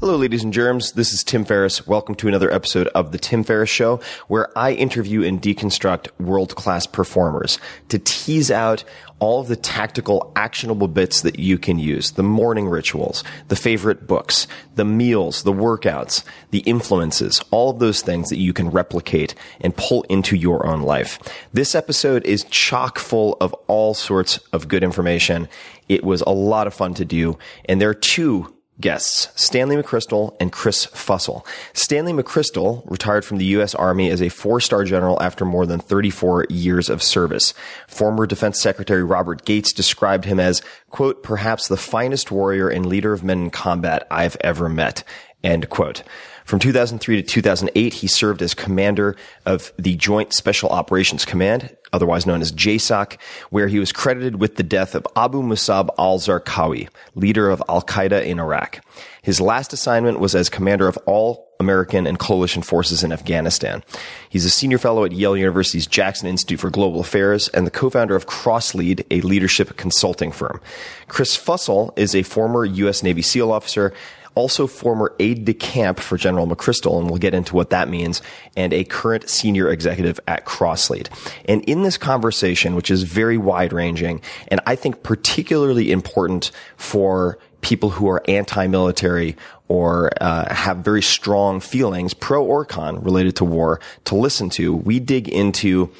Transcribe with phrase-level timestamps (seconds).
[0.00, 0.92] Hello, ladies and germs.
[0.92, 1.86] This is Tim Ferriss.
[1.86, 3.98] Welcome to another episode of The Tim Ferriss Show,
[4.28, 7.58] where I interview and deconstruct world class performers
[7.88, 8.84] to tease out
[9.20, 14.06] all of the tactical, actionable bits that you can use the morning rituals, the favorite
[14.06, 19.34] books, the meals, the workouts, the influences, all of those things that you can replicate
[19.62, 21.18] and pull into your own life.
[21.54, 25.48] This episode is chock full of all sorts of good information.
[25.88, 30.36] It was a lot of fun to do, and there are two guests, Stanley McChrystal
[30.40, 31.46] and Chris Fussell.
[31.72, 33.74] Stanley McChrystal retired from the U.S.
[33.74, 37.54] Army as a four-star general after more than 34 years of service.
[37.88, 43.12] Former Defense Secretary Robert Gates described him as, quote, perhaps the finest warrior and leader
[43.12, 45.02] of men in combat I've ever met,
[45.42, 46.02] end quote.
[46.44, 52.26] From 2003 to 2008, he served as commander of the Joint Special Operations Command, otherwise
[52.26, 53.18] known as JSOC,
[53.50, 58.38] where he was credited with the death of Abu Musab al-Zarqawi, leader of Al-Qaeda in
[58.38, 58.80] Iraq.
[59.22, 63.82] His last assignment was as commander of all American and coalition forces in Afghanistan.
[64.28, 68.14] He's a senior fellow at Yale University's Jackson Institute for Global Affairs and the co-founder
[68.14, 70.60] of CrossLead, a leadership consulting firm.
[71.08, 73.02] Chris Fussell is a former U.S.
[73.02, 73.92] Navy SEAL officer
[74.36, 78.22] also former aide de camp for General McChrystal, and we'll get into what that means,
[78.56, 81.08] and a current senior executive at CrossLead.
[81.46, 87.38] And in this conversation, which is very wide ranging, and I think particularly important for
[87.62, 89.36] people who are anti-military
[89.66, 94.72] or uh, have very strong feelings, pro or con, related to war, to listen to,
[94.72, 95.90] we dig into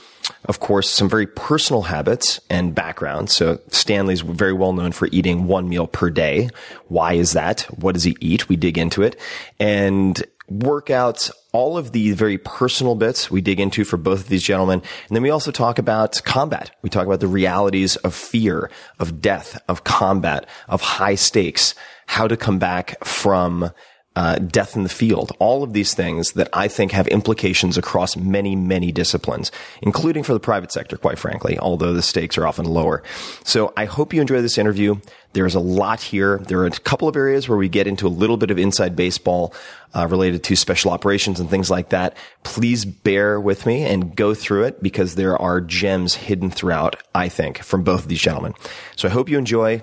[0.45, 3.31] of course, some very personal habits and background.
[3.31, 6.51] So Stanley's very well known for eating one meal per day.
[6.89, 7.63] Why is that?
[7.79, 8.49] What does he eat?
[8.49, 9.19] We dig into it
[9.59, 14.43] and workouts, all of the very personal bits we dig into for both of these
[14.43, 14.83] gentlemen.
[15.09, 16.71] And then we also talk about combat.
[16.83, 21.75] We talk about the realities of fear, of death, of combat, of high stakes,
[22.07, 23.73] how to come back from
[24.17, 28.17] uh, death in the field, all of these things that I think have implications across
[28.17, 29.53] many, many disciplines,
[29.83, 33.03] including for the private sector, quite frankly, although the stakes are often lower.
[33.45, 34.97] So I hope you enjoy this interview.
[35.35, 36.39] There's a lot here.
[36.39, 38.97] There are a couple of areas where we get into a little bit of inside
[38.97, 39.55] baseball
[39.95, 42.17] uh, related to special operations and things like that.
[42.43, 47.29] Please bear with me and go through it because there are gems hidden throughout, I
[47.29, 48.55] think, from both of these gentlemen.
[48.97, 49.83] So I hope you enjoy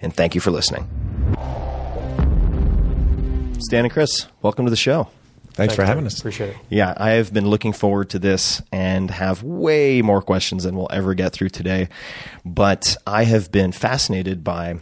[0.00, 0.88] and thank you for listening.
[3.64, 5.08] Stan and Chris, welcome to the show.
[5.54, 6.18] Thanks for having us.
[6.18, 6.56] Appreciate it.
[6.68, 10.90] Yeah, I have been looking forward to this and have way more questions than we'll
[10.90, 11.88] ever get through today.
[12.44, 14.80] But I have been fascinated by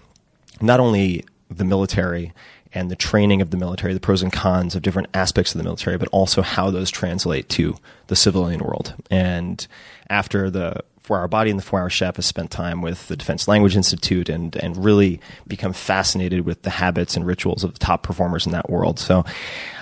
[0.61, 2.33] not only the military
[2.75, 5.65] and the training of the military, the pros and cons of different aspects of the
[5.65, 7.77] military, but also how those translate to
[8.09, 8.95] the civilian world.
[9.13, 9.65] And
[10.11, 13.17] after the Four Hour Body and the Four Hour Chef has spent time with the
[13.17, 17.79] Defense Language Institute and, and really become fascinated with the habits and rituals of the
[17.79, 18.99] top performers in that world.
[18.99, 19.25] So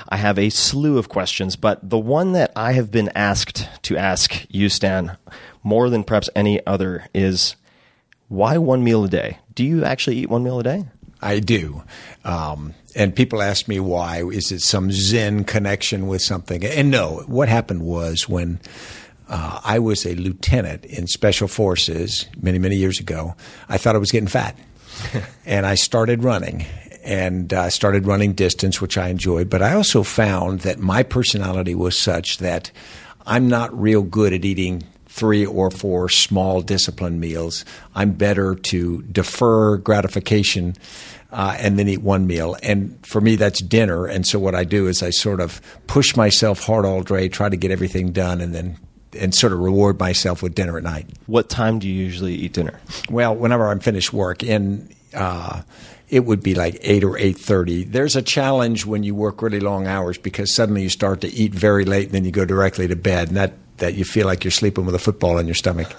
[0.08, 3.96] I have a slew of questions, but the one that I have been asked to
[3.96, 5.16] ask you, Stan,
[5.62, 7.54] more than perhaps any other is
[8.28, 9.38] why one meal a day?
[9.54, 10.84] Do you actually eat one meal a day?
[11.20, 11.82] I do.
[12.24, 14.24] Um, and people ask me why.
[14.24, 16.64] Is it some Zen connection with something?
[16.64, 18.60] And no, what happened was when
[19.30, 23.34] uh, I was a lieutenant in special forces many, many years ago,
[23.68, 24.58] I thought I was getting fat.
[25.46, 26.66] and I started running
[27.02, 29.48] and I uh, started running distance, which I enjoyed.
[29.48, 32.70] But I also found that my personality was such that
[33.24, 37.64] I'm not real good at eating three or four small discipline meals.
[37.94, 40.76] I'm better to defer gratification
[41.32, 42.56] uh, and then eat one meal.
[42.62, 44.06] And for me, that's dinner.
[44.06, 47.48] And so what I do is I sort of push myself hard all day, try
[47.48, 48.76] to get everything done, and then
[49.18, 51.06] and sort of reward myself with dinner at night.
[51.26, 52.80] What time do you usually eat dinner?
[53.10, 55.62] Well, whenever I'm finished work, and uh,
[56.08, 57.84] it would be like eight or eight thirty.
[57.84, 61.52] There's a challenge when you work really long hours because suddenly you start to eat
[61.52, 64.44] very late, and then you go directly to bed, and that that you feel like
[64.44, 65.94] you're sleeping with a football in your stomach.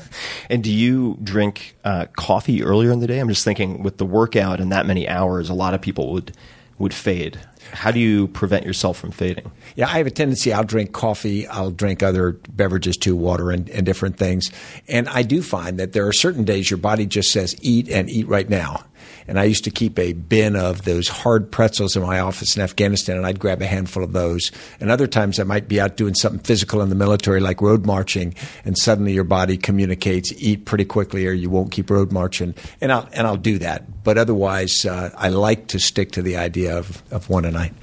[0.50, 3.18] and do you drink uh, coffee earlier in the day?
[3.18, 6.32] I'm just thinking with the workout and that many hours, a lot of people would
[6.78, 7.40] would fade.
[7.72, 9.50] How do you prevent yourself from fading?
[9.74, 10.52] Yeah, I have a tendency.
[10.52, 11.46] I'll drink coffee.
[11.46, 14.50] I'll drink other beverages too, water and, and different things.
[14.88, 18.08] And I do find that there are certain days your body just says eat and
[18.08, 18.84] eat right now.
[19.28, 22.62] And I used to keep a bin of those hard pretzels in my office in
[22.62, 24.52] Afghanistan, and I'd grab a handful of those.
[24.80, 27.86] And other times I might be out doing something physical in the military, like road
[27.86, 28.34] marching,
[28.64, 32.54] and suddenly your body communicates, eat pretty quickly or you won't keep road marching.
[32.80, 34.04] And I'll, and I'll do that.
[34.04, 37.74] But otherwise, uh, I like to stick to the idea of, of one a night.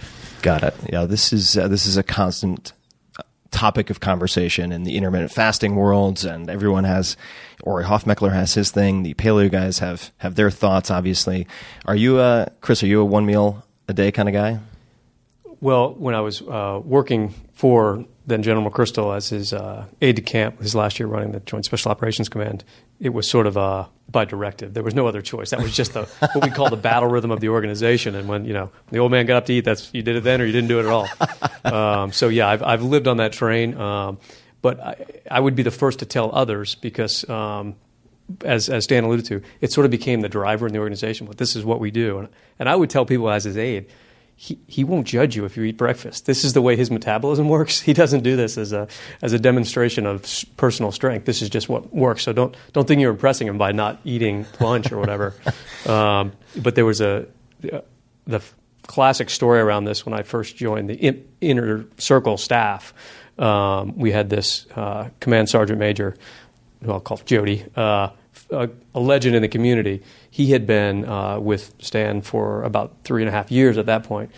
[0.42, 0.76] Got it.
[0.92, 2.74] Yeah, this is, uh, this is a constant
[3.52, 7.16] topic of conversation in the intermittent fasting worlds, and everyone has.
[7.64, 9.04] Ori Hofmekler has his thing.
[9.04, 10.92] The paleo guys have have their thoughts.
[10.92, 11.48] Obviously,
[11.86, 12.84] are you a Chris?
[12.84, 14.60] Are you a one meal a day kind of guy?
[15.62, 20.22] Well, when I was uh, working for then General McChrystal as his uh, aide de
[20.22, 22.64] camp, his last year running the Joint Special Operations Command,
[23.00, 24.74] it was sort of uh, by directive.
[24.74, 25.52] There was no other choice.
[25.52, 28.16] That was just the, what we call the battle rhythm of the organization.
[28.16, 30.24] And when you know the old man got up to eat, that's you did it
[30.24, 31.08] then or you didn't do it at all.
[31.64, 33.78] Um, so yeah, I've, I've lived on that train.
[33.78, 34.20] Um,
[34.64, 34.96] but I,
[35.30, 37.30] I, would be the first to tell others because.
[37.30, 37.76] Um,
[38.46, 41.28] as, as Dan alluded to, it sort of became the driver in the organization.
[41.28, 43.86] But this is what we do, and, and I would tell people as his aide,
[44.36, 46.26] he, he won't judge you if you eat breakfast.
[46.26, 47.82] This is the way his metabolism works.
[47.82, 48.88] He doesn't do this as a
[49.22, 50.26] as a demonstration of
[50.58, 51.26] personal strength.
[51.26, 52.24] This is just what works.
[52.24, 55.36] So don't don't think you're impressing him by not eating lunch or whatever.
[55.86, 57.28] um, but there was a
[58.26, 58.42] the
[58.88, 62.94] classic story around this when I first joined the in, inner circle staff.
[63.38, 66.16] Um, we had this uh, command sergeant major,
[66.84, 68.10] who I'll call Jody, uh,
[68.52, 73.22] a, a legend in the community he had been uh, with Stan for about three
[73.22, 74.32] and a half years at that point.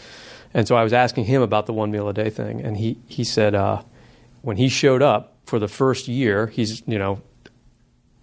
[0.54, 2.98] And so I was asking him about the one meal a day thing, and he
[3.08, 3.82] he said uh,
[4.42, 7.22] when he showed up for the first year, he's you know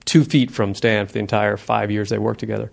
[0.05, 2.73] two feet from Stan for the entire five years they worked together.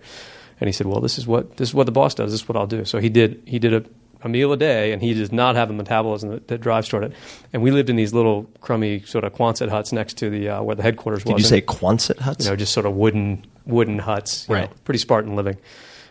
[0.61, 2.31] And he said, "Well, this is what this is what the boss does.
[2.31, 3.41] This is what I'll do." So he did.
[3.45, 3.83] He did a,
[4.21, 7.05] a meal a day, and he does not have a metabolism that, that, drives toward
[7.05, 7.13] it.
[7.53, 10.61] And we lived in these little crummy sort of Quonset huts next to the uh,
[10.61, 11.43] where the headquarters did was.
[11.43, 12.45] Did you say Quonset huts?
[12.45, 14.69] You know, just sort of wooden wooden huts, right?
[14.69, 15.57] Know, pretty Spartan living,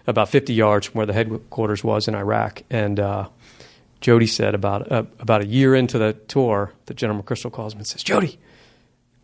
[0.06, 2.62] about 50 yards from where the headquarters was in Iraq.
[2.70, 3.28] And uh,
[4.00, 7.80] Jody said about uh, about a year into the tour, that General McChrystal calls him
[7.80, 8.38] and says, "Jody,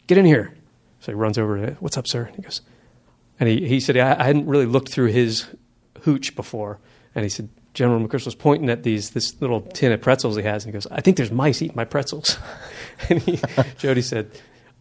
[0.07, 0.55] get in here."
[1.01, 2.61] So he runs over to, "What's up, sir?" And he goes,
[3.41, 5.47] and he he said, "I, I hadn't really looked through his
[6.03, 6.79] hooch before,"
[7.15, 7.49] and he said.
[7.75, 10.73] General McChrystal was pointing at these this little tin of pretzels he has, and he
[10.73, 12.39] goes, "I think there's mice eating my pretzels."
[13.09, 13.41] and he,
[13.77, 14.31] Jody said,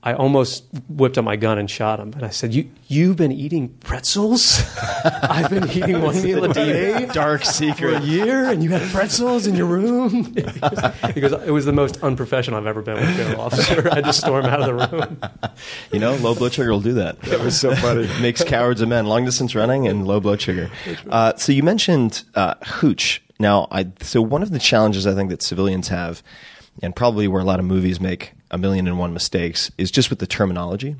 [0.05, 2.12] I almost whipped out my gun and shot him.
[2.13, 4.62] And I said, "You you've been eating pretzels?
[5.24, 8.03] I've been eating one meal a day, Dark for secret.
[8.03, 12.60] a year, and you had pretzels in your room." because it was the most unprofessional
[12.60, 13.89] I've ever been with a parole officer.
[13.89, 15.22] I just storm out of the room.
[15.91, 17.22] You know, low blood sugar will do that.
[17.22, 18.10] That was so funny.
[18.19, 19.05] Makes cowards of men.
[19.05, 20.69] Long distance running and low blood sugar.
[21.10, 23.22] Uh, so you mentioned uh, hooch.
[23.39, 26.24] Now, I so one of the challenges I think that civilians have,
[26.81, 30.10] and probably where a lot of movies make a million and one mistakes, is just
[30.10, 30.95] with the terminology.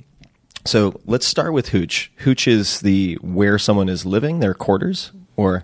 [0.66, 2.12] So let's start with hooch.
[2.18, 5.64] Hooch is the where someone is living, their quarters, or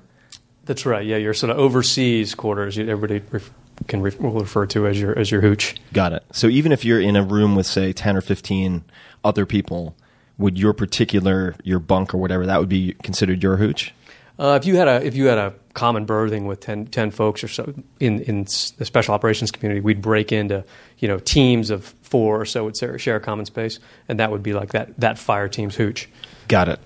[0.65, 1.05] That's right.
[1.05, 2.77] Yeah, your sort of overseas quarters.
[2.77, 3.22] Everybody
[3.88, 5.75] can re- will refer to as your as your hooch.
[5.93, 6.24] Got it.
[6.31, 8.84] So even if you're in a room with say 10 or 15
[9.24, 9.96] other people,
[10.38, 13.93] would your particular your bunk or whatever that would be considered your hooch?
[14.38, 17.41] Uh, if you had a if you had a common berthing with 10, 10 folks
[17.41, 18.43] or so in in
[18.77, 20.65] the special operations community, we'd break into
[20.98, 24.29] you know teams of four or so would share, share a common space, and that
[24.29, 26.09] would be like that that fire team's hooch.
[26.50, 26.79] Got it.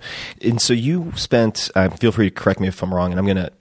[0.44, 3.26] And so you spent uh, feel free to correct me if I'm wrong and I'm
[3.26, 3.52] going to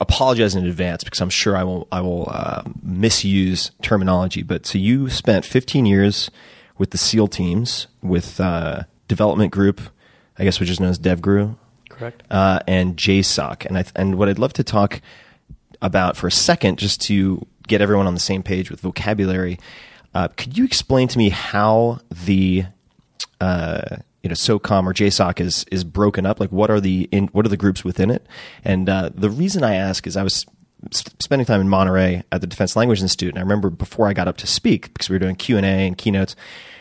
[0.00, 4.78] apologize in advance because I'm sure I will I will uh, misuse terminology, but so
[4.78, 6.30] you spent 15 years
[6.78, 9.82] with the SEAL teams with uh, development group,
[10.38, 11.56] I guess which is known as DevGru.
[11.98, 12.22] Correct.
[12.30, 13.66] uh, and JSOC.
[13.66, 15.00] And I, and what I'd love to talk
[15.82, 19.58] about for a second, just to get everyone on the same page with vocabulary,
[20.14, 22.64] uh, could you explain to me how the
[23.40, 26.40] uh, you know SOCOM or JSOC is is broken up?
[26.40, 28.26] Like, what are the in, what are the groups within it?
[28.64, 30.46] And uh, the reason I ask is I was
[30.92, 34.28] spending time in Monterey at the Defense Language Institute, and I remember before I got
[34.28, 36.34] up to speak because we were doing Q and A and keynotes,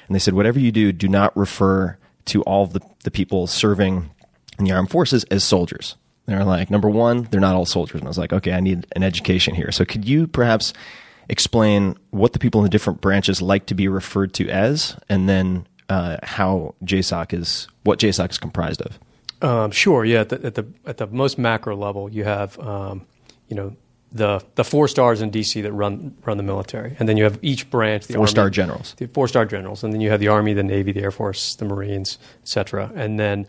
[0.08, 3.48] and they said whatever you do, do not refer to all of the the people
[3.48, 4.10] serving
[4.60, 5.96] in the armed forces as soldiers.
[6.26, 8.02] They're like, number one, they're not all soldiers.
[8.02, 9.72] And I was like, okay, I need an education here.
[9.72, 10.74] So could you perhaps
[11.30, 15.30] explain what the people in the different branches like to be referred to as, and
[15.30, 19.00] then uh, how JSOC is, what JSOC is comprised of?
[19.42, 20.04] Um, sure.
[20.04, 20.22] Yeah.
[20.22, 23.06] At the, at the at the most macro level, you have um,
[23.48, 23.76] you know
[24.12, 27.38] the the four stars in DC that run run the military, and then you have
[27.42, 28.08] each branch.
[28.08, 28.96] The Four-star generals.
[28.98, 31.56] The four star generals, and then you have the Army, the Navy, the Air Force,
[31.56, 32.92] the Marines, etc.
[32.96, 33.46] And then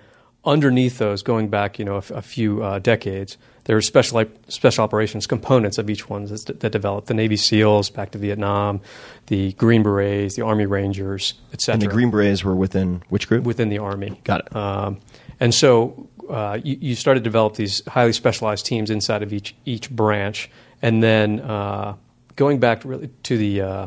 [0.48, 4.82] underneath those, going back you know a, a few uh, decades, there are special special
[4.82, 7.06] operations components of each one that's, that developed.
[7.06, 8.80] The Navy SEALs back to Vietnam,
[9.26, 11.74] the Green Berets, the Army Rangers, etc.
[11.74, 13.44] And the Green Berets were within which group?
[13.44, 14.20] within the Army.
[14.24, 14.56] Got it.
[14.56, 15.00] Um,
[15.38, 19.54] and so uh, you, you started to develop these highly specialized teams inside of each
[19.66, 20.50] each branch,
[20.80, 21.94] and then uh,
[22.36, 23.86] going back really to the uh,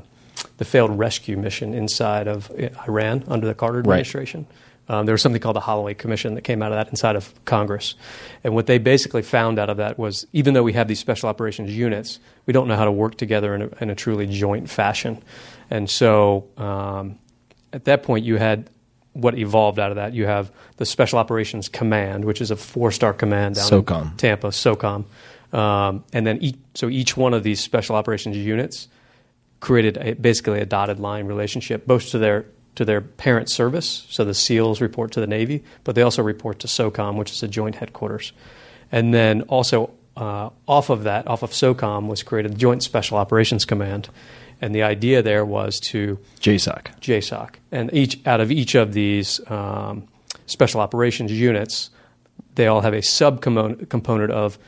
[0.57, 2.51] the failed rescue mission inside of
[2.87, 4.45] Iran under the Carter administration.
[4.89, 7.33] Um, there was something called the Holloway Commission that came out of that inside of
[7.45, 7.95] Congress.
[8.43, 11.29] And what they basically found out of that was even though we have these special
[11.29, 14.69] operations units, we don't know how to work together in a, in a truly joint
[14.69, 15.21] fashion.
[15.69, 17.19] And so um,
[17.71, 18.69] at that point, you had
[19.13, 20.13] what evolved out of that.
[20.13, 24.11] You have the Special Operations Command, which is a four star command down SOCOM.
[24.11, 25.05] in Tampa, SOCOM.
[25.53, 28.87] Um, and then each, so each one of these Special Operations units
[29.59, 34.05] created a, basically a dotted line relationship, both to their to their parent service.
[34.09, 37.43] So the SEALs report to the Navy, but they also report to SOCOM, which is
[37.43, 38.33] a joint headquarters.
[38.91, 43.17] And then also uh, off of that, off of SOCOM, was created the Joint Special
[43.17, 44.09] Operations Command.
[44.61, 46.99] And the idea there was to JSOC.
[46.99, 47.55] JSOC.
[47.71, 50.07] And each out of each of these um,
[50.45, 51.89] special operations units,
[52.55, 54.59] they all have a sub component of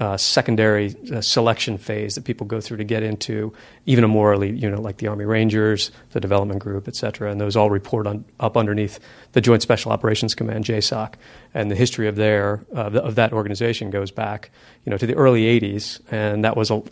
[0.00, 3.52] uh, secondary uh, selection phase that people go through to get into
[3.86, 7.30] even a more elite unit like the Army Rangers, the Development Group, et cetera.
[7.30, 8.98] And those all report on, up underneath
[9.32, 11.14] the Joint Special Operations Command, JSOC.
[11.54, 14.50] And the history of their uh, of that organization goes back,
[14.84, 16.82] you know, to the early '80s, and that was a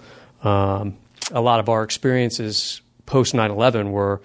[0.46, 0.96] um,
[1.32, 4.20] a lot of our experiences post 9/11 were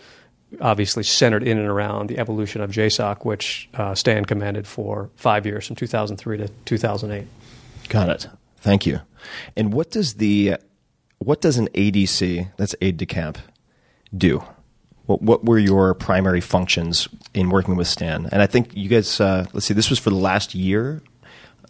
[0.61, 5.45] obviously centered in and around the evolution of JSOC, which uh, Stan commanded for five
[5.45, 7.27] years, from 2003 to 2008.
[7.89, 8.27] Got it.
[8.65, 8.99] Thank you.
[9.55, 10.55] And what does the
[11.19, 13.37] what does an ADC, that's aide de camp,
[14.15, 14.43] do?
[15.05, 18.27] What, what were your primary functions in working with Stan?
[18.31, 21.01] And I think you guys, uh, let's see, this was for the last year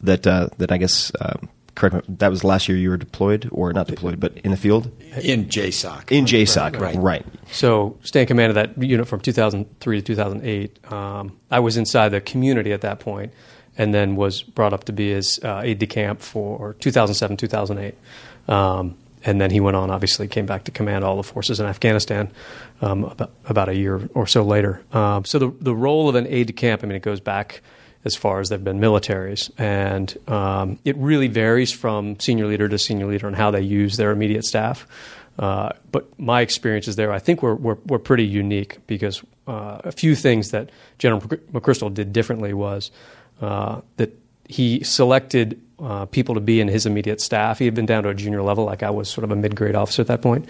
[0.02, 2.98] that uh, that I guess um, correct me, that was the last year you were
[2.98, 4.90] deployed or not deployed, but in the field
[5.22, 6.12] in JSOC.
[6.14, 6.96] in JSOC, Right.
[6.96, 7.25] right?
[7.52, 10.92] So Stan commanded that unit from 2003 to 2008.
[10.94, 13.34] Um, I was inside the community at that point,
[13.77, 17.96] and then was brought up to be his uh, aide de camp for 2007 2008.
[18.48, 21.65] Um, and then he went on, obviously, came back to command all the forces in
[21.65, 22.32] Afghanistan
[22.82, 24.84] um, about, about a year or so later.
[24.94, 27.62] Um, so the, the role of an aide de camp, I mean, it goes back
[28.05, 29.50] as far as there have been militaries.
[29.58, 33.98] And um, it really varies from senior leader to senior leader on how they use
[33.98, 34.88] their immediate staff.
[35.39, 39.91] Uh, but my experiences there, I think, were, were, were pretty unique because uh, a
[39.91, 42.91] few things that General McChrystal did differently was
[43.42, 47.60] uh, that he selected uh, people to be in his immediate staff.
[47.60, 49.56] He had been down to a junior level, like I was sort of a mid
[49.56, 50.48] grade officer at that point.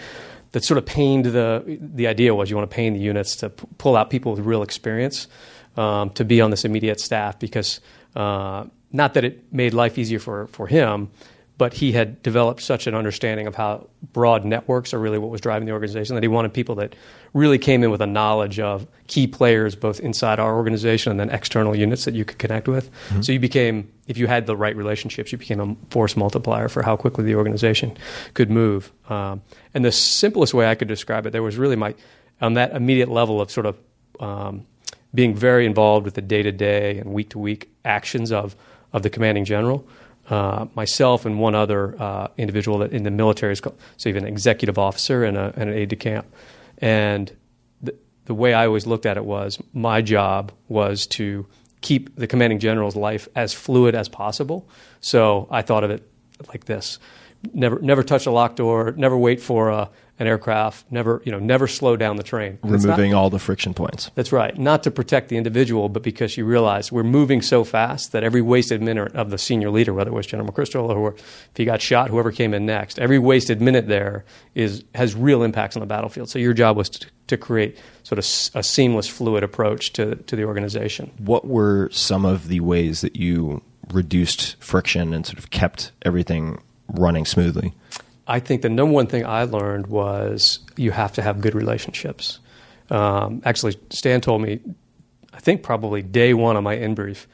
[0.51, 3.49] That sort of pained the the idea was you want to pain the units to
[3.49, 5.27] p- pull out people with real experience
[5.75, 7.81] um, to be on this immediate staff because
[8.15, 11.09] uh, not that it made life easier for for him,
[11.57, 15.39] but he had developed such an understanding of how broad networks are really what was
[15.39, 16.95] driving the organization that he wanted people that
[17.33, 21.29] really came in with a knowledge of key players both inside our organization and then
[21.29, 22.91] external units that you could connect with.
[22.91, 23.21] Mm-hmm.
[23.21, 26.83] So you became, if you had the right relationships, you became a force multiplier for
[26.83, 27.97] how quickly the organization
[28.33, 28.91] could move.
[29.09, 29.41] Um,
[29.73, 31.95] and the simplest way I could describe it, there was really my,
[32.41, 33.77] on that immediate level of sort of
[34.19, 34.65] um,
[35.13, 38.55] being very involved with the day to day and week to week actions of,
[38.91, 39.87] of the commanding general
[40.29, 44.27] uh, myself and one other uh, individual in the military is called, so have an
[44.27, 46.25] executive officer and, a, and an aide de camp.
[46.79, 47.31] And
[47.81, 51.45] the, the way I always looked at it was my job was to
[51.81, 54.67] keep the commanding general's life as fluid as possible.
[55.01, 56.09] So I thought of it
[56.47, 56.99] like this:
[57.53, 61.39] never never touch a locked door, never wait for a an aircraft, never you know
[61.39, 62.57] never slow down the train.
[62.63, 64.11] Removing not, all the friction points.
[64.15, 64.57] That's right.
[64.57, 68.41] Not to protect the individual, but because you realize we're moving so fast that every
[68.41, 71.81] wasted minute of the senior leader, whether it was General McChrystal or if he got
[71.81, 75.87] shot, whoever came in next, every wasted minute there is has real impacts on the
[75.87, 76.29] battlefield.
[76.29, 80.35] So your job was to, to create sort of a seamless, fluid approach to to
[80.35, 81.11] the organization.
[81.17, 86.61] What were some of the ways that you reduced friction and sort of kept everything
[86.87, 87.73] running smoothly?
[88.27, 92.39] I think the number one thing I learned was you have to have good relationships.
[92.89, 94.59] Um, actually, Stan told me,
[95.33, 97.27] I think probably day one on my in brief,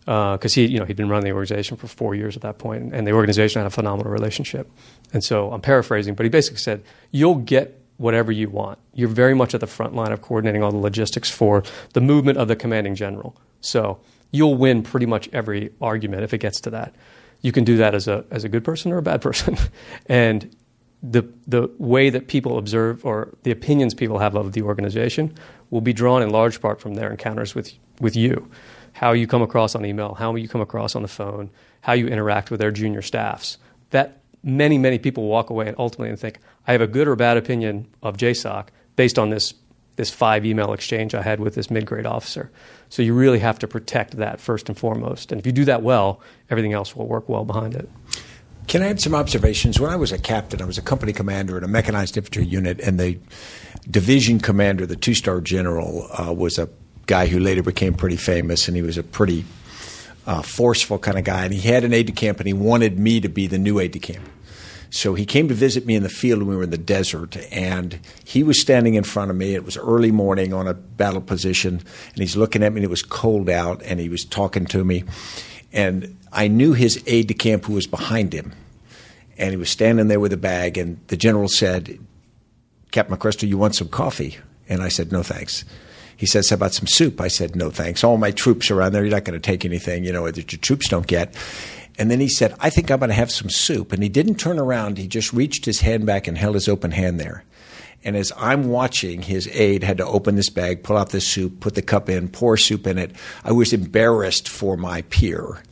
[0.00, 2.58] because uh, he, you know, he'd been running the organization for four years at that
[2.58, 4.70] point, and the organization had a phenomenal relationship.
[5.12, 8.78] And so I'm paraphrasing, but he basically said, "You'll get whatever you want.
[8.92, 11.62] You're very much at the front line of coordinating all the logistics for
[11.94, 13.36] the movement of the commanding general.
[13.60, 14.00] So
[14.30, 16.94] you'll win pretty much every argument if it gets to that."
[17.46, 19.56] You can do that as a as a good person or a bad person,
[20.06, 20.54] and
[21.00, 25.32] the the way that people observe or the opinions people have of the organization
[25.70, 28.50] will be drawn in large part from their encounters with with you,
[28.94, 31.48] how you come across on email, how you come across on the phone,
[31.82, 33.58] how you interact with their junior staffs.
[33.90, 37.14] That many many people walk away and ultimately and think I have a good or
[37.14, 39.54] bad opinion of JSOC based on this
[39.96, 42.50] this five email exchange I had with this mid grade officer.
[42.88, 45.32] So you really have to protect that first and foremost.
[45.32, 47.88] And if you do that well, everything else will work well behind it.
[48.68, 49.78] Can I add some observations?
[49.78, 52.80] When I was a captain, I was a company commander in a mechanized infantry unit,
[52.80, 53.18] and the
[53.88, 56.68] division commander, the two star general, uh, was a
[57.06, 59.44] guy who later became pretty famous, and he was a pretty
[60.26, 61.44] uh, forceful kind of guy.
[61.44, 63.78] And he had an aide de camp, and he wanted me to be the new
[63.78, 64.28] aide de camp.
[64.90, 67.36] So he came to visit me in the field when we were in the desert,
[67.52, 69.54] and he was standing in front of me.
[69.54, 72.90] It was early morning on a battle position, and he's looking at me, and it
[72.90, 75.04] was cold out, and he was talking to me.
[75.72, 78.52] And I knew his aide de camp who was behind him,
[79.36, 81.98] and he was standing there with a bag, and the general said,
[82.92, 84.38] Captain McChrystal, you want some coffee?
[84.68, 85.64] And I said, no, thanks.
[86.16, 87.20] He says, how about some soup?
[87.20, 88.02] I said, no, thanks.
[88.02, 90.50] All my troops are around there, you're not going to take anything, you know, that
[90.50, 91.34] your troops don't get.
[91.98, 93.92] And then he said, I think I'm going to have some soup.
[93.92, 94.98] And he didn't turn around.
[94.98, 97.44] He just reached his hand back and held his open hand there.
[98.04, 101.60] And as I'm watching, his aide had to open this bag, pull out the soup,
[101.60, 103.10] put the cup in, pour soup in it.
[103.44, 105.62] I was embarrassed for my peer.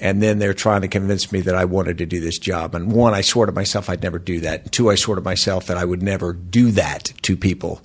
[0.00, 2.74] And then they're trying to convince me that I wanted to do this job.
[2.74, 4.62] And one, I swore to myself I'd never do that.
[4.62, 7.80] And two, I swore to myself that I would never do that to people.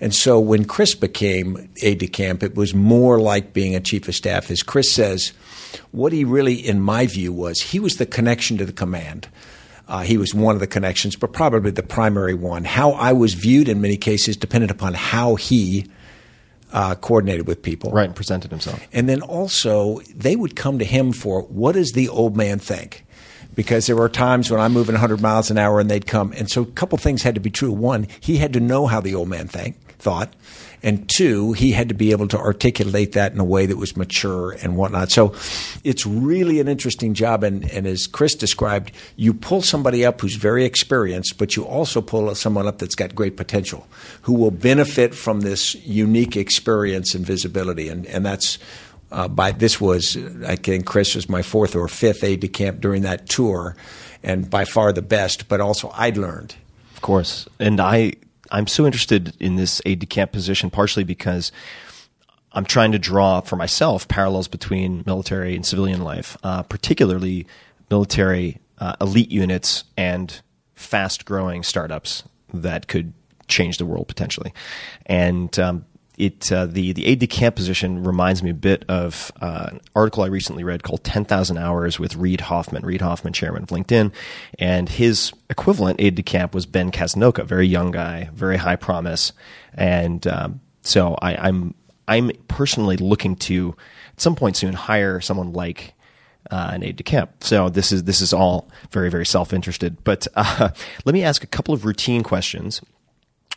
[0.00, 4.08] And so when Chris became aide de camp, it was more like being a chief
[4.08, 4.50] of staff.
[4.50, 5.32] As Chris says,
[5.90, 9.28] what he really, in my view, was he was the connection to the command.
[9.88, 12.64] Uh, he was one of the connections, but probably the primary one.
[12.64, 15.86] How I was viewed in many cases depended upon how he
[16.72, 17.90] uh, coordinated with people.
[17.90, 18.80] Right, and presented himself.
[18.92, 23.04] And then also, they would come to him for what does the old man think?
[23.54, 26.32] Because there were times when I'm moving 100 miles an hour and they'd come.
[26.36, 27.72] And so a couple things had to be true.
[27.72, 30.32] One, he had to know how the old man think, thought.
[30.82, 33.96] And two, he had to be able to articulate that in a way that was
[33.96, 35.10] mature and whatnot.
[35.10, 35.34] So
[35.84, 37.44] it's really an interesting job.
[37.44, 42.00] And, and as Chris described, you pull somebody up who's very experienced, but you also
[42.00, 43.86] pull someone up that's got great potential,
[44.22, 47.88] who will benefit from this unique experience and visibility.
[47.88, 48.58] And, and that's
[49.12, 50.16] uh, by this was
[50.46, 53.76] I think Chris was my fourth or fifth aide de camp during that tour,
[54.22, 55.48] and by far the best.
[55.48, 56.54] But also I'd learned.
[56.94, 58.12] Of course, and I
[58.50, 61.52] I'm so interested in this aide de camp position, partially because
[62.52, 67.46] I'm trying to draw for myself parallels between military and civilian life, uh, particularly
[67.90, 70.40] military uh, elite units and
[70.74, 73.12] fast growing startups that could
[73.46, 74.52] change the world potentially.
[75.06, 75.84] And um,
[76.20, 79.80] it uh, the the aide de camp position reminds me a bit of uh, an
[79.96, 84.12] article I recently read called "10,000 Hours" with Reid Hoffman, Reid Hoffman, chairman of LinkedIn,
[84.58, 89.32] and his equivalent aide de camp was Ben Casnocha, very young guy, very high promise,
[89.74, 91.74] and um, so I, I'm
[92.06, 93.74] I'm personally looking to
[94.12, 95.94] at some point soon hire someone like
[96.50, 97.44] uh, an aide de camp.
[97.44, 100.02] So this is this is all very very self interested.
[100.04, 100.70] But uh,
[101.04, 102.80] let me ask a couple of routine questions,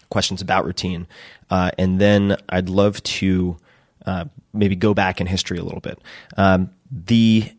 [0.10, 1.08] questions about routine,
[1.50, 3.58] uh, and then I'd love to
[4.06, 6.00] uh, maybe go back in history a little bit.
[6.38, 7.52] Um, the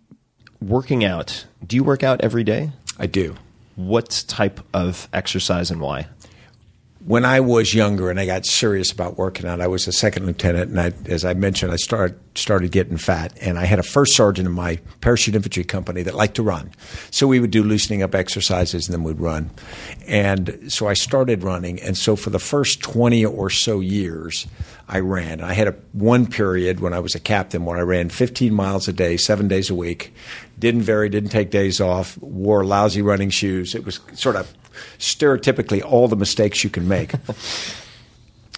[0.60, 1.46] working out.
[1.66, 2.70] Do you work out every day?
[2.98, 3.36] I do.
[3.76, 6.06] What type of exercise and why?
[7.06, 10.24] When I was younger and I got serious about working out, I was a second
[10.24, 13.82] lieutenant, and I, as I mentioned, I started started getting fat, and I had a
[13.82, 16.72] first sergeant in my parachute infantry company that liked to run,
[17.10, 19.50] so we would do loosening up exercises, and then we'd run,
[20.06, 24.46] and so I started running, and so for the first twenty or so years,
[24.88, 25.40] I ran.
[25.40, 28.86] I had a one period when I was a captain where I ran 15 miles
[28.86, 30.12] a day, seven days a week,
[30.58, 33.74] didn't vary, didn't take days off, wore lousy running shoes.
[33.74, 34.52] It was sort of
[34.98, 37.12] stereotypically all the mistakes you can make.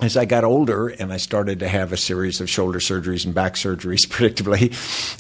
[0.03, 3.35] As I got older and I started to have a series of shoulder surgeries and
[3.35, 4.75] back surgeries, predictably,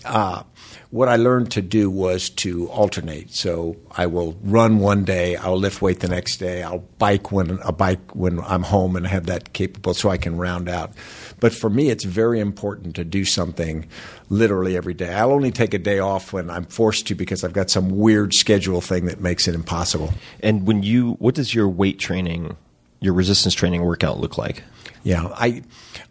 [0.05, 0.43] uh,
[0.91, 3.35] what I learned to do was to alternate.
[3.35, 7.59] So I will run one day, I'll lift weight the next day, I'll bike when
[7.65, 10.93] a bike when I'm home and have that capable, so I can round out.
[11.41, 13.87] But for me, it's very important to do something
[14.29, 15.13] literally every day.
[15.13, 18.33] I'll only take a day off when I'm forced to because I've got some weird
[18.35, 20.15] schedule thing that makes it impossible.
[20.41, 22.57] And when you, what does your weight training,
[23.01, 24.63] your resistance training workout look like?
[25.03, 25.63] Yeah, I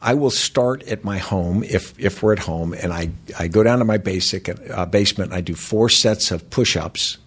[0.05, 3.63] I will start at my home if if we're at home, and I I go
[3.63, 5.31] down to my basic uh, basement.
[5.31, 7.17] and I do four sets of push-ups.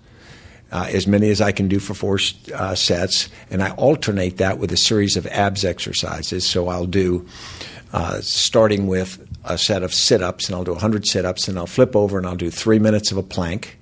[0.70, 2.18] Uh, as many as I can do for four
[2.54, 6.46] uh, sets, and I alternate that with a series of abs exercises.
[6.46, 7.26] So I'll do
[7.94, 11.58] uh, starting with a set of sit ups, and I'll do 100 sit ups, and
[11.58, 13.78] I'll flip over and I'll do three minutes of a plank.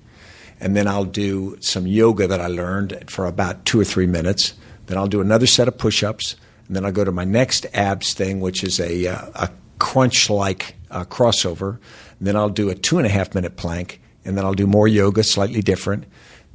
[0.61, 4.53] And then I'll do some yoga that I learned for about two or three minutes.
[4.85, 6.37] Then I'll do another set of push ups.
[6.67, 9.49] And then I'll go to my next abs thing, which is a, uh, a
[9.79, 11.79] crunch like uh, crossover.
[12.19, 14.01] And then I'll do a two and a half minute plank.
[14.25, 16.05] And then I'll do more yoga, slightly different.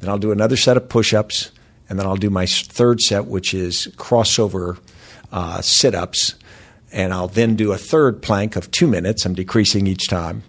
[0.00, 1.50] Then I'll do another set of push ups.
[1.88, 4.78] And then I'll do my third set, which is crossover
[5.30, 6.34] uh, sit ups
[6.92, 9.24] and I'll then do a third plank of two minutes.
[9.24, 10.42] I'm decreasing each time.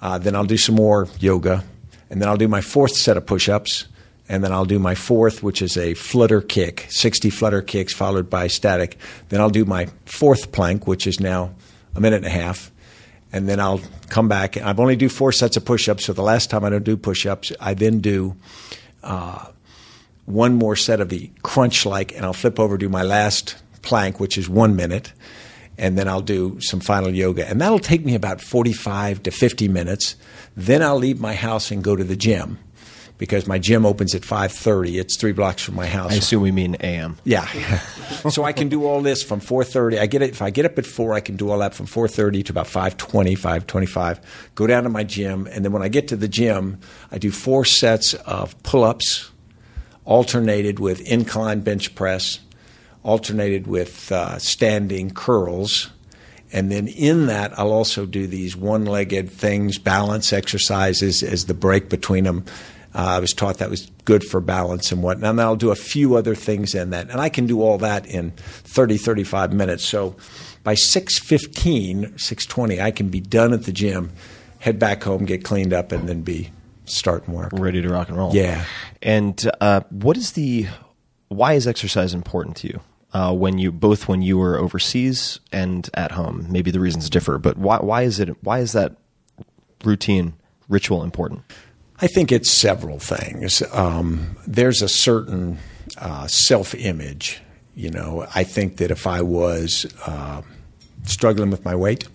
[0.00, 1.64] Uh, then I'll do some more yoga,
[2.10, 3.86] and then I'll do my fourth set of push ups,
[4.28, 8.28] and then I'll do my fourth, which is a flutter kick, 60 flutter kicks followed
[8.28, 8.98] by static.
[9.28, 11.54] Then I'll do my fourth plank, which is now
[11.94, 12.70] a minute and a half,
[13.32, 14.56] and then I'll come back.
[14.56, 16.96] I've only do four sets of push ups, so the last time I don't do
[16.96, 18.36] push ups, I then do.
[19.02, 19.46] Uh,
[20.24, 24.18] one more set of the crunch like, and I'll flip over do my last plank,
[24.18, 25.12] which is one minute
[25.78, 27.46] and then I'll do some final yoga.
[27.46, 30.16] And that'll take me about 45 to 50 minutes.
[30.56, 32.58] Then I'll leave my house and go to the gym
[33.18, 34.98] because my gym opens at 5:30.
[34.98, 36.12] It's 3 blocks from my house.
[36.12, 37.16] I assume we mean AM.
[37.24, 37.46] Yeah.
[38.30, 39.98] so I can do all this from 4:30.
[39.98, 41.86] I get it if I get up at 4, I can do all that from
[41.86, 44.20] 4:30 to about 5:20, 5:25.
[44.54, 46.78] Go down to my gym and then when I get to the gym,
[47.10, 49.30] I do four sets of pull-ups
[50.04, 52.38] alternated with incline bench press
[53.06, 55.90] alternated with uh, standing curls.
[56.52, 61.54] And then in that, I'll also do these one legged things, balance exercises as the
[61.54, 62.44] break between them.
[62.96, 65.30] Uh, I was taught that was good for balance and whatnot.
[65.30, 67.10] And I'll do a few other things in that.
[67.10, 69.84] And I can do all that in 30, 35 minutes.
[69.84, 70.16] So
[70.64, 74.12] by 6.15, 6.20, I can be done at the gym,
[74.60, 76.50] head back home, get cleaned up, and then be
[76.86, 77.52] starting work.
[77.52, 78.34] Ready to rock and roll.
[78.34, 78.64] Yeah.
[79.02, 80.66] And uh, what is the,
[81.28, 82.80] why is exercise important to you?
[83.16, 86.46] uh, when you both when you were overseas and at home.
[86.50, 88.96] Maybe the reasons differ, but why why is it why is that
[89.84, 90.34] routine
[90.68, 91.42] ritual important?
[92.00, 93.62] I think it's several things.
[93.72, 95.58] Um, there's a certain
[95.98, 97.40] uh, self image.
[97.74, 100.42] You know, I think that if I was uh,
[101.04, 102.06] struggling with my weight,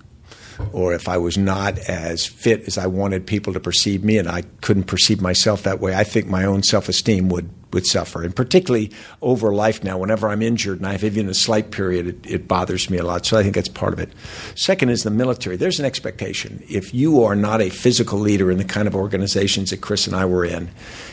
[0.73, 4.27] or if I was not as fit as I wanted people to perceive me, and
[4.27, 8.23] I couldn't perceive myself that way, I think my own self esteem would would suffer.
[8.23, 12.07] And particularly over life now, whenever I'm injured and I have even a slight period,
[12.07, 13.25] it, it, bothers me a lot.
[13.25, 14.11] So I think that's part of it.
[14.55, 15.55] Second is the military.
[15.55, 16.63] There's an expectation.
[16.67, 20.15] If you are not a physical leader in the kind of organizations that Chris and
[20.15, 20.69] I were in,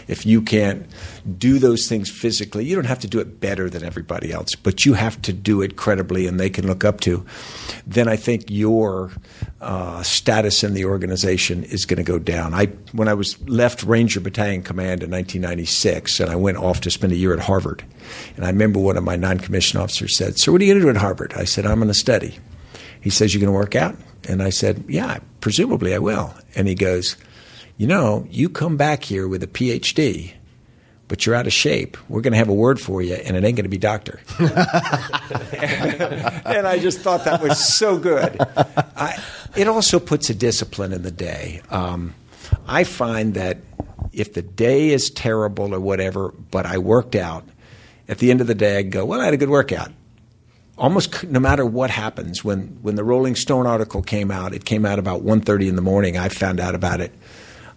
[0.08, 0.86] if you can't
[1.36, 4.86] do those things physically, you don't have to do it better than everybody else, but
[4.86, 7.24] you have to do it credibly and they can look up to,
[7.86, 9.12] then I think your
[9.60, 12.54] uh, status in the organization is going to go down.
[12.54, 16.90] I when I was left Ranger Battalion Command in 1996 and I went off to
[16.90, 17.84] spend a year at Harvard.
[18.36, 20.80] And I remember one of my non commissioned officers said, Sir, what are you going
[20.80, 21.34] to do at Harvard?
[21.34, 22.38] I said, I'm going to study.
[23.00, 23.96] He says, You're going to work out?
[24.28, 26.34] And I said, Yeah, presumably I will.
[26.54, 27.16] And he goes,
[27.76, 30.34] You know, you come back here with a PhD,
[31.08, 31.96] but you're out of shape.
[32.08, 34.20] We're going to have a word for you, and it ain't going to be doctor.
[34.38, 34.52] and
[36.66, 38.36] I just thought that was so good.
[38.96, 39.20] I,
[39.56, 41.62] it also puts a discipline in the day.
[41.70, 42.14] Um,
[42.66, 43.58] I find that
[44.12, 47.44] if the day is terrible or whatever, but I worked out,
[48.08, 49.90] at the end of the day, I go, well, I had a good workout.
[50.78, 54.86] Almost no matter what happens, when, when the Rolling Stone article came out, it came
[54.86, 56.16] out about 1.30 in the morning.
[56.16, 57.12] I found out about it.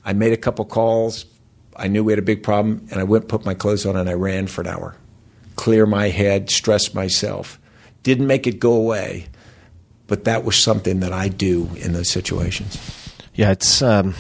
[0.06, 1.26] I made a couple calls.
[1.76, 4.10] I knew we had a big problem, and I went, put my clothes on, and
[4.10, 4.96] I ran for an hour.
[5.56, 7.60] Clear my head, stress myself.
[8.04, 9.28] Didn't make it go away,
[10.08, 12.78] but that was something that I do in those situations.
[13.36, 14.16] Yeah, it's um,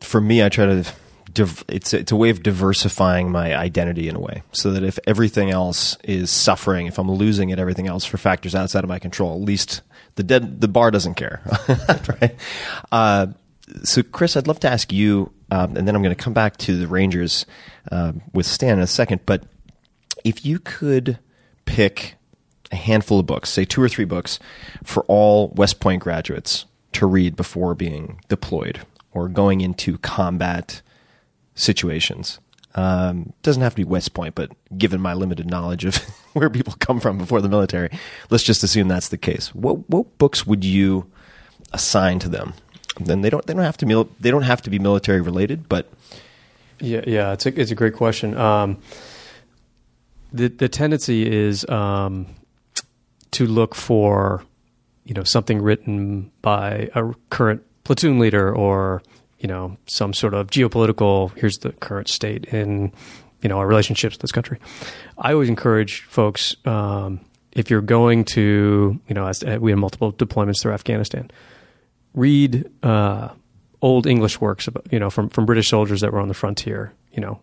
[0.00, 0.42] for me.
[0.42, 0.86] I try to.
[1.32, 4.98] Div- it's it's a way of diversifying my identity in a way, so that if
[5.06, 8.98] everything else is suffering, if I'm losing at everything else for factors outside of my
[8.98, 9.80] control, at least
[10.16, 11.40] the dead the bar doesn't care,
[12.20, 12.36] right?
[12.90, 13.28] Uh,
[13.82, 16.56] so, Chris, I'd love to ask you, um, and then I'm going to come back
[16.58, 17.46] to the Rangers
[17.90, 19.20] uh, with Stan in a second.
[19.26, 19.44] But
[20.24, 21.18] if you could
[21.64, 22.16] pick
[22.70, 24.38] a handful of books, say two or three books,
[24.82, 28.80] for all West Point graduates to read before being deployed
[29.12, 30.82] or going into combat
[31.54, 32.38] situations.
[32.74, 35.96] Um, doesn't have to be West Point, but given my limited knowledge of
[36.32, 37.90] where people come from before the military,
[38.30, 39.54] let's just assume that's the case.
[39.54, 41.10] What what books would you
[41.72, 42.54] assign to them?
[43.00, 45.68] Then they don't they don't have to be they don't have to be military related,
[45.68, 45.90] but
[46.80, 48.36] Yeah, yeah, it's a it's a great question.
[48.36, 48.78] Um,
[50.32, 52.26] the the tendency is um,
[53.32, 54.44] to look for
[55.04, 59.02] you know something written by a current platoon leader or
[59.38, 61.36] you know some sort of geopolitical.
[61.38, 62.92] Here's the current state in
[63.42, 64.58] you know our relationships with this country.
[65.18, 67.20] I always encourage folks um,
[67.52, 71.30] if you're going to you know as, we have multiple deployments through Afghanistan
[72.14, 73.28] read uh,
[73.80, 77.20] old English works, you know, from from British soldiers that were on the frontier, you
[77.20, 77.40] know,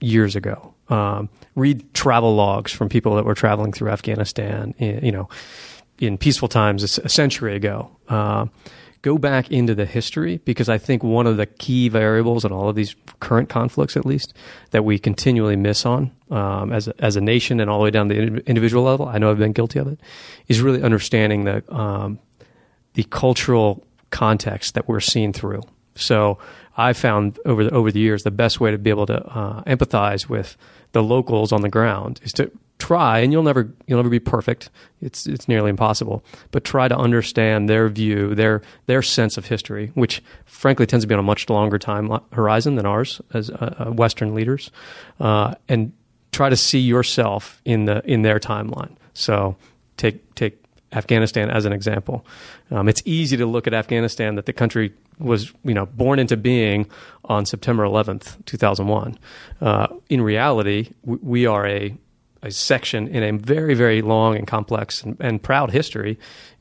[0.00, 0.74] years ago.
[0.88, 5.28] Um, read travel logs from people that were traveling through Afghanistan, in, you know,
[5.98, 7.90] in peaceful times a, a century ago.
[8.08, 8.46] Uh,
[9.02, 12.68] go back into the history because I think one of the key variables in all
[12.68, 14.34] of these current conflicts, at least,
[14.70, 17.90] that we continually miss on um, as a, as a nation and all the way
[17.90, 18.16] down the
[18.48, 19.06] individual level.
[19.06, 20.00] I know I've been guilty of it.
[20.48, 22.18] Is really understanding the um,
[22.94, 25.62] the cultural context that we're seeing through.
[25.94, 26.38] So
[26.76, 29.62] I found over the, over the years the best way to be able to uh,
[29.64, 30.56] empathize with
[30.92, 34.70] the locals on the ground is to try, and you'll never you'll never be perfect.
[35.00, 39.90] It's it's nearly impossible, but try to understand their view, their their sense of history,
[39.94, 43.90] which frankly tends to be on a much longer time horizon than ours as uh,
[43.94, 44.70] Western leaders,
[45.20, 45.92] uh, and
[46.32, 48.94] try to see yourself in the in their timeline.
[49.14, 49.56] So
[49.96, 50.62] take take
[50.96, 52.26] Afghanistan as an example.
[52.70, 56.36] Um, it's easy to look at Afghanistan that the country was, you know, born into
[56.36, 56.88] being
[57.26, 59.18] on September 11th, 2001.
[59.60, 61.94] Uh, in reality, we, we are a,
[62.42, 66.18] a section in a very, very long and complex and, and proud history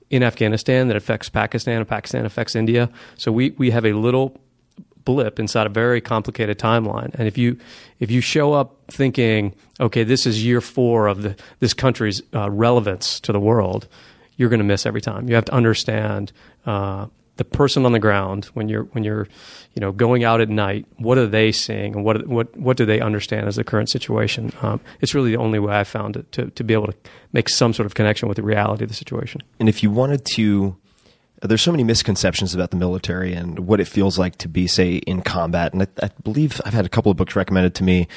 [0.09, 2.89] in Afghanistan that affects Pakistan and Pakistan affects India.
[3.17, 4.37] So we, we have a little
[5.05, 7.13] blip inside a very complicated timeline.
[7.13, 7.57] And if you
[7.99, 12.49] if you show up thinking, okay, this is year four of the, this country's uh,
[12.49, 13.87] relevance to the world,
[14.37, 15.27] you're going to miss every time.
[15.29, 16.31] You have to understand
[16.65, 19.27] uh, the person on the ground when you're when you're
[19.73, 20.85] you know going out at night.
[20.97, 24.51] What are they seeing, and what what what do they understand as the current situation?
[24.61, 26.95] Um, it's really the only way I found it to to be able to
[27.33, 29.41] make some sort of connection with the reality of the situation.
[29.59, 30.77] And if you wanted to.
[31.41, 34.95] There's so many misconceptions about the military and what it feels like to be, say,
[34.95, 35.73] in combat.
[35.73, 38.07] And I, I believe I've had a couple of books recommended to me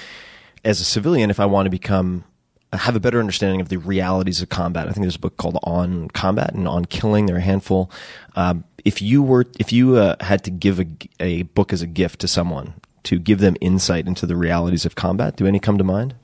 [0.64, 2.24] as a civilian if I want to become
[2.72, 4.88] have a better understanding of the realities of combat.
[4.88, 7.26] I think there's a book called On Combat and On Killing.
[7.26, 7.90] There are a handful.
[8.36, 10.86] Um, if you were, if you uh, had to give a,
[11.20, 14.94] a book as a gift to someone to give them insight into the realities of
[14.94, 16.14] combat, do any come to mind?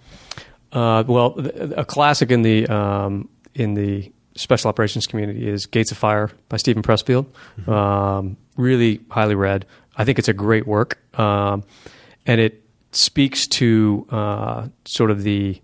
[0.73, 1.35] Uh, well,
[1.77, 6.57] a classic in the um, in the special operations community is Gates of Fire by
[6.57, 7.27] Steven Pressfield.
[7.61, 7.71] Mm-hmm.
[7.71, 9.67] Um, really highly read.
[9.97, 11.63] I think it's a great work, um,
[12.27, 15.61] and it speaks to uh, sort of the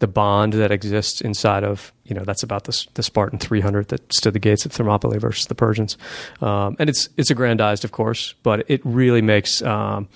[0.00, 4.12] the bond that exists inside of you know that's about the, the Spartan 300 that
[4.12, 5.96] stood the gates of Thermopylae versus the Persians,
[6.40, 10.08] um, and it's it's aggrandized, of course, but it really makes um,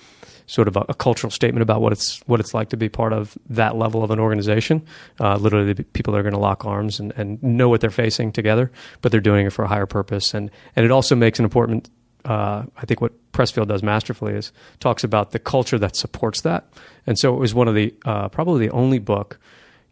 [0.47, 3.13] sort of a, a, cultural statement about what it's what it's like to be part
[3.13, 4.85] of that level of an organization.
[5.19, 7.89] Uh, literally, the people that are going to lock arms and, and know what they're
[7.89, 11.39] facing together, but they're doing it for a higher purpose, and and it also makes
[11.39, 11.89] an important
[12.25, 16.69] uh, I think what Pressfield does masterfully is talks about the culture that supports that.
[17.05, 19.39] And so it was one of the uh, probably the only book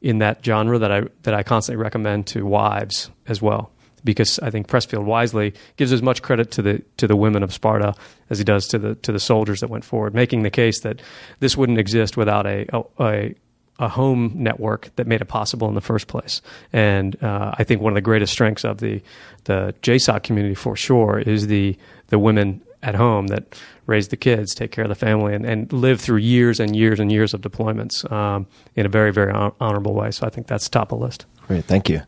[0.01, 3.71] in that genre that I that I constantly recommend to wives as well.
[4.03, 7.53] Because I think Pressfield wisely gives as much credit to the to the women of
[7.53, 7.93] Sparta
[8.31, 11.01] as he does to the to the soldiers that went forward, making the case that
[11.39, 12.65] this wouldn't exist without a,
[12.97, 13.35] a
[13.77, 16.41] a home network that made it possible in the first place.
[16.73, 19.01] And uh, I think one of the greatest strengths of the
[19.43, 24.53] the JSOC community for sure is the the women at home that raise the kids,
[24.53, 27.41] take care of the family, and, and live through years and years and years of
[27.41, 30.11] deployments um, in a very very hon- honorable way.
[30.11, 31.25] So I think that's top of the list.
[31.47, 32.01] Great, thank you,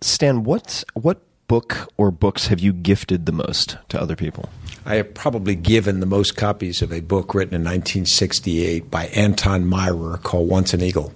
[0.00, 0.44] Stan.
[0.44, 4.48] What what book or books have you gifted the most to other people?
[4.86, 9.64] I have probably given the most copies of a book written in 1968 by Anton
[9.64, 11.12] Myrer called Once an Eagle.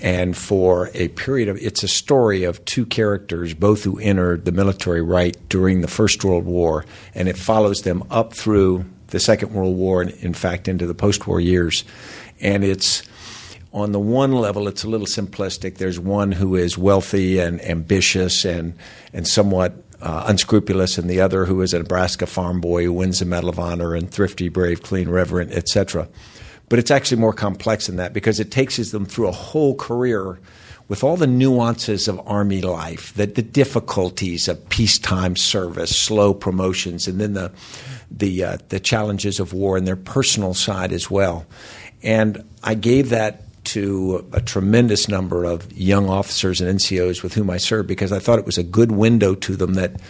[0.00, 4.52] And for a period of, it's a story of two characters, both who entered the
[4.52, 9.54] military right during the First World War, and it follows them up through the Second
[9.54, 11.84] World War and, in fact, into the post war years.
[12.40, 13.02] And it's,
[13.72, 15.78] on the one level, it's a little simplistic.
[15.78, 18.74] There's one who is wealthy and ambitious and,
[19.12, 23.20] and somewhat uh, unscrupulous, and the other who is a Nebraska farm boy who wins
[23.20, 26.08] the Medal of Honor and thrifty, brave, clean, reverent, etc.
[26.68, 30.38] But it's actually more complex than that because it takes them through a whole career
[30.88, 37.08] with all the nuances of Army life, the, the difficulties of peacetime service, slow promotions,
[37.08, 37.52] and then the
[38.10, 41.46] the uh, the challenges of war and their personal side as well.
[42.02, 47.50] And I gave that to a tremendous number of young officers and NCOs with whom
[47.50, 50.00] I served because I thought it was a good window to them that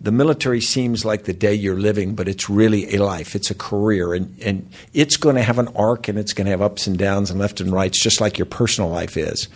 [0.00, 3.36] the military seems like the day you're living, but it's really a life.
[3.36, 6.50] It's a career, and, and it's going to have an arc and it's going to
[6.50, 9.48] have ups and downs and left and rights, just like your personal life is.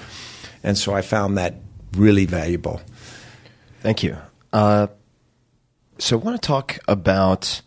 [0.62, 1.54] And so I found that
[1.96, 2.82] really valuable.
[3.80, 4.18] Thank you.
[4.52, 4.88] Uh,
[5.98, 7.62] so I want to talk about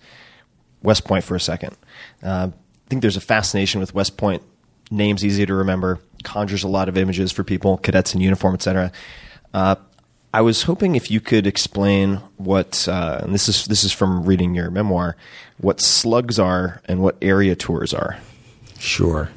[0.83, 1.75] West Point for a second.
[2.21, 4.43] Uh, I think there's a fascination with West Point.
[4.91, 8.91] Names easy to remember, conjures a lot of images for people, cadets in uniform, etc.
[9.53, 9.75] Uh,
[10.37, 14.23] I was hoping if you could explain what, uh, and this is this is from
[14.23, 15.15] reading your memoir,
[15.57, 18.19] what slugs are and what area tours are.
[18.77, 19.31] Sure.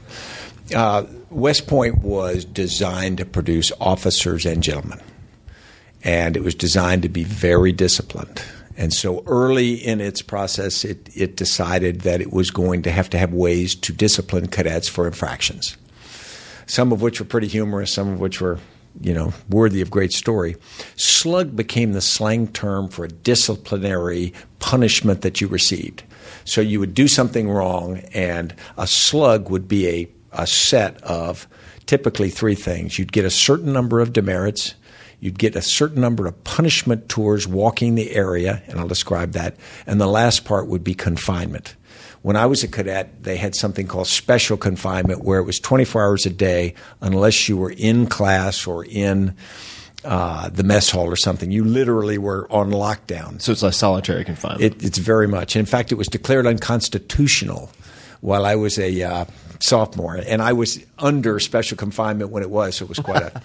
[0.77, 5.01] Uh, West Point was designed to produce officers and gentlemen,
[6.05, 8.43] and it was designed to be very disciplined.
[8.77, 13.09] And so early in its process, it, it decided that it was going to have
[13.09, 15.79] to have ways to discipline cadets for infractions,
[16.67, 18.59] some of which were pretty humorous, some of which were,
[19.01, 20.57] you know, worthy of great story.
[20.97, 26.03] Slug became the slang term for a disciplinary punishment that you received.
[26.45, 31.49] So you would do something wrong, and a slug would be a, a set of
[31.87, 32.99] typically three things.
[32.99, 34.75] You'd get a certain number of demerits,
[35.19, 39.57] you'd get a certain number of punishment tours walking the area, and I'll describe that.
[39.87, 41.75] And the last part would be confinement.
[42.23, 46.05] When I was a cadet, they had something called special confinement where it was 24
[46.05, 49.35] hours a day unless you were in class or in
[50.05, 51.51] uh, the mess hall or something.
[51.51, 53.41] You literally were on lockdown.
[53.41, 54.63] So it's like solitary confinement.
[54.63, 55.57] It, it's very much.
[55.57, 57.71] In fact, it was declared unconstitutional
[58.21, 59.25] while I was a uh,
[59.63, 62.77] sophomore, and I was under special confinement when it was.
[62.77, 63.43] So it was quite a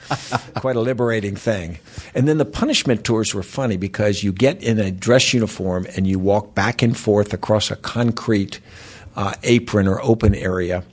[0.60, 1.80] quite a liberating thing.
[2.13, 6.08] And then the punishment tours were funny because you get in a dress uniform and
[6.08, 8.60] you walk back and forth across a concrete
[9.15, 10.84] uh, apron or open area.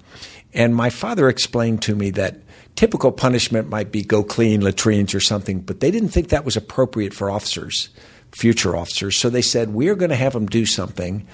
[0.55, 2.37] And my father explained to me that
[2.77, 6.57] typical punishment might be go clean latrines or something, but they didn't think that was
[6.57, 7.89] appropriate for officers,
[8.33, 9.17] future officers.
[9.17, 11.27] So they said, we're going to have them do something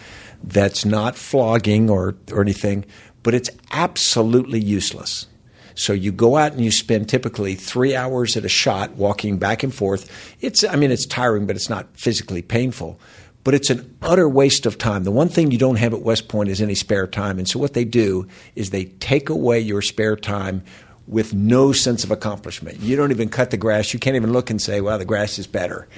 [0.42, 2.84] that's not flogging or, or anything,
[3.22, 5.26] but it's absolutely useless.
[5.74, 9.62] So you go out and you spend typically three hours at a shot walking back
[9.62, 10.36] and forth.
[10.40, 12.98] It's, I mean, it's tiring, but it's not physically painful.
[13.44, 15.04] But it's an utter waste of time.
[15.04, 17.38] The one thing you don't have at West Point is any spare time.
[17.38, 18.26] And so what they do
[18.56, 20.64] is they take away your spare time
[21.06, 22.80] with no sense of accomplishment.
[22.80, 23.94] You don't even cut the grass.
[23.94, 25.88] You can't even look and say, well, the grass is better.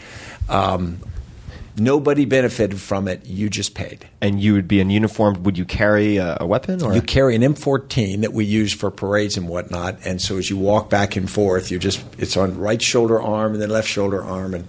[0.48, 1.00] Um,
[1.80, 3.26] nobody benefited from it.
[3.26, 4.08] You just paid.
[4.20, 5.42] and you would be in uniform.
[5.42, 6.82] Would you carry a, a weapon?
[6.82, 9.96] Or You carry an M14 that we use for parades and whatnot.
[10.04, 13.54] And so as you walk back and forth, you just, it's on right shoulder arm
[13.54, 14.68] and then left shoulder arm and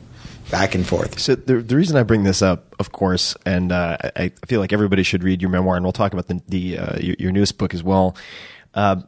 [0.49, 1.19] back and forth.
[1.19, 4.59] So the, the reason I bring this up, of course, and uh, I, I feel
[4.59, 7.31] like everybody should read your memoir, and we'll talk about the, the uh, your, your
[7.31, 8.17] newest book as well.
[8.73, 9.01] Uh,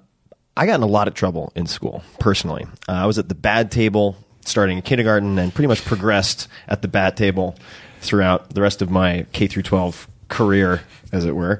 [0.55, 2.65] I got in a lot of trouble in school personally.
[2.87, 6.81] Uh, I was at the bad table starting in kindergarten, and pretty much progressed at
[6.81, 7.55] the bat table
[8.01, 11.59] throughout the rest of my K through 12 career, as it were.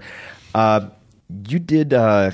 [0.54, 0.90] Uh,
[1.48, 1.94] you did.
[1.94, 2.32] Uh,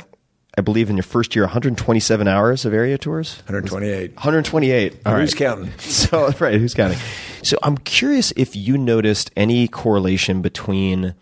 [0.57, 3.38] I believe in your first year, 127 hours of area tours.
[3.45, 4.13] 128.
[4.15, 4.97] 128.
[5.06, 5.37] All Who's right.
[5.37, 5.71] counting?
[5.79, 7.00] So right, who's counting?
[7.43, 11.15] So I'm curious if you noticed any correlation between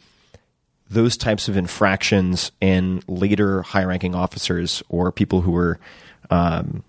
[0.89, 5.78] those types of infractions and later high-ranking officers or people who were
[6.32, 6.84] um,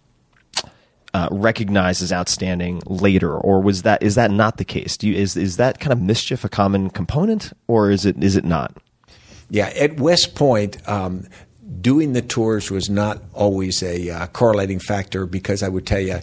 [1.15, 4.97] uh, recognized as outstanding later, or was that is that not the case?
[4.97, 8.37] Do you, is is that kind of mischief a common component, or is it is
[8.37, 8.77] it not?
[9.51, 11.27] Yeah, at West Point, um,
[11.81, 16.19] doing the tours was not always a uh, correlating factor because I would tell you,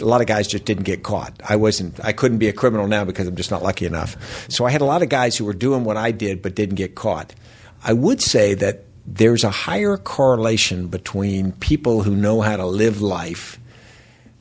[0.00, 1.40] a lot of guys just didn't get caught.
[1.48, 4.16] I wasn't, I couldn't be a criminal now because I'm just not lucky enough.
[4.50, 6.76] So I had a lot of guys who were doing what I did but didn't
[6.76, 7.34] get caught.
[7.82, 13.00] I would say that there's a higher correlation between people who know how to live
[13.00, 13.58] life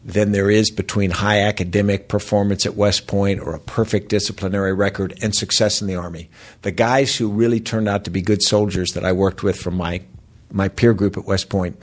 [0.05, 5.17] than there is between high academic performance at West Point or a perfect disciplinary record
[5.23, 6.29] and success in the Army.
[6.61, 9.75] The guys who really turned out to be good soldiers that I worked with from
[9.75, 10.03] my,
[10.51, 11.81] my peer group at West Point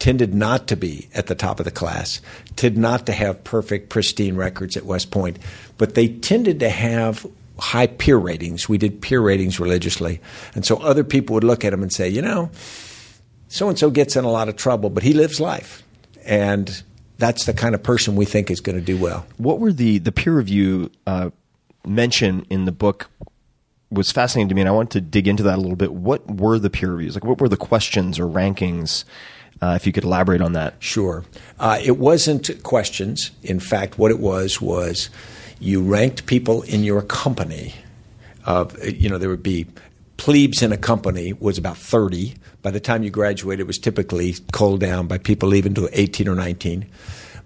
[0.00, 2.20] tended not to be at the top of the class,
[2.56, 5.38] tended not to have perfect, pristine records at West Point,
[5.78, 7.24] but they tended to have
[7.60, 8.68] high peer ratings.
[8.68, 10.20] We did peer ratings religiously.
[10.56, 12.50] And so other people would look at them and say, you know,
[13.46, 15.84] so and so gets in a lot of trouble, but he lives life.
[16.24, 16.82] And
[17.20, 19.26] that's the kind of person we think is going to do well.
[19.36, 21.30] What were the the peer review uh,
[21.86, 23.10] mention in the book
[23.90, 25.92] was fascinating to me, and I wanted to dig into that a little bit.
[25.92, 27.14] What were the peer reviews?
[27.14, 29.04] Like, what were the questions or rankings?
[29.62, 30.74] Uh, if you could elaborate on that.
[30.78, 31.22] Sure.
[31.58, 33.30] Uh, it wasn't questions.
[33.42, 35.10] In fact, what it was was
[35.58, 37.74] you ranked people in your company.
[38.46, 39.66] Of you know, there would be
[40.20, 42.34] plebes in a company was about 30.
[42.60, 46.28] By the time you graduated, it was typically culled down by people leaving to 18
[46.28, 46.84] or 19.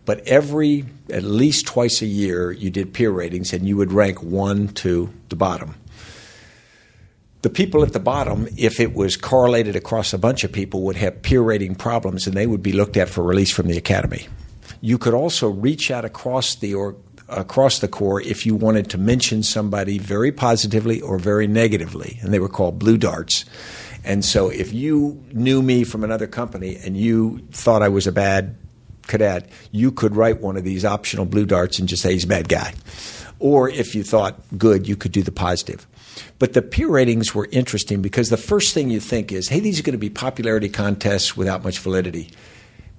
[0.04, 4.24] But every, at least twice a year, you did peer ratings and you would rank
[4.24, 5.76] one to the bottom.
[7.42, 10.96] The people at the bottom, if it was correlated across a bunch of people, would
[10.96, 14.26] have peer rating problems and they would be looked at for release from the academy.
[14.80, 16.96] You could also reach out across the or,
[17.34, 22.32] across the corps if you wanted to mention somebody very positively or very negatively, and
[22.32, 23.44] they were called blue darts.
[24.04, 28.12] And so if you knew me from another company and you thought I was a
[28.12, 28.56] bad
[29.06, 32.28] cadet, you could write one of these optional blue darts and just say he's a
[32.28, 32.74] bad guy.
[33.38, 35.86] Or if you thought good, you could do the positive.
[36.38, 39.80] But the peer ratings were interesting because the first thing you think is, hey, these
[39.80, 42.30] are going to be popularity contests without much validity.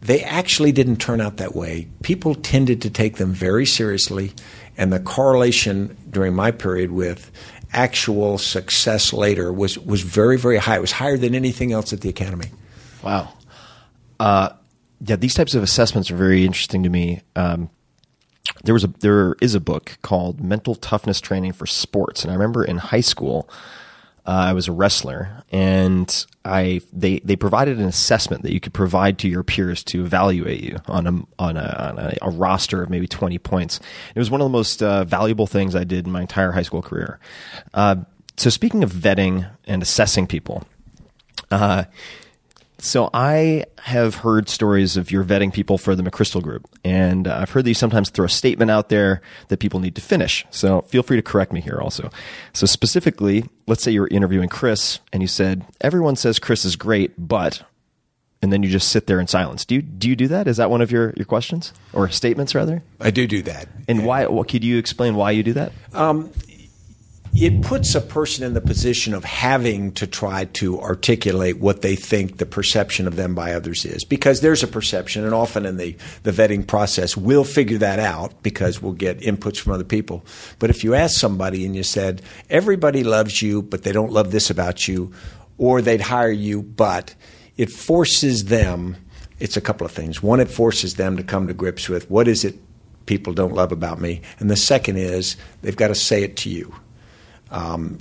[0.05, 1.87] They actually didn't turn out that way.
[2.03, 4.33] People tended to take them very seriously,
[4.77, 7.31] and the correlation during my period with
[7.73, 10.75] actual success later was, was very, very high.
[10.75, 12.51] It was higher than anything else at the academy.
[13.03, 13.33] Wow.
[14.19, 14.49] Uh,
[15.01, 17.21] yeah, these types of assessments are very interesting to me.
[17.35, 17.71] Um,
[18.63, 22.35] there was a there is a book called Mental Toughness Training for Sports, and I
[22.35, 23.49] remember in high school.
[24.27, 28.73] Uh, I was a wrestler, and I they they provided an assessment that you could
[28.73, 32.81] provide to your peers to evaluate you on a on a, on a, a roster
[32.81, 33.79] of maybe twenty points.
[34.15, 36.63] It was one of the most uh, valuable things I did in my entire high
[36.63, 37.19] school career.
[37.73, 37.97] Uh,
[38.37, 40.63] so speaking of vetting and assessing people,
[41.51, 41.83] uh,
[42.85, 47.49] so I have heard stories of your vetting people for the McChrystal Group, and I've
[47.49, 50.45] heard that you sometimes throw a statement out there that people need to finish.
[50.51, 52.09] So feel free to correct me here also.
[52.53, 56.75] So specifically, let's say you were interviewing Chris, and you said everyone says Chris is
[56.75, 57.63] great, but,
[58.41, 59.65] and then you just sit there in silence.
[59.65, 60.47] Do you do you do that?
[60.47, 62.83] Is that one of your your questions or statements rather?
[63.01, 63.67] I do do that.
[63.87, 64.27] And why?
[64.27, 65.71] What could you explain why you do that?
[65.93, 66.31] Um,
[67.37, 71.93] it puts a person in the position of having to try to articulate what they
[71.93, 75.75] think the perception of them by others is because there's a perception and often in
[75.75, 80.23] the, the vetting process we'll figure that out because we'll get inputs from other people.
[80.59, 84.31] But if you ask somebody and you said everybody loves you but they don't love
[84.31, 85.11] this about you
[85.57, 87.15] or they'd hire you but
[87.57, 88.95] it forces them
[89.41, 90.23] it's a couple of things.
[90.23, 92.55] One it forces them to come to grips with what is it
[93.07, 94.21] people don't love about me?
[94.39, 96.73] And the second is they've got to say it to you
[97.55, 97.97] um,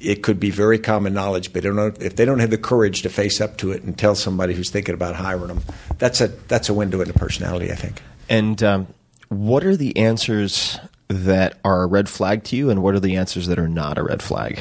[0.00, 2.58] it could be very common knowledge, but they don't know, if they don't have the
[2.58, 5.60] courage to face up to it and tell somebody who's thinking about hiring them,
[5.98, 8.00] that's a that's a window into personality, I think.
[8.28, 8.86] And um,
[9.28, 10.78] what are the answers
[11.08, 13.96] that are a red flag to you, and what are the answers that are not
[13.98, 14.60] a red flag?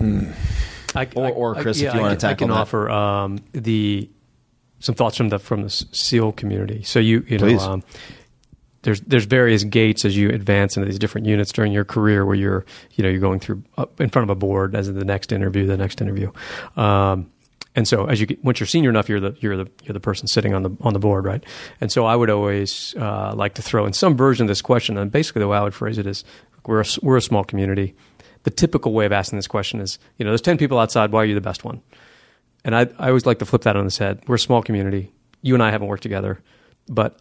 [0.00, 2.54] I, Or- or I- Chris, if yeah, you I wanna can- I can that.
[2.56, 4.08] offer um, the
[4.80, 6.82] some thoughts from the from the SEAL community.
[6.84, 7.62] So you you know Please.
[7.62, 7.82] um,
[8.82, 12.36] there's there's various gates as you advance into these different units during your career where
[12.36, 13.62] you're you know you're going through
[13.98, 16.30] in front of a board as the next interview, the next interview.
[16.76, 17.30] Um,
[17.74, 20.00] and so, as you get, once you're senior enough, you're the you're the you're the
[20.00, 21.44] person sitting on the on the board, right?
[21.80, 24.96] And so, I would always uh, like to throw in some version of this question.
[24.98, 26.24] And basically, the way I would phrase it is,
[26.66, 27.94] we're a, we're a small community.
[28.42, 31.12] The typical way of asking this question is, you know, there's ten people outside.
[31.12, 31.82] Why are you the best one?
[32.64, 34.22] And I, I always like to flip that on its head.
[34.26, 35.12] We're a small community.
[35.42, 36.40] You and I haven't worked together,
[36.88, 37.20] but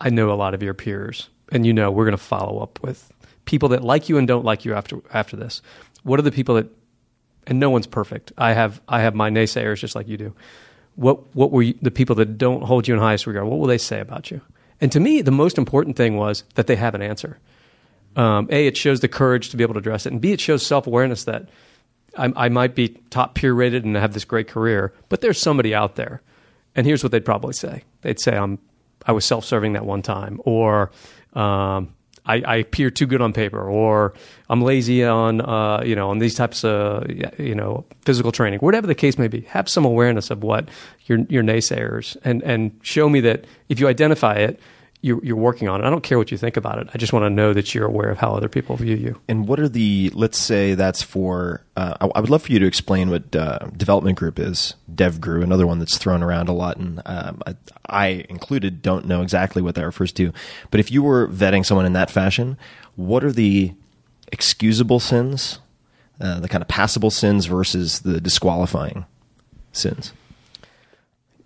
[0.00, 2.82] I know a lot of your peers, and you know we're going to follow up
[2.82, 3.12] with
[3.44, 5.62] people that like you and don't like you after after this.
[6.02, 6.68] What are the people that?
[7.48, 8.32] And no one's perfect.
[8.36, 10.34] I have I have my naysayers just like you do.
[10.96, 13.46] What what were you, the people that don't hold you in highest regard?
[13.46, 14.40] What will they say about you?
[14.80, 17.38] And to me, the most important thing was that they have an answer.
[18.16, 20.40] Um, a, it shows the courage to be able to address it, and B, it
[20.40, 21.48] shows self awareness that
[22.16, 25.74] I, I might be top peer rated and have this great career, but there's somebody
[25.74, 26.22] out there.
[26.74, 28.58] And here's what they'd probably say: They'd say, "I'm
[29.06, 30.90] I was self serving that one time," or
[31.34, 31.94] um,
[32.26, 34.14] I, I, appear too good on paper, or
[34.48, 38.86] I'm lazy on uh, you know on these types of you know physical training, whatever
[38.86, 39.42] the case may be.
[39.42, 40.68] Have some awareness of what
[41.06, 44.60] your your naysayers and and show me that if you identify it,
[45.06, 45.86] you're, you're working on it.
[45.86, 46.88] I don't care what you think about it.
[46.92, 49.20] I just want to know that you're aware of how other people view you.
[49.28, 50.10] And what are the?
[50.14, 51.62] Let's say that's for.
[51.76, 54.74] Uh, I, I, would love for you to explain what uh, development group is.
[54.92, 57.54] DevGru, another one that's thrown around a lot, and um, I,
[57.86, 60.32] I, included don't know exactly what that refers to.
[60.72, 62.58] But if you were vetting someone in that fashion,
[62.96, 63.74] what are the
[64.32, 65.60] excusable sins,
[66.20, 69.06] uh, the kind of passable sins versus the disqualifying
[69.70, 70.12] sins?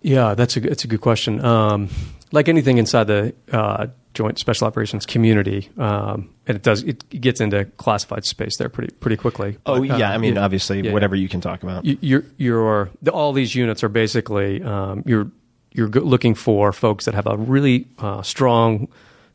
[0.01, 1.45] Yeah, that's a that's a good question.
[1.45, 1.89] Um,
[2.31, 7.39] like anything inside the uh, Joint Special Operations community, um, and it does it gets
[7.39, 9.57] into classified space there pretty pretty quickly.
[9.65, 11.85] Oh but, yeah, uh, I mean obviously yeah, whatever you can talk about.
[11.85, 15.31] You, you're, you're all these units are basically um, you're
[15.73, 18.89] you're looking for folks that have a really uh, strong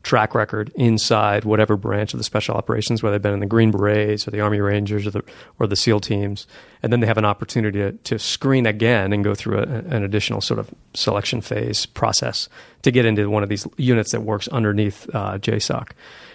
[0.07, 3.73] track record inside whatever branch of the special operations, whether they've been in the Green
[3.73, 5.23] Berets or the Army Rangers or the
[5.59, 6.47] or the SEAL teams,
[6.81, 10.05] and then they have an opportunity to, to screen again and go through a, an
[10.05, 12.49] additional sort of selection phase process
[12.83, 15.91] to get into one of these units that works underneath uh, JSOC,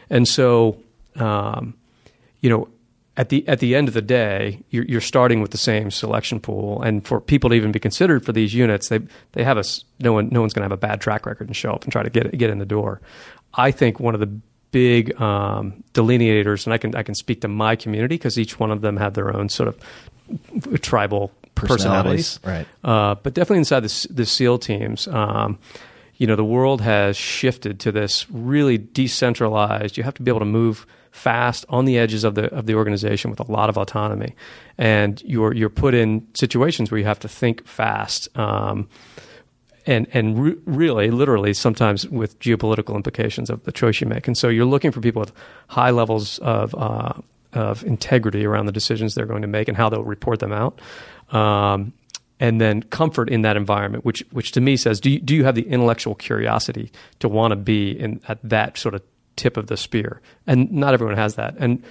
[0.10, 0.78] and so
[1.16, 1.74] um,
[2.42, 2.68] you know
[3.16, 6.40] at the at the end of the day, you're, you're, starting with the same selection
[6.40, 9.00] pool, and for people to even be considered for these units, they
[9.34, 9.64] they have a
[10.00, 11.92] no one no one's going to have a bad track record and show up and
[11.92, 13.02] try to get get in the door.
[13.54, 14.32] I think one of the
[14.72, 18.72] big um, delineators, and I can I can speak to my community because each one
[18.72, 22.68] of them have their own sort of tribal personalities, personalities.
[22.84, 22.90] right?
[22.90, 25.60] Uh, but definitely inside the, the SEAL teams, um,
[26.18, 29.98] you know, the world has shifted to this really decentralized.
[29.98, 32.76] You have to be able to move fast on the edges of the of the
[32.76, 34.36] organization with a lot of autonomy,
[34.78, 38.30] and you're you're put in situations where you have to think fast.
[38.38, 38.88] Um,
[39.86, 44.28] and and re- really, literally, sometimes with geopolitical implications of the choice you make.
[44.28, 45.32] And so you're looking for people with
[45.68, 47.14] high levels of uh,
[47.54, 50.80] of integrity around the decisions they're going to make and how they'll report them out.
[51.30, 51.94] Um,
[52.40, 55.44] and then comfort in that environment, which which to me says, do you, do you
[55.44, 59.02] have the intellectual curiosity to want to be in at that sort of
[59.36, 60.22] tip of the spear?
[60.48, 61.56] And not everyone has that.
[61.60, 61.84] And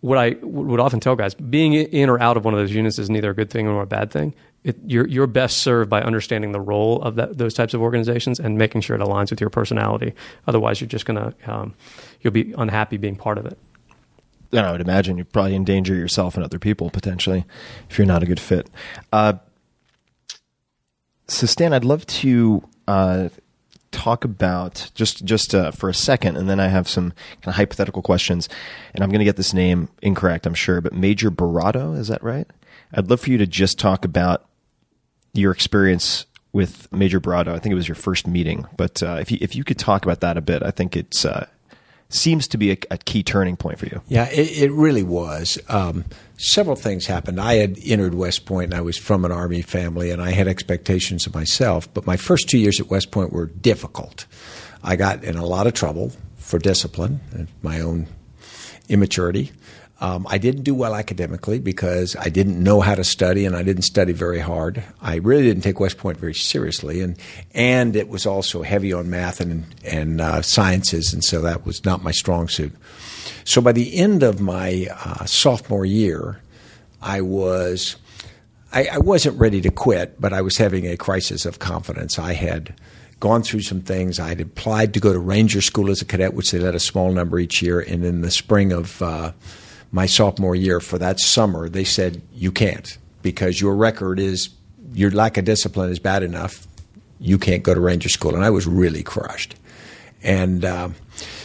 [0.00, 2.98] what I would often tell guys, being in or out of one of those units
[2.98, 6.02] is neither a good thing nor a bad thing it, you're, you're best served by
[6.02, 9.40] understanding the role of that, those types of organizations and making sure it aligns with
[9.40, 10.14] your personality.
[10.46, 11.74] Otherwise, you're just gonna um,
[12.20, 13.58] you'll be unhappy being part of it.
[14.52, 17.44] And I would imagine you probably endanger yourself and other people potentially
[17.88, 18.68] if you're not a good fit.
[19.12, 19.34] Uh,
[21.28, 23.28] so, Stan, I'd love to uh,
[23.92, 27.10] talk about just just uh, for a second, and then I have some
[27.42, 28.48] kind of hypothetical questions.
[28.94, 32.22] And I'm going to get this name incorrect, I'm sure, but Major Barado, is that
[32.22, 32.46] right?
[32.92, 34.46] I'd love for you to just talk about
[35.32, 37.48] your experience with Major Barado.
[37.48, 40.04] I think it was your first meeting, but uh, if you if you could talk
[40.04, 41.46] about that a bit, I think it's uh,
[42.10, 44.02] seems to be a, a, key turning point for you.
[44.08, 45.58] Yeah, it, it really was.
[45.68, 46.04] Um,
[46.36, 47.40] several things happened.
[47.40, 50.48] I had entered West Point, and I was from an Army family, and I had
[50.48, 51.92] expectations of myself.
[51.94, 54.26] But my first two years at West Point were difficult.
[54.82, 58.06] I got in a lot of trouble for discipline and my own
[58.88, 59.52] immaturity.
[60.02, 63.62] Um, I didn't do well academically because I didn't know how to study and I
[63.62, 64.82] didn't study very hard.
[65.02, 67.18] I really didn't take West Point very seriously, and
[67.52, 71.84] and it was also heavy on math and and uh, sciences, and so that was
[71.84, 72.72] not my strong suit.
[73.44, 76.40] So by the end of my uh, sophomore year,
[77.02, 77.96] I was.
[78.72, 82.20] I, I wasn't ready to quit, but I was having a crisis of confidence.
[82.20, 82.72] I had
[83.18, 84.20] gone through some things.
[84.20, 86.80] I had applied to go to Ranger School as a cadet, which they let a
[86.80, 87.80] small number each year.
[87.80, 89.32] And in the spring of uh,
[89.92, 94.50] my sophomore year for that summer, they said, you can't because your record is,
[94.94, 96.66] your lack of discipline is bad enough.
[97.18, 98.34] You can't go to Ranger School.
[98.34, 99.56] And I was really crushed.
[100.22, 100.90] And uh,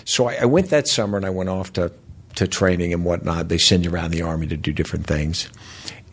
[0.06, 1.91] so I, I, went that summer and I went off to,
[2.36, 3.50] to training and whatnot.
[3.50, 5.50] They send you around the Army to do different things.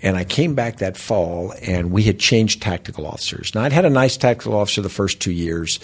[0.01, 3.55] And I came back that fall and we had changed tactical officers.
[3.55, 5.79] Now, I'd had a nice tactical officer the first two years,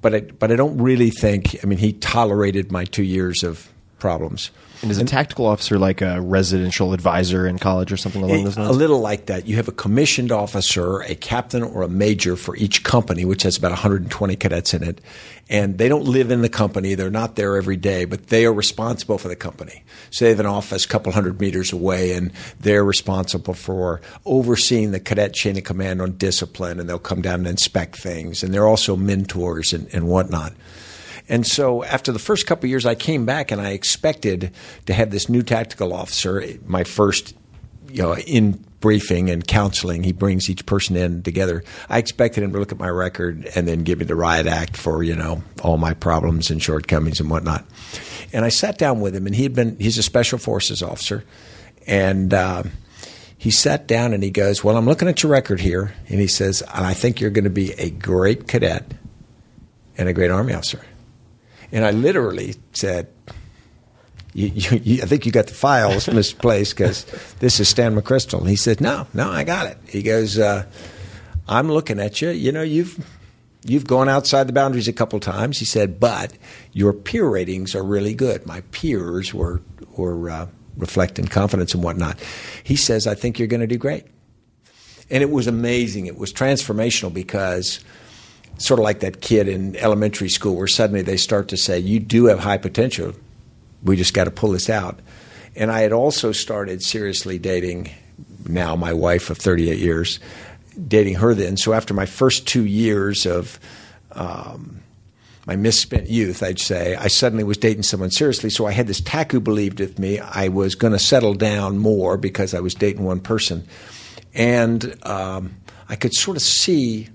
[0.00, 3.68] but I, but I don't really think, I mean, he tolerated my two years of
[3.98, 4.50] problems.
[4.82, 8.56] And is a tactical officer like a residential advisor in college or something along those
[8.56, 8.70] lines?
[8.70, 9.46] A little like that.
[9.46, 13.58] You have a commissioned officer, a captain, or a major for each company, which has
[13.58, 15.02] about 120 cadets in it.
[15.50, 16.94] And they don't live in the company.
[16.94, 19.82] They're not there every day, but they are responsible for the company.
[20.10, 24.92] So they have an office a couple hundred meters away, and they're responsible for overseeing
[24.92, 28.42] the cadet chain of command on discipline, and they'll come down and inspect things.
[28.42, 30.54] And they're also mentors and, and whatnot.
[31.30, 34.52] And so after the first couple years, I came back and I expected
[34.86, 37.34] to have this new tactical officer, my first,
[37.88, 40.02] you know, in briefing and counseling.
[40.02, 41.62] He brings each person in together.
[41.88, 44.76] I expected him to look at my record and then give me the riot act
[44.76, 47.64] for, you know, all my problems and shortcomings and whatnot.
[48.32, 51.24] And I sat down with him and he had been, he's a special forces officer.
[51.86, 52.64] And, uh,
[53.38, 55.94] he sat down and he goes, Well, I'm looking at your record here.
[56.08, 58.92] And he says, And I think you're going to be a great cadet
[59.96, 60.84] and a great Army officer.
[61.72, 63.08] And I literally said,
[64.32, 67.04] you, you, you, I think you got the files misplaced because
[67.40, 68.48] this is Stan McChrystal.
[68.48, 69.78] He said, No, no, I got it.
[69.88, 70.66] He goes, uh,
[71.48, 72.30] I'm looking at you.
[72.30, 73.04] You know, you've
[73.64, 75.58] you've gone outside the boundaries a couple times.
[75.58, 76.32] He said, but
[76.72, 78.46] your peer ratings are really good.
[78.46, 79.60] My peers were
[79.96, 80.46] were uh,
[80.76, 82.18] reflecting confidence and whatnot.
[82.62, 84.04] He says, I think you're going to do great.
[85.10, 86.06] And it was amazing.
[86.06, 87.80] It was transformational because
[88.60, 91.98] sort of like that kid in elementary school where suddenly they start to say, You
[91.98, 93.14] do have high potential.
[93.82, 95.00] We just got to pull this out.
[95.56, 97.90] And I had also started seriously dating
[98.46, 100.20] now my wife of 38 years,
[100.86, 101.56] dating her then.
[101.56, 103.58] So after my first two years of
[104.12, 104.80] um,
[105.46, 108.50] my misspent youth, I'd say, I suddenly was dating someone seriously.
[108.50, 112.18] So I had this who believed with me I was going to settle down more
[112.18, 113.66] because I was dating one person.
[114.34, 115.54] And um,
[115.88, 117.08] I could sort of see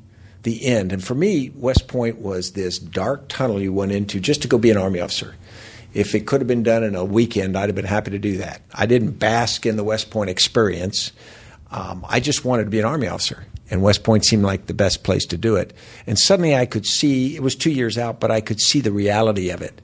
[0.46, 0.94] the end.
[0.94, 4.58] And for me, West Point was this dark tunnel you went into just to go
[4.58, 5.36] be an Army officer.
[5.94, 8.38] If it could have been done in a weekend, I'd have been happy to do
[8.38, 8.62] that.
[8.74, 11.12] I didn't bask in the West Point experience.
[11.72, 14.74] Um, I just wanted to be an Army officer, and West Point seemed like the
[14.74, 15.74] best place to do it.
[16.08, 18.92] And suddenly I could see, it was two years out, but I could see the
[18.92, 19.82] reality of it.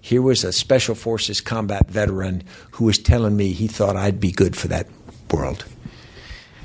[0.00, 4.32] Here was a Special Forces combat veteran who was telling me he thought I'd be
[4.32, 4.86] good for that
[5.30, 5.64] world.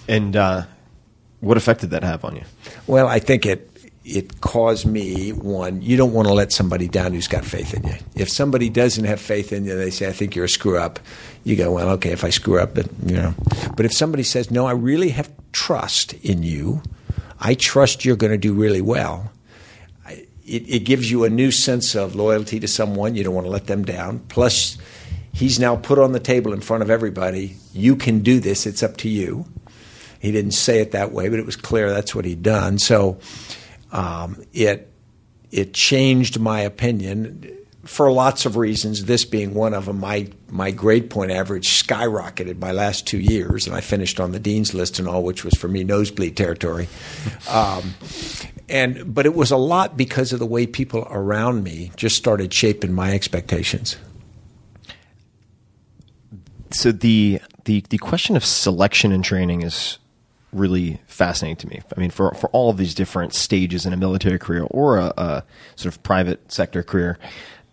[0.10, 0.64] And uh,
[1.42, 2.44] what effect did that have on you?
[2.88, 3.70] Well, I think it
[4.06, 5.82] it caused me one.
[5.82, 7.96] You don't want to let somebody down who's got faith in you.
[8.16, 11.00] If somebody doesn't have faith in you, they say, "I think you're a screw up."
[11.44, 13.36] You go, "Well, okay, if I screw up, but you know."
[13.76, 16.82] But if somebody says, "No, I really have trust in you.
[17.40, 19.32] I trust you're going to do really well."
[20.46, 23.14] It, it gives you a new sense of loyalty to someone.
[23.14, 24.20] You don't want to let them down.
[24.30, 24.80] Plus,
[25.32, 27.58] he's now put on the table in front of everybody.
[27.72, 28.66] You can do this.
[28.66, 29.46] It's up to you.
[30.20, 32.78] He didn't say it that way, but it was clear that's what he'd done.
[32.78, 33.20] So
[33.92, 34.92] um, it
[35.52, 39.06] it changed my opinion for lots of reasons.
[39.06, 40.00] This being one of them.
[40.00, 44.40] My my grade point average skyrocketed my last two years, and I finished on the
[44.40, 46.88] dean's list and all, which was for me nosebleed territory.
[47.50, 47.96] Um,
[48.68, 52.54] and but it was a lot because of the way people around me just started
[52.54, 53.98] shaping my expectations.
[56.72, 59.98] So the the the question of selection and training is
[60.52, 61.82] really fascinating to me.
[61.96, 65.14] I mean, for for all of these different stages in a military career or a,
[65.18, 65.44] a
[65.76, 67.18] sort of private sector career,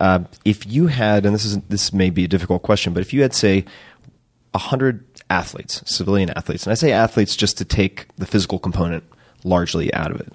[0.01, 3.13] uh, if you had, and this is this may be a difficult question, but if
[3.13, 3.65] you had say
[4.55, 9.05] hundred athletes, civilian athletes, and I say athletes just to take the physical component
[9.45, 10.33] largely out of it.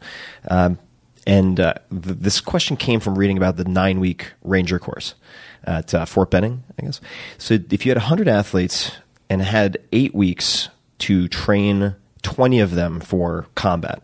[0.47, 0.77] Um,
[1.25, 5.15] and uh, th- this question came from reading about the nine week Ranger course
[5.63, 7.01] at uh, Fort Benning, I guess.
[7.37, 8.91] So if you had 100 athletes
[9.29, 10.69] and had eight weeks
[10.99, 14.01] to train 20 of them for combat,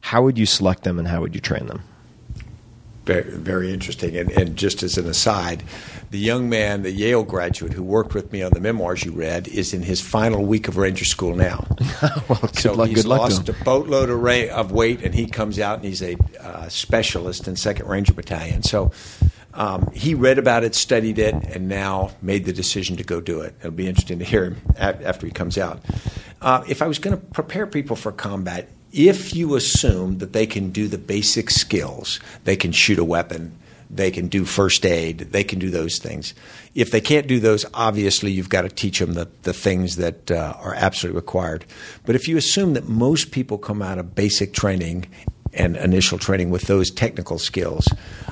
[0.00, 1.82] how would you select them and how would you train them?
[3.04, 4.16] Very, very interesting.
[4.16, 5.62] And, and just as an aside,
[6.10, 9.46] the young man, the Yale graduate who worked with me on the memoirs you read,
[9.46, 11.66] is in his final week of Ranger School now.
[12.28, 15.14] well, good so luck, he's good luck lost a boatload of, ra- of weight, and
[15.14, 18.64] he comes out and he's a uh, specialist in Second Ranger Battalion.
[18.64, 18.90] So
[19.56, 23.40] um, he read about it, studied it, and now made the decision to go do
[23.40, 23.54] it.
[23.60, 25.82] It'll be interesting to hear him after he comes out.
[26.42, 30.46] Uh, if I was going to prepare people for combat, if you assume that they
[30.46, 33.58] can do the basic skills, they can shoot a weapon,
[33.90, 36.34] they can do first aid, they can do those things.
[36.74, 40.30] If they can't do those, obviously you've got to teach them the, the things that
[40.30, 41.64] uh, are absolutely required.
[42.04, 45.06] But if you assume that most people come out of basic training
[45.56, 47.88] and initial training with those technical skills,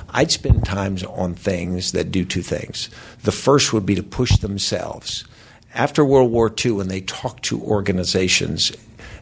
[0.09, 2.89] I'd spend times on things that do two things.
[3.23, 5.25] The first would be to push themselves.
[5.73, 8.71] After World War II, when they talked to organizations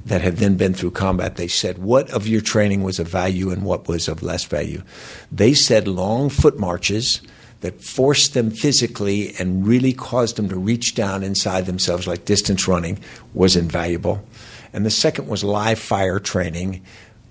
[0.06, 3.50] that had then been through combat, they said, What of your training was of value
[3.50, 4.84] and what was of less value?
[5.32, 7.22] They said long foot marches.
[7.62, 12.68] that forced them physically and really caused them to reach down inside themselves, like distance
[12.68, 13.00] running,
[13.34, 14.22] was invaluable.
[14.74, 16.84] And the second was live fire training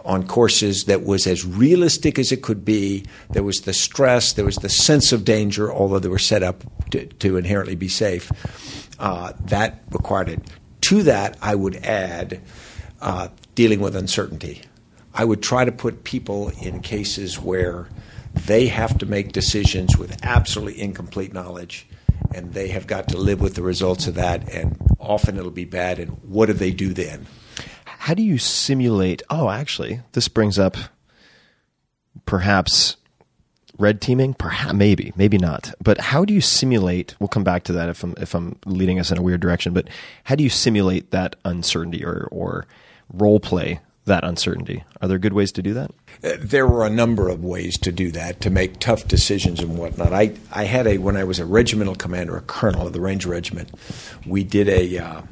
[0.05, 3.05] on courses that was as realistic as it could be.
[3.31, 6.65] There was the stress, there was the sense of danger, although they were set up
[6.91, 8.31] to, to inherently be safe.
[8.99, 10.41] Uh, that required it.
[10.83, 12.41] To that, I would add
[13.01, 14.63] uh, dealing with uncertainty.
[15.15, 17.89] I would try to put people in cases where
[18.35, 21.87] they have to make decisions with absolutely incomplete knowledge,
[22.35, 25.67] and they have got to live with the results of that, and often it'll be
[25.67, 25.99] bad.
[25.99, 27.27] And what do they do then?
[28.03, 29.23] How do you simulate?
[29.31, 30.77] Oh, actually, this brings up
[32.27, 32.97] perhaps
[33.79, 34.35] red teaming.
[34.35, 35.73] Perhaps, maybe, maybe not.
[35.81, 37.15] But how do you simulate?
[37.21, 39.73] We'll come back to that if I'm if I'm leading us in a weird direction.
[39.73, 39.87] But
[40.25, 42.67] how do you simulate that uncertainty or or
[43.13, 44.83] role play that uncertainty?
[45.01, 45.93] Are there good ways to do that?
[46.25, 49.79] Uh, There were a number of ways to do that, to make tough decisions and
[49.79, 50.13] whatnot.
[50.13, 53.29] I, I had a, when I was a regimental commander, a colonel of the Ranger
[53.29, 53.71] Regiment,
[54.27, 55.23] we did a, uh,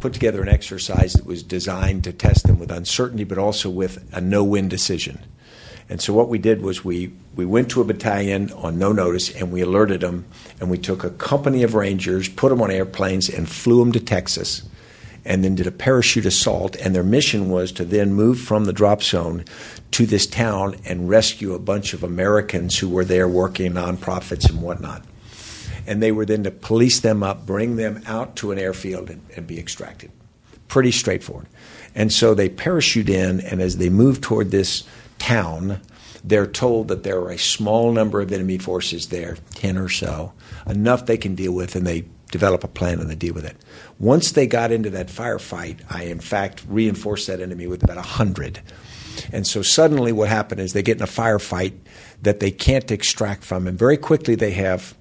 [0.00, 4.04] put together an exercise that was designed to test them with uncertainty, but also with
[4.12, 5.18] a no win decision.
[5.88, 9.34] And so what we did was we, we went to a battalion on no notice
[9.34, 10.24] and we alerted them,
[10.60, 14.00] and we took a company of Rangers, put them on airplanes, and flew them to
[14.00, 14.62] Texas
[15.24, 16.76] and then did a parachute assault.
[16.76, 19.44] And their mission was to then move from the drop zone
[19.90, 24.62] to this town and rescue a bunch of Americans who were there working nonprofits and
[24.62, 25.04] whatnot.
[25.86, 29.22] And they were then to police them up, bring them out to an airfield, and,
[29.36, 30.10] and be extracted.
[30.68, 31.46] Pretty straightforward.
[31.94, 34.84] And so they parachute in, and as they move toward this
[35.18, 35.80] town,
[36.22, 40.32] they're told that there are a small number of enemy forces there, 10 or so,
[40.66, 43.56] enough they can deal with, and they develop a plan and they deal with it.
[43.98, 48.60] Once they got into that firefight, I in fact reinforced that enemy with about 100.
[49.32, 51.74] And so suddenly what happened is they get in a firefight
[52.22, 54.94] that they can't extract from, and very quickly they have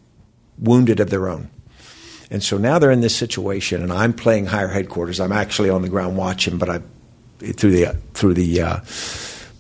[0.60, 1.49] wounded of their own.
[2.32, 5.20] And so now they're in this situation, and I'm playing higher headquarters.
[5.20, 6.82] I'm actually on the ground watching, but I
[7.39, 8.80] through the through the uh,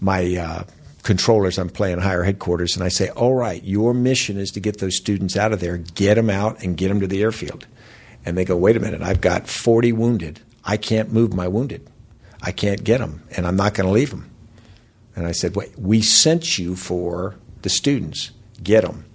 [0.01, 0.63] my uh,
[1.03, 4.79] controllers, I'm playing higher headquarters, and I say, "All right, your mission is to get
[4.79, 7.65] those students out of there, get them out, and get them to the airfield."
[8.25, 10.41] And they go, "Wait a minute, I've got 40 wounded.
[10.63, 11.89] I can't move my wounded.
[12.41, 14.29] I can't get them, and I'm not going to leave them."
[15.15, 18.31] And I said, "Wait, we sent you for the students.
[18.61, 19.05] Get them."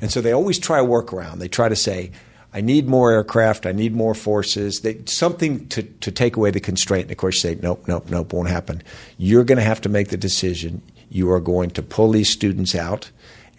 [0.00, 1.38] And so they always try a workaround.
[1.38, 2.10] They try to say,
[2.52, 6.58] I need more aircraft, I need more forces, they, something to, to take away the
[6.58, 7.04] constraint.
[7.04, 8.82] And of course, you say, nope, nope, nope, won't happen.
[9.18, 10.82] You're going to have to make the decision.
[11.10, 13.10] You are going to pull these students out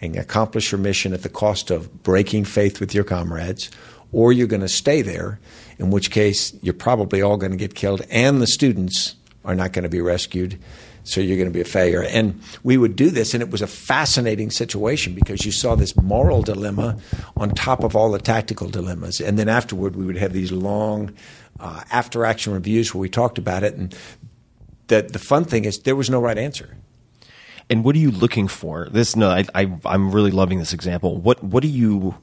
[0.02, 3.70] and accomplish your mission at the cost of breaking faith with your comrades,
[4.10, 5.38] or you're going to stay there,
[5.78, 9.14] in which case you're probably all going to get killed, and the students
[9.44, 10.58] are not going to be rescued
[11.04, 12.02] so you're going to be a failure.
[12.02, 15.96] And we would do this, and it was a fascinating situation because you saw this
[15.96, 16.98] moral dilemma
[17.36, 19.20] on top of all the tactical dilemmas.
[19.20, 21.12] And then afterward, we would have these long
[21.58, 23.74] uh, after action reviews where we talked about it.
[23.74, 23.94] And
[24.86, 26.76] the, the fun thing is, there was no right answer.
[27.70, 28.88] And what are you looking for?
[28.90, 31.16] This no, I, I I'm really loving this example.
[31.16, 32.16] What what are you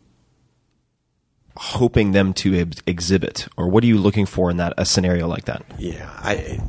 [1.58, 5.28] hoping them to ex- exhibit, or what are you looking for in that a scenario
[5.28, 5.66] like that?
[5.80, 6.60] Yeah, I,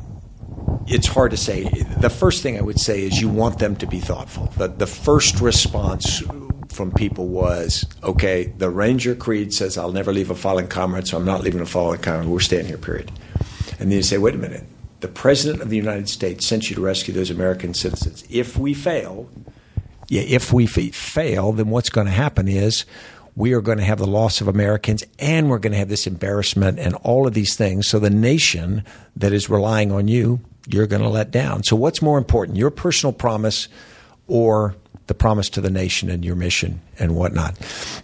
[0.87, 1.63] it's hard to say.
[1.99, 4.47] The first thing I would say is you want them to be thoughtful.
[4.57, 6.23] The, the first response
[6.69, 11.17] from people was, okay, the Ranger Creed says I'll never leave a fallen comrade, so
[11.17, 12.27] I'm not leaving a fallen comrade.
[12.27, 13.11] We're staying here, period.
[13.79, 14.63] And then you say, wait a minute.
[15.01, 18.23] The President of the United States sent you to rescue those American citizens.
[18.29, 19.29] If we fail,
[20.07, 22.85] yeah, if we fail, then what's going to happen is
[23.41, 26.05] we are going to have the loss of Americans and we're going to have this
[26.05, 27.87] embarrassment and all of these things.
[27.87, 28.85] So the nation
[29.15, 31.63] that is relying on you, you're going to let down.
[31.63, 33.67] So what's more important, your personal promise
[34.27, 34.75] or
[35.07, 37.57] the promise to the nation and your mission and whatnot?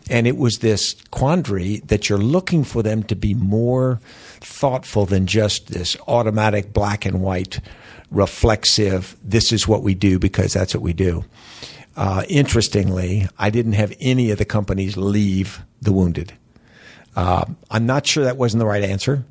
[0.10, 4.00] And it was this quandary that you're looking for them to be more
[4.40, 7.60] thoughtful than just this automatic black and white
[8.10, 11.26] reflexive, this is what we do because that's what we do.
[11.98, 16.32] Uh, interestingly, I didn't have any of the companies leave the wounded.
[17.16, 19.26] Uh, I'm not sure that wasn't the right answer,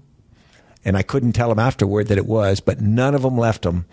[0.85, 3.87] and I couldn't tell them afterward that it was, but none of them left them.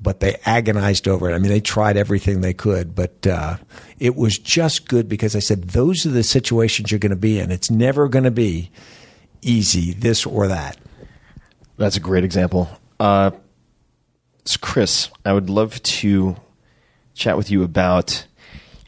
[0.00, 1.34] But they agonized over it.
[1.34, 3.58] I mean, they tried everything they could, but uh,
[3.98, 7.38] it was just good because I said, those are the situations you're going to be
[7.38, 7.50] in.
[7.50, 8.70] It's never going to be
[9.42, 10.78] easy, this or that.
[11.76, 12.70] That's a great example.
[12.98, 13.32] Uh,
[14.46, 16.36] so Chris, I would love to
[17.14, 18.26] chat with you about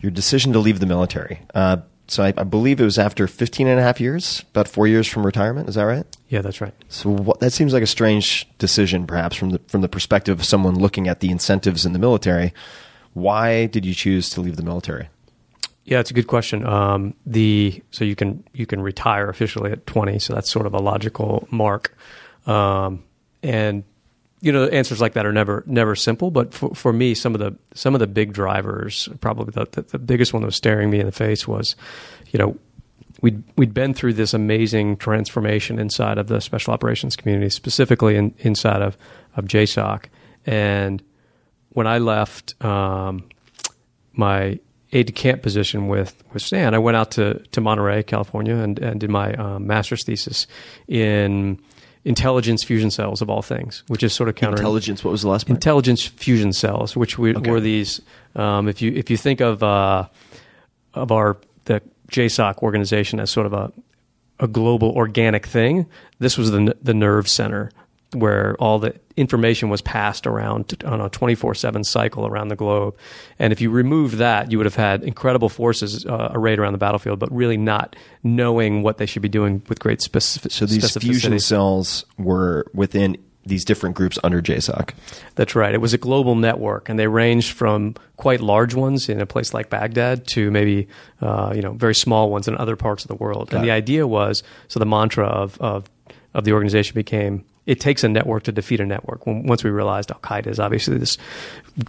[0.00, 1.40] your decision to leave the military.
[1.54, 4.86] Uh, so I, I, believe it was after 15 and a half years, about four
[4.86, 5.68] years from retirement.
[5.68, 6.06] Is that right?
[6.28, 6.74] Yeah, that's right.
[6.88, 10.44] So what, that seems like a strange decision, perhaps from the from the perspective of
[10.44, 12.52] someone looking at the incentives in the military.
[13.14, 15.08] Why did you choose to leave the military?
[15.84, 16.66] Yeah, it's a good question.
[16.66, 20.74] Um, the so you can you can retire officially at 20, so that's sort of
[20.74, 21.96] a logical mark.
[22.46, 23.04] Um,
[23.42, 23.84] and
[24.46, 26.30] you know, answers like that are never never simple.
[26.30, 29.82] But for, for me, some of the some of the big drivers, probably the, the,
[29.82, 31.74] the biggest one that was staring me in the face was,
[32.30, 32.56] you know,
[33.22, 38.34] we'd we'd been through this amazing transformation inside of the special operations community, specifically in,
[38.38, 38.96] inside of
[39.36, 40.04] of JSOC.
[40.46, 41.02] And
[41.70, 43.28] when I left um,
[44.12, 44.60] my
[44.92, 48.78] aide de camp position with with Stan, I went out to to Monterey, California, and,
[48.78, 50.46] and did my um, master's thesis
[50.86, 51.58] in
[52.06, 55.04] intelligence fusion cells of all things, which is sort of counter Intelligence.
[55.04, 55.56] What was the last part?
[55.56, 57.50] intelligence fusion cells, which we, Okay.
[57.50, 58.00] were these.
[58.34, 60.06] Um, if you if you think of uh,
[60.94, 63.72] of our the JSOC organization as sort of a
[64.38, 65.86] a global organic thing,
[66.18, 67.70] this was the the nerve center
[68.20, 72.96] where all the information was passed around on a 24/7 cycle around the globe.
[73.38, 76.78] And if you remove that, you would have had incredible forces uh, arrayed around the
[76.78, 80.52] battlefield, but really not knowing what they should be doing with great specific.
[80.52, 84.90] so these fusion cells were within these different groups under JSOC.
[85.36, 85.72] That's right.
[85.72, 89.54] It was a global network, and they ranged from quite large ones in a place
[89.54, 90.88] like Baghdad to maybe
[91.22, 93.54] uh, you know very small ones in other parts of the world.
[93.54, 95.88] and the idea was so the mantra of of
[96.34, 99.26] of the organization became it takes a network to defeat a network.
[99.26, 101.18] Once we realized Al Qaeda is obviously this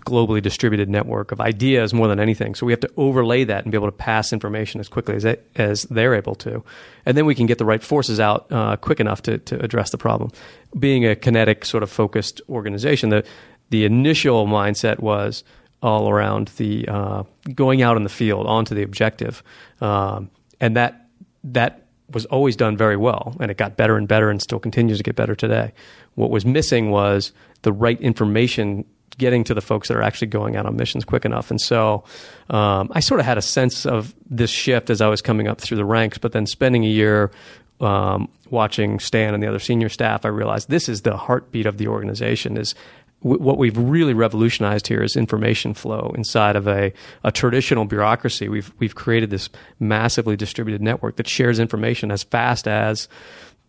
[0.02, 3.72] globally distributed network of ideas more than anything, so we have to overlay that and
[3.72, 6.64] be able to pass information as quickly as they, as they're able to,
[7.06, 9.92] and then we can get the right forces out uh, quick enough to to address
[9.92, 10.32] the problem.
[10.78, 13.24] Being a kinetic sort of focused organization, the
[13.70, 15.44] the initial mindset was
[15.82, 17.24] all around the uh,
[17.54, 19.44] going out in the field onto the objective,
[19.80, 21.08] um, and that
[21.44, 24.98] that was always done very well, and it got better and better, and still continues
[24.98, 25.74] to get better today.
[26.16, 27.32] What was missing was
[27.64, 28.86] the right information
[29.18, 31.50] getting to the folks that are actually going out on missions quick enough.
[31.50, 32.04] And so
[32.50, 35.60] um, I sort of had a sense of this shift as I was coming up
[35.60, 37.32] through the ranks, but then spending a year
[37.82, 41.78] um, watching Stan and the other senior staff, I realized this is the heartbeat of
[41.78, 42.58] the organization.
[42.58, 42.76] Is
[43.28, 48.50] what we've really revolutionized here is information flow inside of a, a traditional bureaucracy.
[48.50, 49.50] We've we've created this
[49.80, 53.08] massively distributed network that shares information as fast as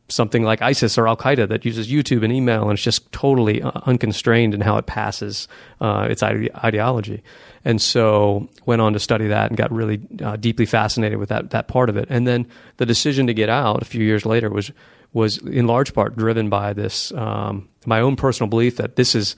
[0.08, 3.60] something like ISIS or Al Qaeda that uses YouTube and email and it's just totally
[3.60, 5.48] uh, unconstrained in how it passes
[5.80, 7.22] uh, its ide- ideology.
[7.64, 11.50] And so went on to study that and got really uh, deeply fascinated with that
[11.50, 12.06] that part of it.
[12.08, 12.46] And then
[12.78, 14.72] the decision to get out a few years later was
[15.18, 19.36] was in large part driven by this um, my own personal belief that this is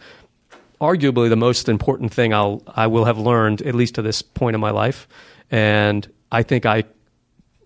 [0.80, 4.54] arguably the most important thing I'll I will have learned at least to this point
[4.54, 5.08] in my life,
[5.50, 6.84] and I think I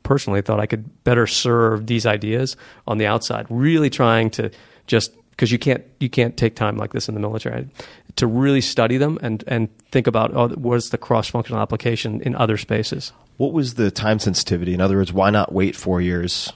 [0.03, 2.57] personally thought I could better serve these ideas
[2.87, 3.47] on the outside.
[3.51, 4.51] Really trying to
[4.87, 7.69] just because you can't you can't take time like this in the military
[8.17, 12.35] to really study them and and think about oh, what's the cross functional application in
[12.35, 13.13] other spaces.
[13.37, 14.75] What was the time sensitivity?
[14.75, 16.53] In other words, why not wait four years,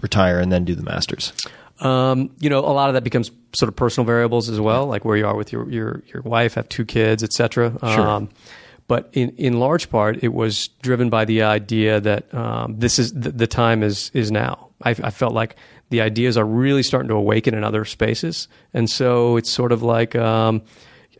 [0.00, 1.32] retire, and then do the masters?
[1.80, 5.04] Um, you know, a lot of that becomes sort of personal variables as well, like
[5.04, 7.76] where you are with your your your wife, have two kids, etc.
[7.80, 8.08] Sure.
[8.08, 8.28] Um,
[8.88, 13.12] but in, in large part, it was driven by the idea that um, this is
[13.12, 14.68] the, the time is is now.
[14.82, 15.56] I, I felt like
[15.90, 19.82] the ideas are really starting to awaken in other spaces, and so it's sort of
[19.82, 20.62] like um,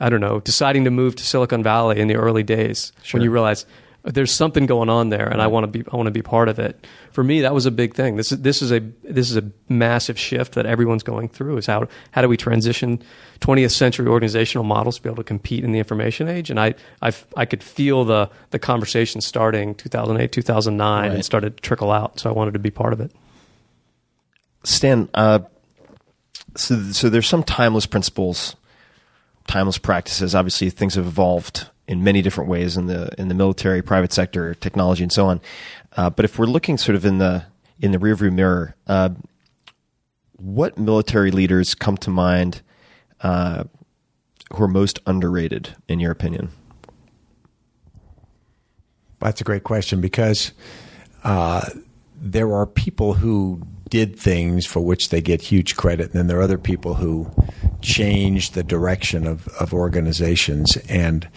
[0.01, 3.31] I don't know, deciding to move to Silicon Valley in the early days when you
[3.31, 3.67] realize
[4.15, 6.49] there's something going on there, and I want to be I want to be part
[6.49, 6.87] of it.
[7.11, 8.15] For me, that was a big thing.
[8.17, 11.57] This is this is a this is a massive shift that everyone's going through.
[11.57, 13.03] Is how how do we transition
[13.41, 16.51] 20th century organizational models to be able to compete in the information age?
[16.51, 21.15] And I I, I could feel the the conversation starting 2008 2009 Right.
[21.15, 22.21] and started to trickle out.
[22.21, 23.11] So I wanted to be part of it.
[24.63, 25.41] Stan, uh,
[26.57, 28.57] so so there's some timeless principles,
[29.47, 30.35] timeless practices.
[30.35, 34.55] Obviously, things have evolved in many different ways in the in the military, private sector,
[34.55, 35.41] technology, and so on.
[35.97, 37.45] Uh, but if we're looking sort of in the
[37.81, 39.11] in the rearview mirror, uh,
[40.37, 42.63] what military leaders come to mind
[43.21, 43.65] uh,
[44.55, 46.51] who are most underrated, in your opinion?
[49.21, 50.53] That's a great question because
[51.25, 51.69] uh,
[52.21, 56.39] there are people who did things for which they get huge credit, and then there
[56.39, 57.31] are other people who
[57.81, 60.77] change the direction of, of organizations.
[60.89, 61.29] And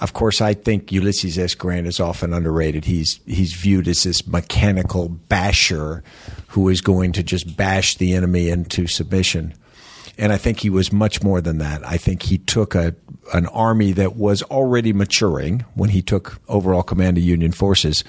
[0.00, 1.54] of course, I think Ulysses S.
[1.54, 2.84] Grant is often underrated.
[2.84, 6.04] He's he's viewed as this mechanical basher
[6.48, 9.54] who is going to just bash the enemy into submission.
[10.16, 11.86] And I think he was much more than that.
[11.86, 12.94] I think he took a
[13.34, 18.04] an army that was already maturing when he took overall command of Union forces,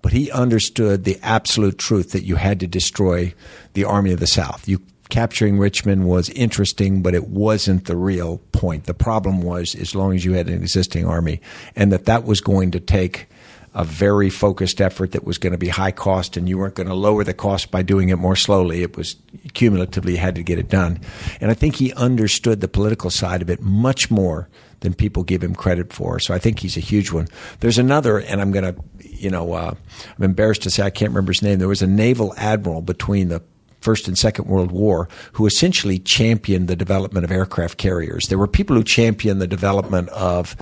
[0.00, 3.34] but he understood the absolute truth that you had to destroy
[3.74, 4.66] the army of the South.
[4.66, 4.80] You
[5.12, 8.84] capturing Richmond was interesting, but it wasn't the real point.
[8.84, 11.42] The problem was as long as you had an existing army,
[11.76, 13.28] and that that was going to take
[13.74, 16.88] a very focused effort that was going to be high cost, and you weren't going
[16.88, 18.82] to lower the cost by doing it more slowly.
[18.82, 19.16] It was
[19.52, 20.98] cumulatively had to get it done,
[21.42, 24.48] and I think he understood the political side of it much more
[24.80, 26.20] than people give him credit for.
[26.20, 27.28] So I think he's a huge one.
[27.60, 29.74] There's another, and I'm going to, you know, uh,
[30.16, 31.58] I'm embarrassed to say I can't remember his name.
[31.58, 33.42] There was a naval admiral between the
[33.82, 38.28] First and Second World War, who essentially championed the development of aircraft carriers.
[38.28, 40.56] There were people who championed the development of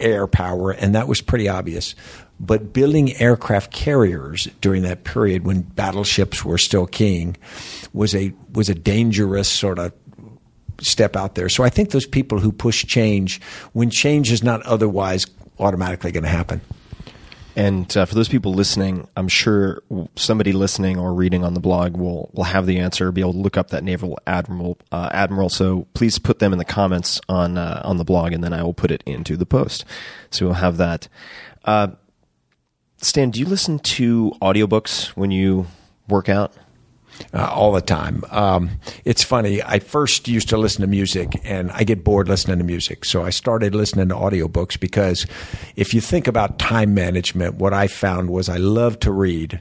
[0.00, 1.94] air power, and that was pretty obvious.
[2.40, 7.36] But building aircraft carriers during that period when battleships were still king
[7.92, 9.92] was a was a dangerous sort of
[10.80, 11.48] step out there.
[11.48, 13.40] So I think those people who push change
[13.72, 15.26] when change is not otherwise
[15.58, 16.60] automatically going to happen.
[17.54, 19.82] And uh, for those people listening, I'm sure
[20.16, 23.38] somebody listening or reading on the blog will will have the answer, be able to
[23.38, 24.78] look up that naval admiral.
[24.90, 25.48] Uh, admiral.
[25.48, 28.62] So please put them in the comments on uh, on the blog, and then I
[28.62, 29.84] will put it into the post.
[30.30, 31.08] So we'll have that.
[31.64, 31.88] Uh,
[32.98, 35.66] Stan, do you listen to audiobooks when you
[36.08, 36.54] work out?
[37.34, 38.24] Uh, all the time.
[38.30, 38.70] Um,
[39.04, 39.62] it's funny.
[39.62, 43.04] I first used to listen to music, and I get bored listening to music.
[43.04, 45.26] So I started listening to audiobooks because
[45.76, 49.60] if you think about time management, what I found was I love to read.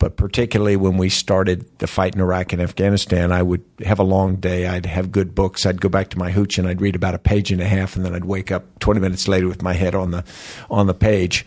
[0.00, 4.02] But particularly when we started the fight in Iraq and Afghanistan, I would have a
[4.02, 4.66] long day.
[4.66, 5.66] I'd have good books.
[5.66, 7.96] I'd go back to my hooch and I'd read about a page and a half,
[7.96, 10.24] and then I'd wake up 20 minutes later with my head on the
[10.70, 11.44] on the page.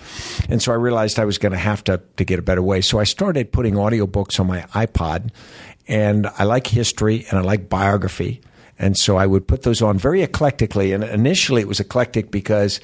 [0.50, 2.82] And so I realized I was going to have to to get a better way.
[2.82, 5.32] So I started putting audiobooks on my iPod,
[5.88, 8.40] and I like history and I like biography.
[8.78, 10.94] And so I would put those on very eclectically.
[10.94, 12.80] And initially it was eclectic because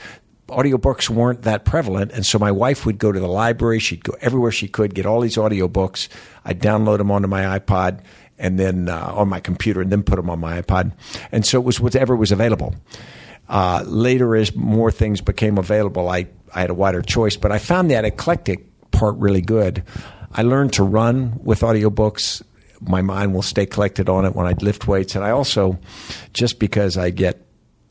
[0.50, 2.12] audiobooks weren't that prevalent.
[2.12, 3.80] And so my wife would go to the library.
[3.80, 6.08] She'd go everywhere she could, get all these audiobooks.
[6.46, 8.02] I'd download them onto my iPod
[8.38, 10.94] and then uh, on my computer and then put them on my iPod.
[11.32, 12.76] And so it was whatever was available.
[13.48, 17.58] Uh, later, as more things became available, I, I had a wider choice, but I
[17.58, 19.84] found that eclectic part really good.
[20.32, 22.44] I learned to run with audiobooks.
[22.80, 25.16] My mind will stay collected on it when I lift weights.
[25.16, 25.80] And I also,
[26.34, 27.46] just because I get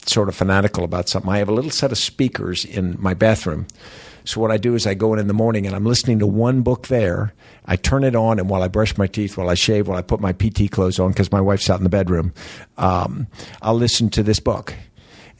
[0.06, 3.66] sort of fanatical about something, I have a little set of speakers in my bathroom.
[4.24, 6.26] So what I do is I go in in the morning and I'm listening to
[6.26, 7.32] one book there.
[7.64, 10.02] I turn it on, and while I brush my teeth, while I shave, while I
[10.02, 12.34] put my PT clothes on because my wife's out in the bedroom,
[12.76, 13.26] um,
[13.62, 14.74] I'll listen to this book,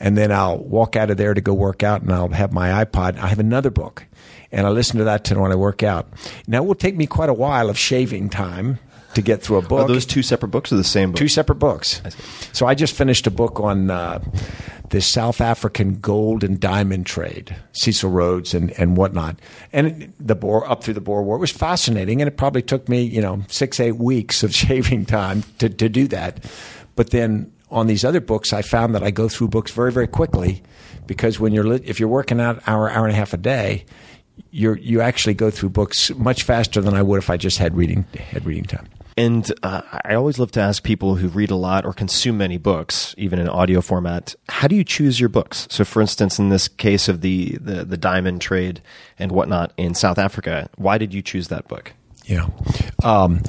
[0.01, 2.85] and then I'll walk out of there to go work out, and I'll have my
[2.85, 3.19] iPod.
[3.19, 4.07] I have another book,
[4.51, 6.09] and I listen to that to when I work out.
[6.47, 8.79] Now it will take me quite a while of shaving time
[9.19, 9.81] to get through a book.
[9.81, 11.19] Are those two separate books or the same book?
[11.19, 12.01] Two separate books.
[12.53, 14.23] So I just finished a book on uh,
[14.91, 19.41] the South African gold and diamond trade, Cecil Rhodes and, and whatnot,
[19.73, 21.35] and the Boer up through the Boer War.
[21.35, 25.05] It was fascinating, and it probably took me you know six eight weeks of shaving
[25.05, 26.45] time to to do that.
[26.95, 30.07] But then on these other books, I found that I go through books very very
[30.07, 30.63] quickly
[31.09, 33.85] because when you're if you're working out hour hour and a half a day.
[34.53, 37.77] You you actually go through books much faster than I would if I just had
[37.77, 38.87] reading had reading time.
[39.19, 42.57] And uh, I always love to ask people who read a lot or consume many
[42.57, 45.67] books, even in audio format, how do you choose your books?
[45.71, 48.81] So, for instance, in this case of the, the, the diamond trade
[49.19, 51.95] and whatnot in South Africa, why did you choose that book?
[52.27, 52.47] Yeah.
[53.03, 53.43] Um,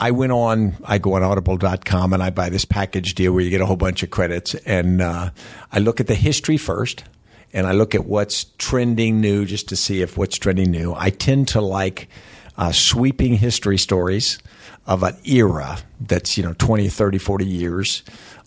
[0.00, 3.50] I went on, I go on audible.com and I buy this package deal where you
[3.50, 4.54] get a whole bunch of credits.
[4.54, 5.28] And uh,
[5.70, 7.04] I look at the history first
[7.52, 10.94] and I look at what's trending new just to see if what's trending new.
[10.96, 12.08] I tend to like
[12.56, 14.38] uh, sweeping history stories
[14.86, 18.02] of an era that's, you know, 20, 30, 40 years,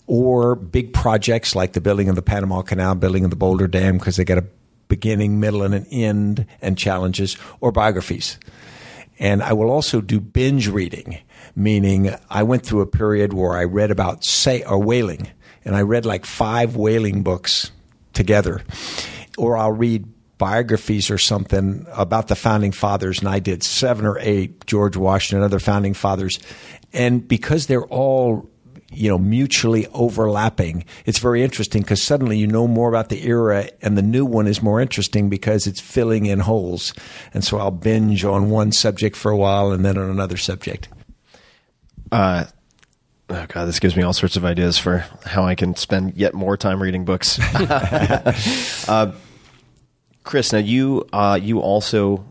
[0.06, 3.98] or big projects like the building of the Panama Canal, building of the Boulder Dam,
[3.98, 4.44] because they got a
[4.88, 8.38] beginning, middle, and an end and challenges, or biographies.
[9.18, 11.18] And I will also do binge reading,
[11.54, 15.28] meaning I went through a period where I read about say or whaling,
[15.64, 17.72] and I read like five whaling books
[18.12, 18.62] together,
[19.38, 20.06] or I'll read
[20.38, 25.42] biographies or something about the founding fathers, and I did seven or eight George Washington,
[25.42, 26.38] other founding fathers,
[26.92, 28.48] and because they're all
[28.92, 33.68] you know mutually overlapping it's very interesting because suddenly you know more about the era
[33.82, 36.94] and the new one is more interesting because it's filling in holes.
[37.34, 40.88] And so i'll binge on one subject for a while and then on another subject.
[42.12, 42.44] Uh,
[43.28, 46.32] oh god this gives me all sorts of ideas for how i can spend yet
[46.32, 47.40] more time reading books.
[48.88, 49.10] Uh,
[50.26, 52.30] chris now you uh, you also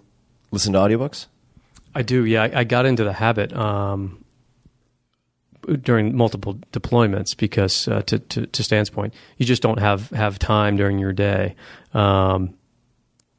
[0.51, 1.25] listen to audiobooks
[1.95, 2.43] I do, yeah.
[2.43, 4.23] I, I got into the habit um,
[5.81, 10.37] during multiple deployments because, uh, to, to, to Stan's point, you just don't have, have
[10.37, 11.55] time during your day,
[11.93, 12.53] um,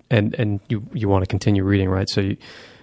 [0.09, 2.09] and and you you want to continue reading, right?
[2.09, 2.37] So you,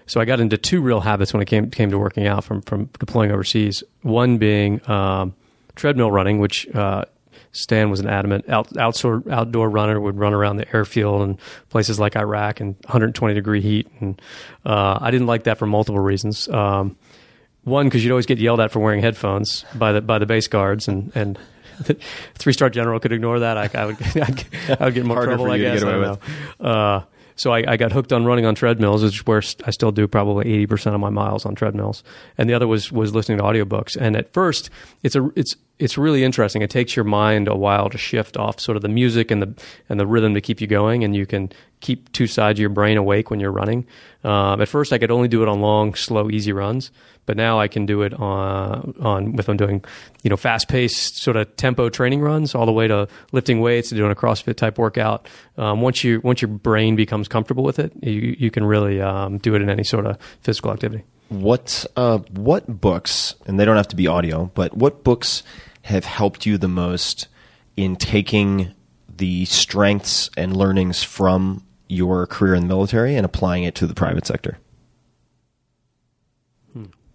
[0.07, 2.61] so I got into two real habits when it came came to working out from
[2.63, 3.81] from deploying overseas.
[4.01, 5.33] One being um,
[5.75, 7.05] treadmill running, which uh,
[7.53, 9.99] Stan was an adamant out, outdoor outdoor runner.
[9.99, 11.37] Would run around the airfield and
[11.69, 14.21] places like Iraq in 120 degree heat, and
[14.65, 16.49] uh, I didn't like that for multiple reasons.
[16.49, 16.97] Um,
[17.63, 20.47] one, because you'd always get yelled at for wearing headphones by the by the base
[20.47, 21.37] guards, and and
[22.35, 23.57] three star general could ignore that.
[23.57, 24.45] I, I would I'd,
[24.81, 25.51] I would get in more Harder trouble.
[25.51, 26.01] I guess I don't
[26.59, 26.67] know.
[26.67, 27.03] Uh,
[27.35, 30.07] so I, I got hooked on running on treadmills, which is where I still do
[30.07, 32.03] probably eighty percent of my miles on treadmills.
[32.37, 33.97] And the other was was listening to audiobooks.
[33.99, 34.69] And at first,
[35.01, 36.61] it's a it's it's really interesting.
[36.61, 39.63] It takes your mind a while to shift off sort of the music and the
[39.89, 42.69] and the rhythm to keep you going, and you can keep two sides of your
[42.69, 43.85] brain awake when you're running.
[44.23, 46.91] Um, at first, I could only do it on long, slow, easy runs,
[47.25, 49.83] but now I can do it on on if I'm doing
[50.23, 53.91] you know fast paced sort of tempo training runs, all the way to lifting weights
[53.91, 55.27] and doing a CrossFit type workout.
[55.57, 59.37] Um, once you once your brain becomes comfortable with it, you you can really um,
[59.37, 61.03] do it in any sort of physical activity.
[61.29, 65.43] What uh, what books, and they don't have to be audio, but what books
[65.83, 67.27] have helped you the most
[67.75, 68.73] in taking
[69.15, 73.93] the strengths and learnings from your career in the military and applying it to the
[73.93, 74.57] private sector?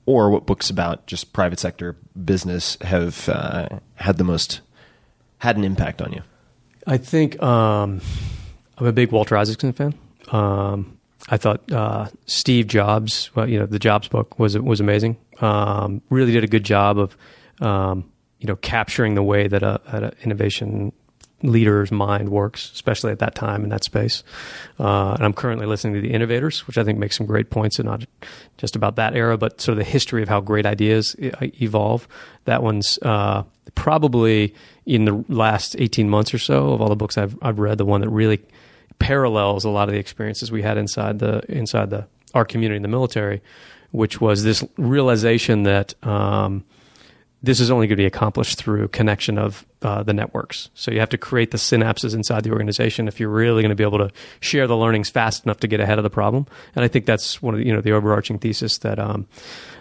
[0.09, 1.95] Or what books about just private sector
[2.25, 4.63] business have uh, had the most
[5.37, 6.23] had an impact on you?
[6.87, 8.01] I think um,
[8.79, 9.93] I'm a big Walter Isaacson fan.
[10.33, 10.99] Um,
[11.29, 15.19] I thought uh, Steve Jobs, well, you know, the Jobs book was was amazing.
[15.43, 17.15] Um, really did a good job of,
[17.61, 20.91] um, you know, capturing the way that a, an innovation
[21.43, 24.25] leader's mind works, especially at that time in that space.
[24.79, 27.79] Uh, and I'm currently listening to The Innovators, which I think makes some great points,
[27.79, 28.05] and not
[28.57, 31.31] just about that era, but sort of the history of how great ideas e-
[31.63, 32.09] evolve.
[32.45, 37.17] That one's uh, probably in the last 18 months or so of all the books
[37.17, 38.41] I've, I've read, the one that really
[38.99, 42.83] parallels a lot of the experiences we had inside the inside the our community in
[42.83, 43.41] the military,
[43.93, 45.95] which was this realization that.
[46.05, 46.65] Um,
[47.41, 50.71] this is only going to be accomplished through connection of uh, the networks.
[50.75, 53.77] So you have to create the synapses inside the organization if you're really going to
[53.77, 54.11] be able to
[54.41, 56.47] share the learnings fast enough to get ahead of the problem.
[56.75, 59.27] And I think that's one of the, you know the overarching thesis that um,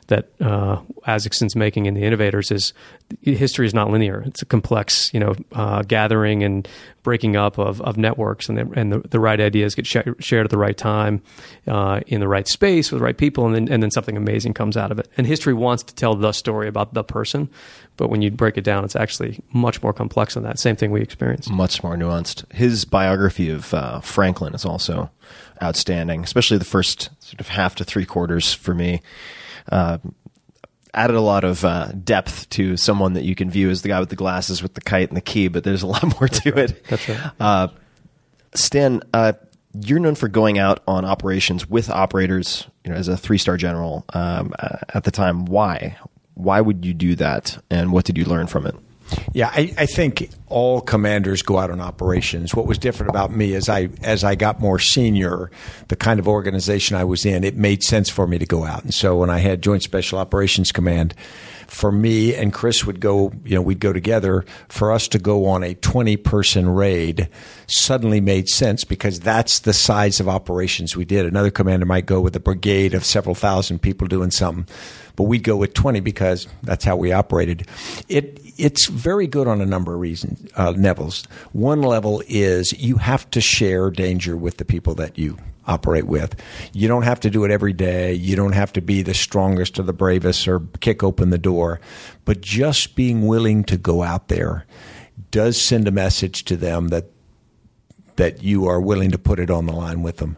[0.08, 2.74] that uh, Isaacson's making in the innovators is
[3.22, 4.24] history is not linear.
[4.26, 6.68] It's a complex you know uh, gathering and
[7.04, 10.46] breaking up of, of networks, and the, and the, the right ideas get sh- shared
[10.46, 11.22] at the right time,
[11.68, 14.54] uh, in the right space with the right people, and then and then something amazing
[14.54, 15.08] comes out of it.
[15.18, 17.50] And history wants to tell the story about the person,
[17.98, 20.60] but when you break it down, it's actually much more complex than that.
[20.60, 21.50] Same thing we experienced.
[21.50, 22.52] Much more nuanced.
[22.52, 25.10] His biography of uh, Franklin is also
[25.62, 29.02] outstanding, especially the first sort of half to three quarters for me.
[29.72, 29.98] Uh,
[30.94, 34.00] added a lot of uh, depth to someone that you can view as the guy
[34.00, 36.58] with the glasses with the kite and the key, but there's a lot more to
[36.60, 36.84] it.
[36.86, 37.32] That's right.
[37.40, 37.68] Uh,
[38.56, 39.34] Stan, uh,
[39.80, 43.58] you're known for going out on operations with operators, you know, as a three star
[43.58, 45.46] general um, at the time.
[45.46, 45.98] Why?
[46.34, 48.76] Why would you do that, and what did you learn from it?
[49.34, 52.54] Yeah, I, I think all commanders go out on operations.
[52.54, 55.52] What was different about me is I, as I got more senior,
[55.88, 58.84] the kind of organization I was in, it made sense for me to go out.
[58.84, 61.14] And so when I had Joint Special Operations Command,
[61.68, 64.46] for me and Chris would go, you know, we'd go together.
[64.70, 67.30] For us to go on a 20 person raid
[67.68, 71.26] suddenly made sense because that's the size of operations we did.
[71.26, 74.68] Another commander might go with a brigade of several thousand people doing something,
[75.16, 77.68] but we'd go with 20 because that's how we operated.
[78.08, 80.74] It, it's very good on a number of reasons, uh.
[81.52, 85.38] One level is you have to share danger with the people that you
[85.68, 86.36] operate with.
[86.74, 88.14] You don't have to do it every day.
[88.14, 91.80] You don't have to be the strongest or the bravest or kick open the door.
[92.26, 94.66] But just being willing to go out there
[95.32, 97.06] does send a message to them that
[98.16, 100.38] that you are willing to put it on the line with them.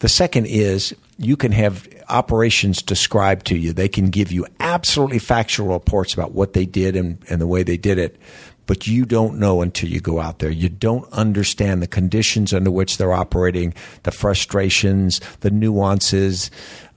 [0.00, 3.72] The second is you can have operations described to you.
[3.72, 7.62] They can give you absolutely factual reports about what they did and, and the way
[7.62, 8.20] they did it
[8.66, 10.50] but you don't know until you go out there.
[10.50, 16.50] You don't understand the conditions under which they're operating, the frustrations, the nuances.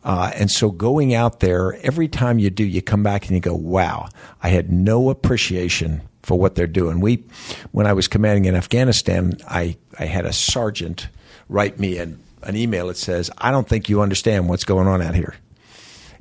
[0.03, 3.41] Uh, and so going out there, every time you do, you come back and you
[3.41, 4.07] go, wow,
[4.41, 6.99] I had no appreciation for what they're doing.
[6.99, 7.23] We,
[7.71, 11.09] when I was commanding in Afghanistan, I, I had a sergeant
[11.49, 15.01] write me an, an email that says, I don't think you understand what's going on
[15.01, 15.35] out here.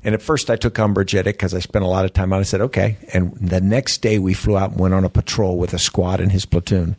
[0.06, 2.32] And at first, I took umbrage at it because I spent a lot of time
[2.32, 2.38] out.
[2.38, 2.96] I said, okay.
[3.12, 6.20] And the next day, we flew out and went on a patrol with a squad
[6.20, 6.94] in his platoon.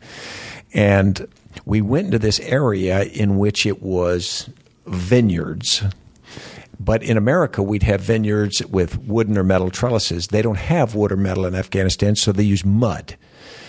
[0.74, 1.26] And
[1.64, 4.50] we went into this area in which it was
[4.84, 5.82] vineyards.
[6.78, 10.26] But in America, we'd have vineyards with wooden or metal trellises.
[10.26, 13.16] They don't have wood or metal in Afghanistan, so they use mud.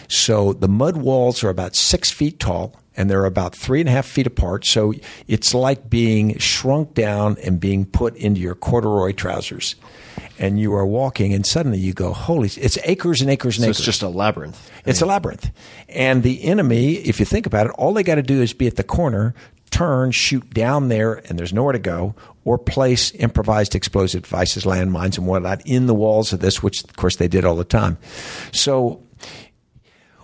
[0.09, 3.91] So the mud walls are about six feet tall and they're about three and a
[3.93, 4.65] half feet apart.
[4.65, 4.93] So
[5.27, 9.75] it's like being shrunk down and being put into your corduroy trousers.
[10.37, 13.69] And you are walking, and suddenly you go, "Holy!" It's acres and acres and So
[13.69, 13.79] acres.
[13.79, 14.69] it's just a labyrinth.
[14.85, 15.49] It's a labyrinth.
[15.87, 18.67] And the enemy, if you think about it, all they got to do is be
[18.67, 19.33] at the corner,
[19.69, 22.15] turn, shoot down there, and there's nowhere to go,
[22.45, 26.95] or place improvised explosive devices, landmines, and whatnot in the walls of this, which, of
[26.95, 27.97] course, they did all the time.
[28.53, 29.01] So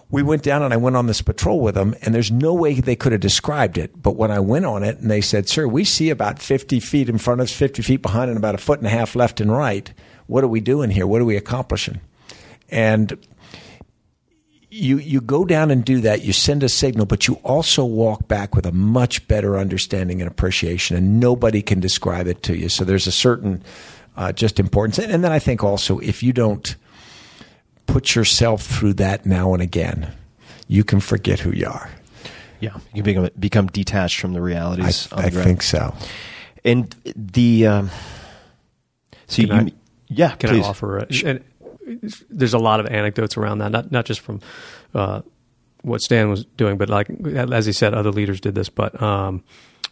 [0.10, 2.76] we went down and I went on this patrol with them, and there's no way
[2.76, 4.02] they could have described it.
[4.02, 7.10] But when I went on it, and they said, Sir, we see about 50 feet
[7.10, 9.42] in front of us, 50 feet behind, and about a foot and a half left
[9.42, 9.92] and right.
[10.28, 11.08] What are we doing here?
[11.08, 12.02] What are we accomplishing?
[12.70, 13.18] And
[14.70, 16.24] you you go down and do that.
[16.24, 20.30] You send a signal, but you also walk back with a much better understanding and
[20.30, 22.70] appreciation, and nobody can describe it to you.
[22.70, 23.64] So there's a certain
[24.18, 26.76] uh, just importance, and, and then I think also if you don't
[27.88, 30.12] put yourself through that now and again,
[30.68, 31.90] you can forget who you are.
[32.60, 35.12] Yeah, you become become detached from the I, realities.
[35.12, 35.46] on the I ground.
[35.46, 35.94] think so.
[36.64, 37.90] And the um,
[39.28, 39.76] so Can you, I-
[40.08, 40.66] yeah, Can please.
[40.66, 40.98] I offer?
[41.00, 41.44] A, and
[42.30, 44.40] there's a lot of anecdotes around that, not not just from
[44.94, 45.22] uh,
[45.82, 48.70] what Stan was doing, but like as he said, other leaders did this.
[48.70, 49.44] But um,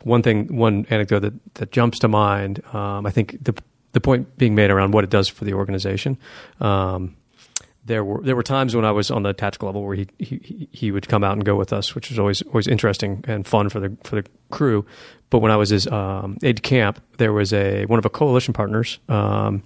[0.03, 3.53] one thing, one anecdote that, that jumps to mind, um, I think the
[3.91, 6.17] the point being made around what it does for the organization.
[6.59, 7.15] Um,
[7.85, 10.69] there were there were times when I was on the tactical level where he, he
[10.71, 13.69] he would come out and go with us, which was always always interesting and fun
[13.69, 14.85] for the for the crew.
[15.29, 18.09] But when I was his um, aide de camp, there was a one of a
[18.09, 19.63] coalition partners, um,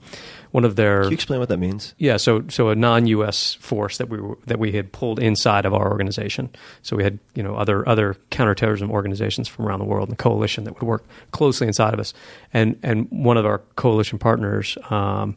[0.51, 1.93] one of their Can you explain what that means?
[1.97, 3.55] yeah, so so a non-U.S.
[3.55, 6.49] force that we were, that we had pulled inside of our organization.
[6.81, 10.23] So we had you know other other counterterrorism organizations from around the world, and the
[10.23, 12.13] coalition that would work closely inside of us.
[12.53, 15.35] And and one of our coalition partners, um,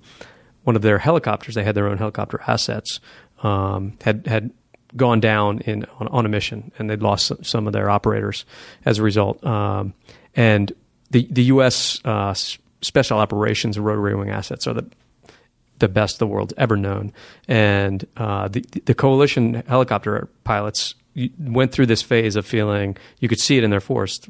[0.70, 3.01] one of their helicopters, they had their own helicopter assets,
[3.42, 4.52] um, had had
[4.97, 8.44] gone down in on, on a mission, and they'd lost some, of their operators
[8.84, 9.44] as a result.
[9.44, 9.94] Um,
[10.36, 10.72] and
[11.10, 12.01] the the U.S.
[12.05, 12.34] Uh,
[12.82, 14.88] special operations rotary wing assets are the
[15.80, 17.12] the best the world's ever known.
[17.48, 20.94] And uh, the the coalition helicopter pilots
[21.39, 24.20] went through this phase of feeling you could see it in their force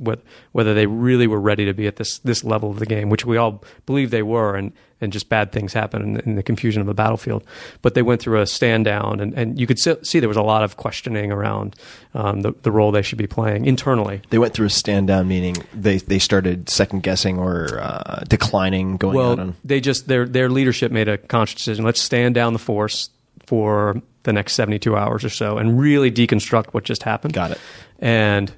[0.52, 3.24] whether, they really were ready to be at this this level of the game, which
[3.26, 6.80] we all believe they were, and and just bad things happen in, in the confusion
[6.80, 7.42] of the battlefield.
[7.82, 10.42] But they went through a stand down, and, and you could see, there was a
[10.42, 11.76] lot of questioning around
[12.14, 14.20] um, the the role they should be playing internally.
[14.30, 18.96] They went through a stand down, meaning they they started second guessing or uh, declining,
[18.96, 19.56] going out Well, on.
[19.64, 21.84] they just their their leadership made a conscious decision.
[21.84, 23.10] Let's stand down the force
[23.50, 27.34] for the next seventy two hours or so and really deconstruct what just happened.
[27.34, 27.58] Got it.
[27.98, 28.52] And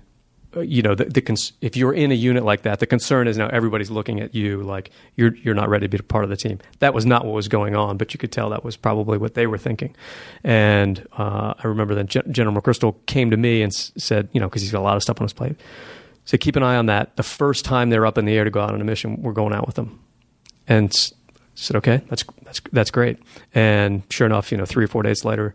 [0.55, 3.27] uh, you know, the, the cons- if you're in a unit like that, the concern
[3.27, 6.24] is now everybody's looking at you like you're you're not ready to be a part
[6.24, 6.59] of the team.
[6.81, 9.32] That was not what was going on, but you could tell that was probably what
[9.32, 9.97] they were thinking.
[10.44, 14.40] And uh, I remember then Gen- General McChrystal came to me and s- said, you
[14.40, 15.56] know, because he's got a lot of stuff on his plate.
[16.27, 17.16] So keep an eye on that.
[17.16, 19.32] The first time they're up in the air to go out on a mission, we're
[19.32, 20.01] going out with them.
[20.69, 20.93] And
[21.55, 23.19] s- said, okay, that's that's that's great.
[23.55, 25.55] And sure enough, you know, three or four days later,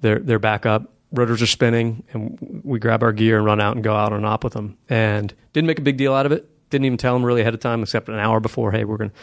[0.00, 0.92] they're they're back up.
[1.12, 4.24] Rotors are spinning, and we grab our gear and run out and go out on
[4.24, 4.76] op with them.
[4.88, 6.48] And didn't make a big deal out of it.
[6.70, 8.72] Didn't even tell them really ahead of time, except an hour before.
[8.72, 9.10] Hey, we're going.
[9.10, 9.16] to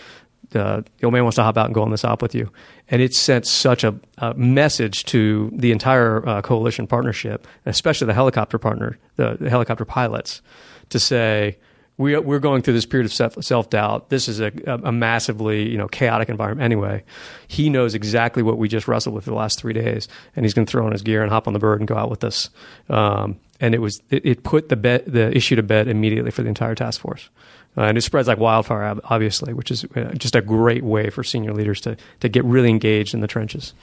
[0.63, 2.51] uh, the old man wants to hop out and go on this op with you,
[2.89, 8.13] and it sent such a, a message to the entire uh, coalition partnership, especially the
[8.13, 10.41] helicopter partner, the, the helicopter pilots,
[10.89, 11.57] to say
[11.97, 14.09] we, we're going through this period of self doubt.
[14.09, 17.03] This is a, a massively you know chaotic environment anyway.
[17.47, 20.53] He knows exactly what we just wrestled with for the last three days, and he's
[20.53, 22.23] going to throw on his gear and hop on the bird and go out with
[22.23, 22.49] us.
[22.89, 26.41] Um, and it was it, it put the bet, the issue to bed immediately for
[26.41, 27.29] the entire task force.
[27.77, 31.23] Uh, and it spreads like wildfire, obviously, which is uh, just a great way for
[31.23, 33.73] senior leaders to to get really engaged in the trenches.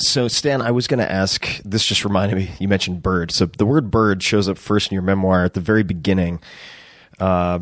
[0.00, 1.60] So, Stan, I was going to ask.
[1.62, 2.50] This just reminded me.
[2.58, 3.30] You mentioned bird.
[3.30, 6.40] So, the word bird shows up first in your memoir at the very beginning.
[7.18, 7.60] Uh,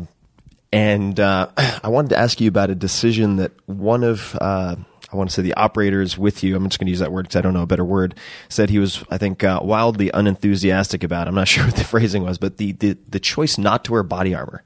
[0.71, 1.49] and uh,
[1.83, 4.75] I wanted to ask you about a decision that one of, uh,
[5.11, 7.23] I want to say the operators with you, I'm just going to use that word
[7.23, 8.15] because I don't know a better word,
[8.47, 11.27] said he was, I think, uh, wildly unenthusiastic about.
[11.27, 14.03] I'm not sure what the phrasing was, but the, the, the choice not to wear
[14.03, 14.63] body armor.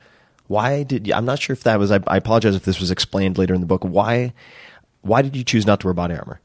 [0.47, 2.91] Why did you, I'm not sure if that was, I, I apologize if this was
[2.91, 3.83] explained later in the book.
[3.83, 4.33] Why,
[5.01, 6.41] why did you choose not to wear body armor?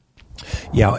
[0.73, 0.99] Yeah.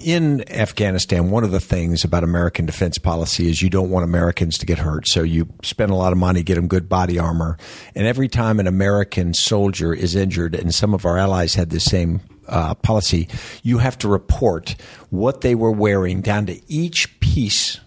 [0.00, 4.56] In Afghanistan, one of the things about American defense policy is you don't want Americans
[4.58, 5.08] to get hurt.
[5.08, 7.58] So you spend a lot of money, get them good body armor.
[7.96, 11.80] And every time an American soldier is injured, and some of our allies had the
[11.80, 13.28] same uh, policy,
[13.62, 14.76] you have to report
[15.10, 17.80] what they were wearing down to each piece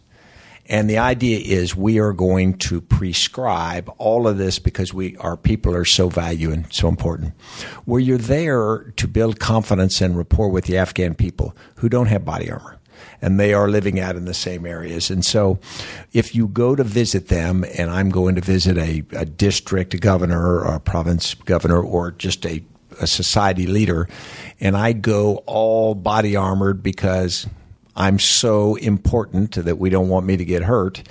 [0.72, 5.35] and the idea is we are going to prescribe all of this because we our
[5.35, 7.34] people are so valued and so important.
[7.84, 12.23] Where you're there to build confidence and rapport with the Afghan people who don't have
[12.23, 12.80] body armor.
[13.22, 15.10] and they are living out in the same areas.
[15.10, 15.60] And so,
[16.14, 20.60] if you go to visit them, and I'm going to visit a, a district governor
[20.61, 22.64] or a province governor or just a,
[22.99, 24.07] a society leader,
[24.60, 27.48] and I go all body armored because
[27.95, 31.03] I'm so important that we don't want me to get hurt.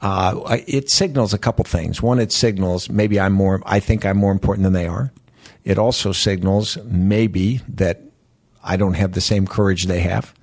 [0.00, 2.00] Uh, it signals a couple things.
[2.00, 3.60] One, it signals maybe I'm more.
[3.66, 5.12] I think I'm more important than they are.
[5.64, 8.00] It also signals maybe that
[8.62, 10.34] I don't have the same courage they have.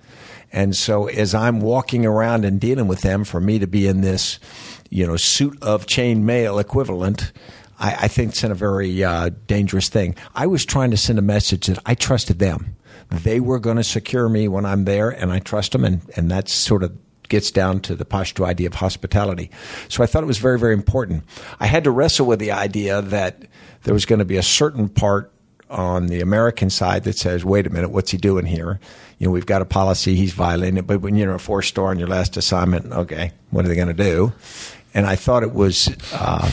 [0.52, 4.02] And so as I'm walking around and dealing with them, for me to be in
[4.02, 4.40] this,
[4.90, 7.32] you know, suit of chain mail equivalent,
[7.80, 10.15] I, I think it's in a very uh, dangerous thing.
[10.34, 12.76] I was trying to send a message that I trusted them.
[13.10, 16.30] They were going to secure me when I'm there, and I trust them, and, and
[16.30, 16.98] that's sort of
[17.30, 19.49] gets down to the Pashto idea of hospitality.
[19.90, 21.23] So I thought it was very, very important.
[21.60, 23.48] I had to wrestle with the idea that
[23.84, 25.32] there was going to be a certain part
[25.69, 28.80] on the American side that says, wait a minute, what's he doing here?
[29.18, 31.88] You know, we've got a policy, he's violating it, but when you're a four star
[31.88, 34.34] on your last assignment, okay, what are they going to do?
[34.94, 36.49] And I thought it was uh,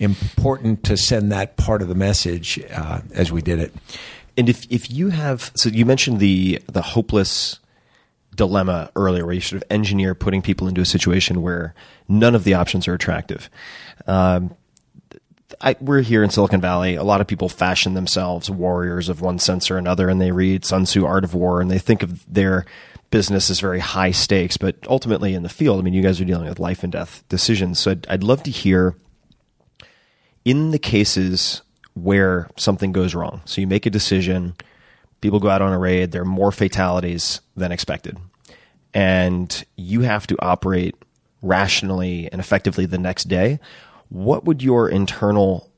[0.00, 3.74] important to send that part of the message uh, as we did it.
[4.36, 7.60] And if if you have, so you mentioned the the hopeless
[8.34, 11.74] dilemma earlier, where you sort of engineer putting people into a situation where
[12.08, 13.48] none of the options are attractive.
[14.06, 14.56] Um,
[15.60, 16.96] I, we're here in Silicon Valley.
[16.96, 20.64] A lot of people fashion themselves warriors of one sense or another, and they read
[20.64, 22.66] Sun Tzu Art of War, and they think of their
[23.10, 24.56] business as very high stakes.
[24.56, 27.22] But ultimately, in the field, I mean, you guys are dealing with life and death
[27.28, 27.78] decisions.
[27.78, 28.96] So I'd, I'd love to hear
[30.44, 31.62] in the cases
[31.94, 33.40] where something goes wrong.
[33.44, 34.54] So you make a decision,
[35.20, 38.18] people go out on a raid, there are more fatalities than expected.
[38.92, 40.94] And you have to operate
[41.42, 43.58] rationally and effectively the next day.
[44.08, 45.70] What would your internal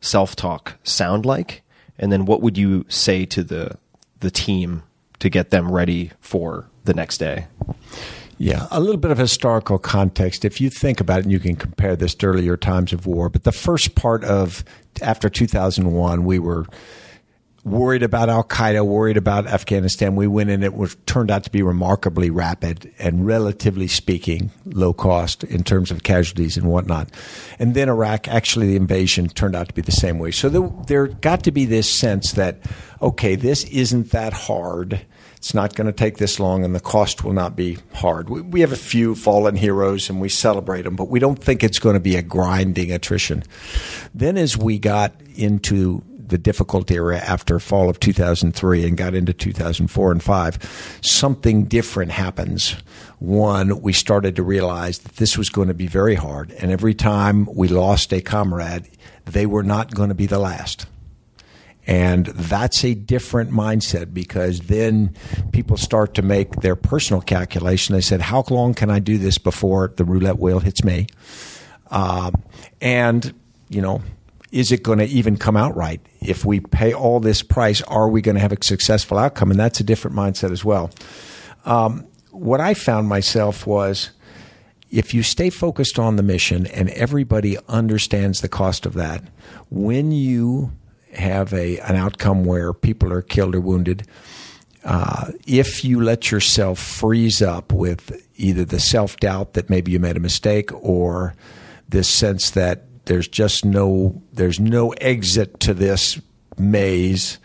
[0.00, 1.62] self talk sound like?
[1.98, 3.76] And then what would you say to the
[4.20, 4.82] the team
[5.18, 7.46] to get them ready for the next day?
[8.42, 10.46] Yeah, a little bit of historical context.
[10.46, 13.28] If you think about it, and you can compare this to earlier times of war,
[13.28, 14.64] but the first part of
[15.02, 16.64] after 2001, we were
[17.64, 20.16] worried about Al Qaeda, worried about Afghanistan.
[20.16, 24.94] We went in; it was turned out to be remarkably rapid and, relatively speaking, low
[24.94, 27.10] cost in terms of casualties and whatnot.
[27.58, 30.30] And then Iraq, actually, the invasion turned out to be the same way.
[30.30, 32.60] So there, there got to be this sense that
[33.02, 35.02] okay, this isn't that hard
[35.40, 38.28] it's not going to take this long, and the cost will not be hard.
[38.28, 41.64] We, we have a few fallen heroes, and we celebrate them, but we don't think
[41.64, 43.44] it's going to be a grinding attrition.
[44.14, 49.32] Then, as we got into the difficult era after fall of 2003 and got into
[49.32, 52.76] 2004 and 5 something different happens
[53.18, 56.94] one we started to realize that this was going to be very hard and every
[56.94, 58.88] time we lost a comrade
[59.24, 60.86] they were not going to be the last
[61.90, 65.12] and that's a different mindset because then
[65.50, 67.96] people start to make their personal calculation.
[67.96, 71.08] They said, How long can I do this before the roulette wheel hits me?
[71.90, 72.44] Um,
[72.80, 73.34] and,
[73.68, 74.02] you know,
[74.52, 76.00] is it going to even come out right?
[76.20, 79.50] If we pay all this price, are we going to have a successful outcome?
[79.50, 80.92] And that's a different mindset as well.
[81.64, 84.12] Um, what I found myself was
[84.92, 89.24] if you stay focused on the mission and everybody understands the cost of that,
[89.70, 90.70] when you
[91.14, 94.06] have a an outcome where people are killed or wounded,
[94.84, 100.00] uh, if you let yourself freeze up with either the self doubt that maybe you
[100.00, 101.34] made a mistake or
[101.88, 106.20] this sense that there's just no there's no exit to this
[106.56, 107.38] maze,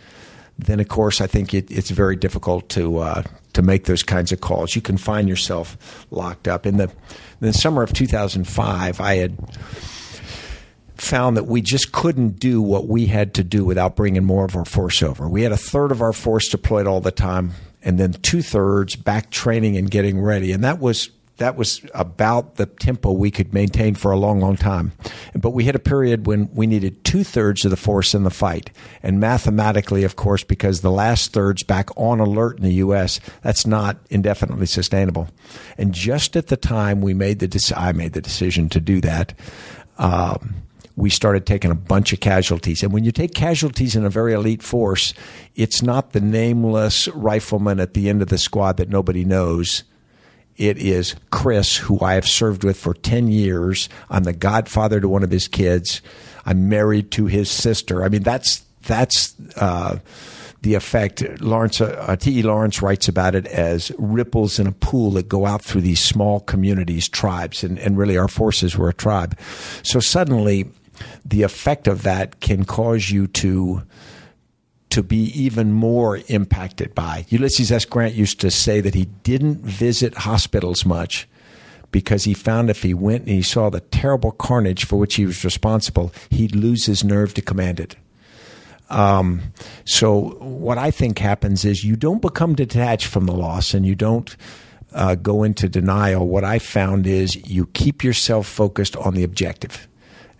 [0.58, 3.24] then of course I think it, it's very difficult to uh,
[3.54, 4.76] to make those kinds of calls.
[4.76, 6.92] You can find yourself locked up in the in
[7.48, 9.02] the summer of 2005.
[9.02, 9.38] I had
[10.96, 14.56] found that we just couldn't do what we had to do without bringing more of
[14.56, 15.28] our force over.
[15.28, 17.52] We had a third of our force deployed all the time,
[17.84, 22.56] and then two thirds back training and getting ready, and that was that was about
[22.56, 24.94] the tempo we could maintain for a long, long time.
[25.34, 28.30] But we hit a period when we needed two thirds of the force in the
[28.30, 28.72] fight.
[29.04, 33.68] And mathematically, of course, because the last third's back on alert in the U.S., that's
[33.68, 35.28] not indefinitely sustainable.
[35.78, 39.34] And just at the time we made the, I made the decision to do that,
[39.98, 40.56] um,
[40.96, 42.82] we started taking a bunch of casualties.
[42.82, 45.14] And when you take casualties in a very elite force,
[45.56, 49.84] it's not the nameless rifleman at the end of the squad that nobody knows.
[50.58, 53.90] It is Chris, who I have served with for 10 years.
[54.10, 56.02] I'm the godfather to one of his kids.
[56.46, 58.04] I'm married to his sister.
[58.04, 60.00] I mean, that's, that's, uh,
[60.62, 61.24] the effect.
[61.42, 62.40] Lawrence uh, T.
[62.40, 62.42] E.
[62.42, 66.40] Lawrence writes about it as ripples in a pool that go out through these small
[66.40, 69.38] communities, tribes, and, and really our forces were a tribe.
[69.84, 70.66] So suddenly,
[71.24, 73.84] the effect of that can cause you to
[74.92, 77.26] to be even more impacted by.
[77.28, 77.84] Ulysses S.
[77.84, 81.28] Grant used to say that he didn't visit hospitals much
[81.92, 85.26] because he found if he went and he saw the terrible carnage for which he
[85.26, 87.98] was responsible, he'd lose his nerve to command it.
[88.90, 89.42] Um,
[89.84, 93.96] so what I think happens is you don't become detached from the loss and you
[93.96, 94.36] don't
[94.94, 96.28] uh, go into denial.
[96.28, 99.88] What I found is you keep yourself focused on the objective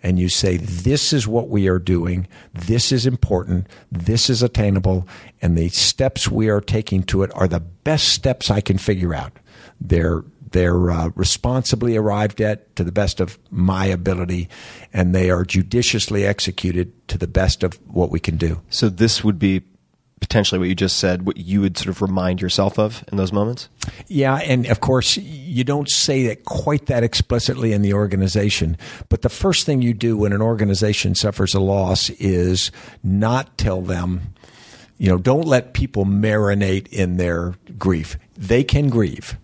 [0.02, 2.28] and you say, This is what we are doing.
[2.52, 3.66] This is important.
[3.90, 5.06] This is attainable.
[5.42, 9.14] And the steps we are taking to it are the best steps I can figure
[9.14, 9.32] out.
[9.80, 14.48] They're they're uh, responsibly arrived at to the best of my ability,
[14.92, 18.62] and they are judiciously executed to the best of what we can do.
[18.70, 19.64] So this would be
[20.20, 23.32] potentially what you just said, what you would sort of remind yourself of in those
[23.32, 23.68] moments?
[24.06, 28.76] Yeah, and of course, you don't say it quite that explicitly in the organization,
[29.08, 32.70] but the first thing you do when an organization suffers a loss is
[33.02, 34.34] not tell them,
[34.98, 38.16] you know, don't let people marinate in their grief.
[38.36, 39.36] They can grieve.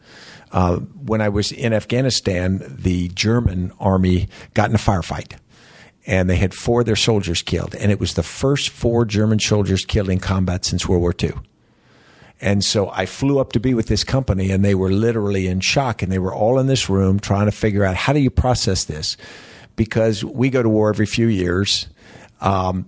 [0.53, 5.35] Uh, when I was in Afghanistan, the German army got in a firefight
[6.07, 7.74] and they had four of their soldiers killed.
[7.74, 11.33] And it was the first four German soldiers killed in combat since World War II.
[12.41, 15.61] And so I flew up to be with this company, and they were literally in
[15.61, 16.03] shock.
[16.03, 18.85] And they were all in this room trying to figure out how do you process
[18.85, 19.16] this?
[19.77, 21.87] Because we go to war every few years.
[22.41, 22.87] Um,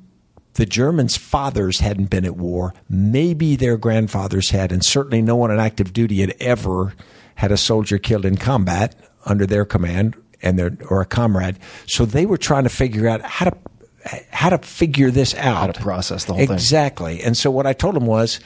[0.54, 2.74] the Germans' fathers hadn't been at war.
[2.88, 6.94] Maybe their grandfathers had, and certainly no one on active duty had ever
[7.36, 11.58] had a soldier killed in combat under their command and their or a comrade.
[11.86, 13.56] So they were trying to figure out how to
[14.30, 16.56] how to figure this out, how to process the whole exactly.
[16.56, 17.16] thing.
[17.16, 17.22] Exactly.
[17.22, 18.38] And so what I told them was,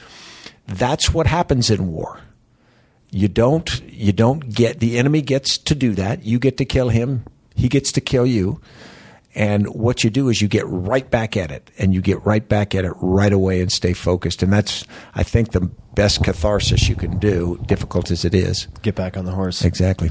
[0.65, 2.21] that's what happens in war.
[3.11, 6.23] You don't you don't get the enemy gets to do that.
[6.23, 7.25] You get to kill him.
[7.55, 8.61] He gets to kill you.
[9.35, 12.47] And what you do is you get right back at it and you get right
[12.47, 14.41] back at it right away and stay focused.
[14.41, 15.61] And that's, I think, the
[15.93, 18.67] best catharsis you can do, difficult as it is.
[18.81, 19.63] Get back on the horse.
[19.63, 20.09] Exactly.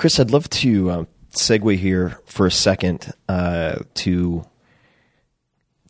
[0.00, 4.46] Chris, I'd love to uh, segue here for a second uh, to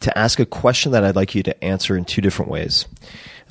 [0.01, 2.87] to ask a question that I'd like you to answer in two different ways.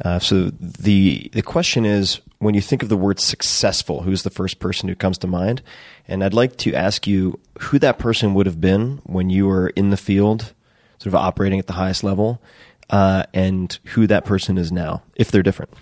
[0.04, 4.30] Uh, so the the question is, when you think of the word successful, who's the
[4.30, 5.62] first person who comes to mind?
[6.10, 9.70] And I'd like to ask you who that person would have been when you were
[9.70, 10.54] in the field,
[10.98, 12.42] sort of operating at the highest level,
[12.90, 15.74] uh, and who that person is now, if they're different.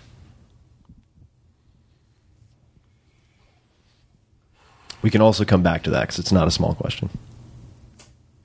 [5.02, 7.10] We can also come back to that because it's not a small question.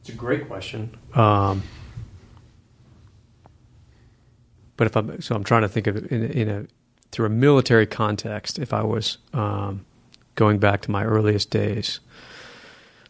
[0.01, 0.97] It's a great question.
[1.13, 1.63] Um,
[4.77, 6.65] but if I'm so, I'm trying to think of it in, in a
[7.11, 8.59] through a military context.
[8.59, 9.85] If I was um,
[10.35, 11.99] going back to my earliest days,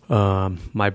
[0.09, 0.93] um, my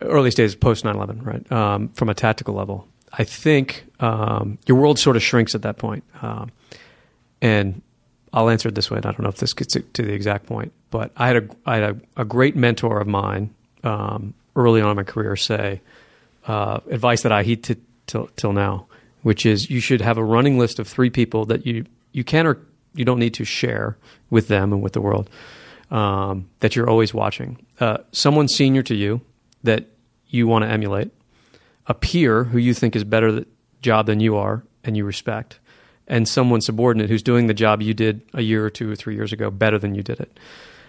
[0.00, 1.52] earliest days post 9/11, right?
[1.52, 5.78] Um, from a tactical level, I think um, your world sort of shrinks at that
[5.78, 6.50] point, um,
[7.40, 7.82] and
[8.32, 8.98] I'll answer it this way.
[8.98, 11.48] And I don't know if this gets to the exact point, but I had a
[11.66, 15.80] I had a, a great mentor of mine um, early on in my career say
[16.46, 17.76] uh, advice that I heed to,
[18.06, 18.86] till till now,
[19.22, 22.46] which is you should have a running list of three people that you you can
[22.46, 22.58] or
[22.94, 23.96] you don't need to share
[24.30, 25.30] with them and with the world
[25.90, 27.58] um, that you're always watching.
[27.78, 29.20] Uh, someone senior to you
[29.62, 29.86] that
[30.28, 31.10] you want to emulate,
[31.86, 33.44] a peer who you think is better
[33.82, 35.58] job than you are and you respect,
[36.10, 39.14] and someone subordinate who's doing the job you did a year or two or three
[39.14, 40.38] years ago better than you did it.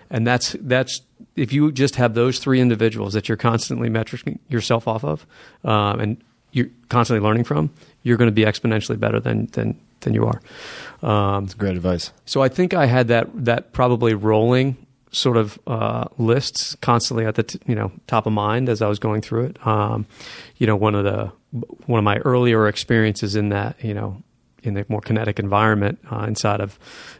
[0.09, 1.01] And that's that's
[1.37, 5.25] if you just have those three individuals that you're constantly metricing yourself off of,
[5.63, 7.69] um, and you're constantly learning from,
[8.03, 10.41] you're going to be exponentially better than than than you are.
[11.07, 12.11] Um, that's great advice.
[12.25, 14.75] So I think I had that that probably rolling
[15.13, 18.87] sort of uh, lists constantly at the t- you know top of mind as I
[18.87, 19.67] was going through it.
[19.67, 20.07] Um,
[20.57, 21.31] you know, one of the
[21.85, 24.21] one of my earlier experiences in that you know
[24.63, 26.77] in the more kinetic environment uh, inside of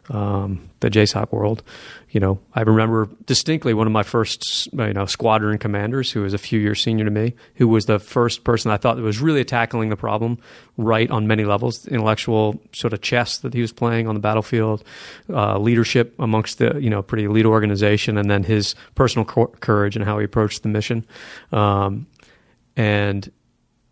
[0.09, 1.63] um, the JSOC world.
[2.09, 6.33] You know, I remember distinctly one of my first, you know, squadron commanders who was
[6.33, 9.19] a few years senior to me, who was the first person I thought that was
[9.19, 10.37] really tackling the problem
[10.77, 14.83] right on many levels, intellectual sort of chess that he was playing on the battlefield,
[15.29, 20.05] uh, leadership amongst the, you know, pretty elite organization, and then his personal courage and
[20.05, 21.05] how he approached the mission.
[21.51, 22.07] Um,
[22.75, 23.31] and,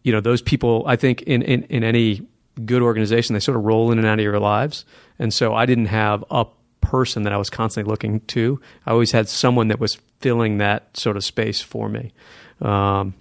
[0.04, 2.28] you know, those people, I think in, in, in any
[2.66, 4.86] good organization, they sort of roll in and out of your lives.
[5.18, 6.46] And so I didn't have a
[6.82, 8.60] person that I was constantly looking to.
[8.86, 12.14] I always had someone that was filling that sort of space for me.
[12.62, 13.14] Um,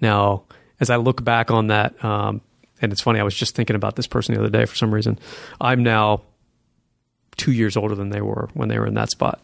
[0.00, 0.44] now,
[0.80, 2.40] as I look back on that, um,
[2.80, 4.92] and it's funny, I was just thinking about this person the other day for some
[4.92, 5.18] reason.
[5.60, 6.22] I'm now
[7.36, 9.40] two years older than they were when they were in that spot.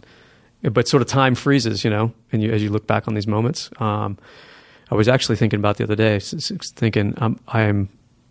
[0.62, 3.28] But sort of time freezes, you know, and you, as you look back on these
[3.28, 3.70] moments.
[3.78, 4.18] Um,
[4.90, 7.88] I was actually thinking about the other day, thinking I'm, I'm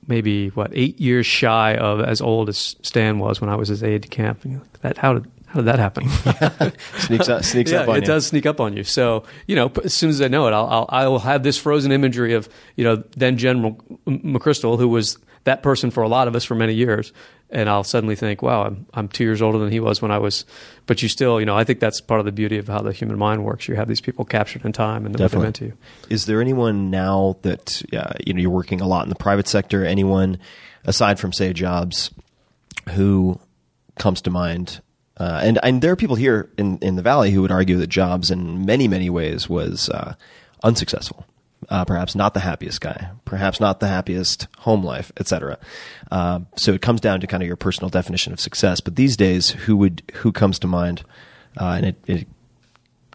[0.08, 3.84] maybe what eight years shy of as old as Stan was when I was his
[3.84, 4.44] aide de camp.
[4.44, 6.10] And you're like, That how did how did that happen?
[7.00, 8.06] Sneaks up, sneaks yeah, up on it you.
[8.08, 8.84] does sneak up on you.
[8.84, 11.58] So you know, as soon as I know it, I'll, I'll I will have this
[11.58, 13.74] frozen imagery of you know then General
[14.06, 15.18] McChrystal, who was
[15.48, 17.14] that person for a lot of us for many years,
[17.50, 20.20] and I'll suddenly think, wow, I'm I'm two years older than he was when I
[20.20, 20.46] was.
[20.86, 22.92] But you still, you know, I think that's part of the beauty of how the
[22.92, 23.68] human mind works.
[23.68, 25.74] You have these people captured in time and what they meant to you.
[26.10, 29.48] Is there anyone now that uh, you know you're working a lot in the private
[29.48, 29.86] sector?
[29.86, 30.38] Anyone
[30.84, 32.12] aside from say Jobs
[32.90, 33.40] who
[33.98, 34.82] comes to mind?
[35.16, 37.88] Uh, and and there are people here in in the valley who would argue that
[37.88, 40.14] Jobs, in many many ways, was uh,
[40.62, 41.26] unsuccessful.
[41.70, 45.58] Uh, perhaps not the happiest guy, perhaps not the happiest home life, etc.
[46.12, 48.80] Uh, so it comes down to kind of your personal definition of success.
[48.80, 51.04] But these days, who would who comes to mind?
[51.60, 52.28] Uh, and it, it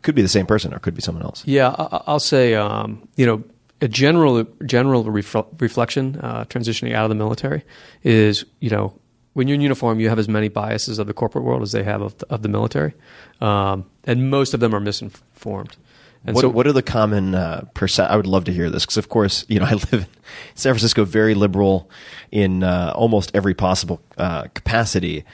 [0.02, 1.46] could be the same person or could be someone else.
[1.46, 3.44] Yeah, I'll say, um, you know,
[3.80, 7.64] a general general refl- reflection uh, transitioning out of the military
[8.02, 8.98] is, you know,
[9.32, 11.82] when you're in uniform, you have as many biases of the corporate world as they
[11.82, 12.94] have of the, of the military,
[13.40, 15.76] um, and most of them are misinformed.
[16.24, 18.10] And what, so, what are the common uh, percent?
[18.10, 20.06] I would love to hear this because, of course, you know I live in
[20.54, 21.90] San Francisco, very liberal
[22.30, 25.24] in uh, almost every possible uh, capacity.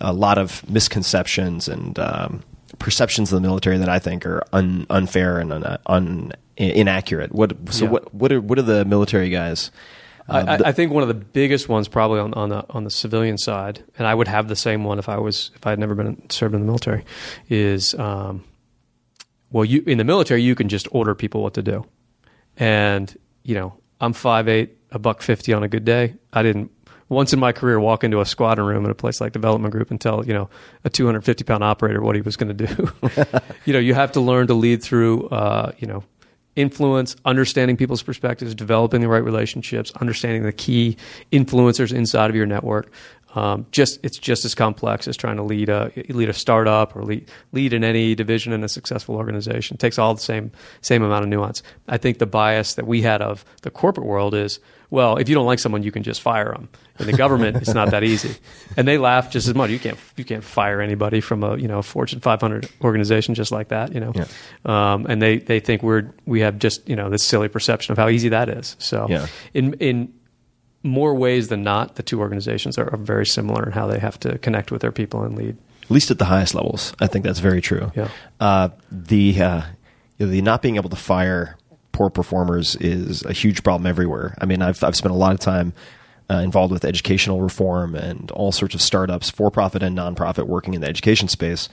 [0.00, 2.42] A lot of misconceptions and um,
[2.78, 7.32] perceptions of the military that I think are un, unfair and un, un, inaccurate.
[7.32, 7.90] What so Yeah.
[7.90, 9.70] what what are what are the military guys?
[10.28, 12.84] I, uh, I- I think one of the biggest ones probably on, on the on
[12.84, 15.70] the civilian side, and I would have the same one if I was if I
[15.70, 17.04] had never been served in the military,
[17.48, 18.44] is um,
[19.50, 21.86] well, you in the military you can just order people what to do,
[22.56, 26.14] and you know I'm five eight, a buck fifty on a good day.
[26.32, 26.70] I didn't
[27.08, 29.90] once in my career walk into a squadron room at a place like Development Group
[29.90, 30.48] and tell you know
[30.84, 32.90] a 250 pound operator what he was going to do.
[33.64, 36.04] you know, you have to learn to lead through uh, you know
[36.56, 40.96] influence, understanding people's perspectives, developing the right relationships, understanding the key
[41.30, 42.90] influencers inside of your network.
[43.34, 47.02] Um, just it's just as complex as trying to lead a lead a startup or
[47.04, 49.74] lead lead in any division in a successful organization.
[49.74, 50.50] It takes all the same
[50.80, 51.62] same amount of nuance.
[51.88, 54.60] I think the bias that we had of the corporate world is
[54.90, 56.70] well, if you don't like someone, you can just fire them.
[56.98, 58.34] In the government, it's not that easy,
[58.78, 59.68] and they laugh just as much.
[59.70, 63.68] You can't you can't fire anybody from a you know Fortune 500 organization just like
[63.68, 63.92] that.
[63.94, 64.12] You know,
[64.64, 67.98] um, and they they think we're we have just you know this silly perception of
[67.98, 68.74] how easy that is.
[68.78, 69.26] So Yeah.
[69.52, 70.14] in in
[70.88, 74.18] more ways than not, the two organizations are, are very similar in how they have
[74.20, 75.56] to connect with their people and lead.
[75.82, 76.92] at least at the highest levels.
[77.00, 77.92] I think that's very true.
[77.94, 78.08] Yeah.
[78.40, 79.62] Uh, the uh,
[80.18, 81.56] you know, the not being able to fire
[81.92, 84.36] poor performers is a huge problem everywhere.
[84.40, 85.72] I mean, I've I've spent a lot of time
[86.30, 90.74] uh, involved with educational reform and all sorts of startups, for profit and nonprofit, working
[90.74, 91.68] in the education space,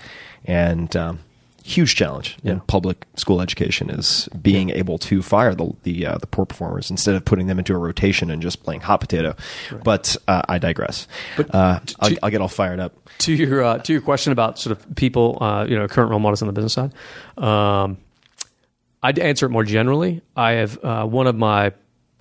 [0.46, 1.20] and um,
[1.68, 6.28] huge challenge in public school education is being able to fire the the, uh, the
[6.28, 9.36] poor performers instead of putting them into a rotation and just playing hot potato.
[9.84, 11.08] But uh, I digress.
[11.36, 12.94] But uh, to- I'll, I'll get all fired up.
[13.20, 16.20] to your uh, to your question about sort of people, uh, you know, current role
[16.20, 16.94] models on the business side,
[17.44, 17.98] um,
[19.02, 20.22] I'd answer it more generally.
[20.36, 21.74] I have uh, one of my,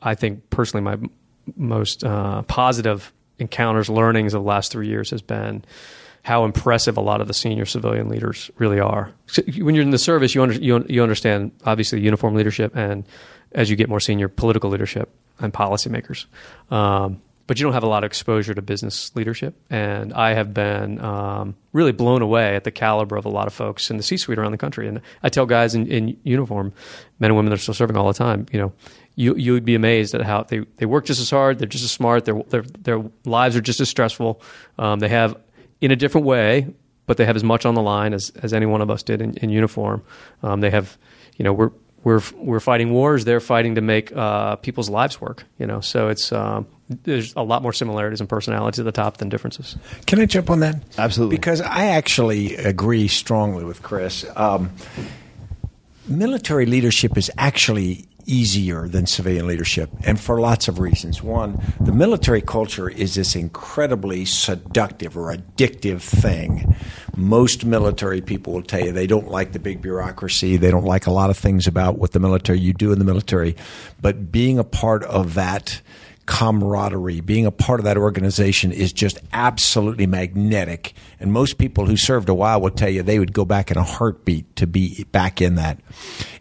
[0.03, 1.09] I think personally, my
[1.55, 5.65] most uh, positive encounters, learnings of the last three years has been
[6.25, 9.13] how impressive a lot of the senior civilian leaders really are.
[9.27, 13.05] So when you're in the service, you, under, you you understand obviously uniform leadership, and
[13.53, 16.25] as you get more senior, political leadership and policymakers.
[16.71, 19.55] Um, but you don't have a lot of exposure to business leadership.
[19.69, 23.53] And I have been um, really blown away at the caliber of a lot of
[23.53, 24.89] folks in the C-suite around the country.
[24.89, 26.73] And I tell guys in, in uniform,
[27.19, 28.73] men and women that are still serving all the time, you know,
[29.17, 31.85] you you would be amazed at how they, they work just as hard, they're just
[31.85, 34.41] as smart, their their their lives are just as stressful.
[34.79, 35.37] Um, they have
[35.85, 36.67] in a different way,
[37.07, 39.21] but they have as much on the line as, as any one of us did
[39.21, 40.03] in, in uniform.
[40.43, 40.97] Um, they have,
[41.37, 41.71] you know, we're
[42.05, 43.25] we're we're fighting wars.
[43.25, 45.45] They're fighting to make uh, people's lives work.
[45.59, 49.19] You know, so it's um, there's a lot more similarities in personality at the top
[49.19, 49.77] than differences.
[50.07, 50.83] Can I jump on that?
[50.97, 51.37] Absolutely.
[51.37, 54.25] Because I actually agree strongly with Chris.
[54.37, 54.71] Um,
[56.07, 61.23] military leadership is actually easier than civilian leadership, and for lots of reasons.
[61.23, 66.77] One, the military culture is this incredibly seductive or addictive thing.
[67.17, 70.57] Most military people will tell you they don't like the big bureaucracy.
[70.57, 73.05] They don't like a lot of things about what the military you do in the
[73.05, 73.57] military,
[74.01, 75.81] but being a part of that
[76.27, 80.95] camaraderie, being a part of that organization is just absolutely magnetic.
[81.21, 83.77] And most people who served a while will tell you they would go back in
[83.77, 85.79] a heartbeat to be back in that.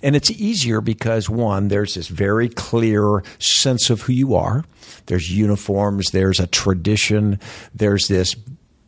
[0.01, 4.63] And it's easier because one, there's this very clear sense of who you are.
[5.07, 7.39] There's uniforms, there's a tradition,
[7.73, 8.35] there's this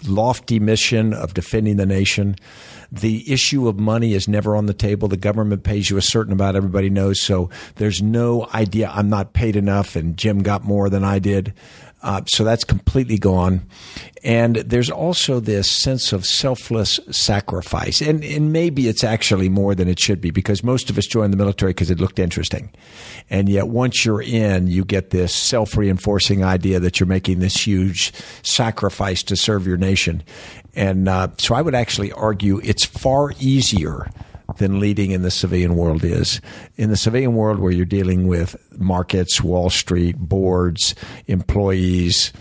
[0.08, 2.36] lofty mission of defending the nation.
[2.92, 5.08] The issue of money is never on the table.
[5.08, 6.58] The government pays you a certain amount.
[6.58, 7.20] Everybody knows.
[7.20, 11.54] So there's no idea I'm not paid enough and Jim got more than I did.
[12.06, 13.68] Uh, so that's completely gone.
[14.24, 18.00] And there's also this sense of selfless sacrifice.
[18.00, 21.34] And, and maybe it's actually more than it should be because most of us joined
[21.34, 22.70] the military because it looked interesting.
[23.32, 27.66] And yet once you're in, you get this self reinforcing idea that you're making this
[27.66, 28.14] huge
[28.44, 30.22] sacrifice to serve your nation.
[30.76, 34.12] And uh, so I would actually argue it's far easier
[34.58, 36.42] than leading in the civilian world is.
[36.76, 40.96] In the civilian world, where you're dealing with markets, Wall Street, boards,
[41.28, 42.32] employees,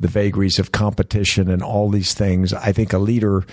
[0.00, 3.44] the vagaries of competition, and all these things, I think a leader.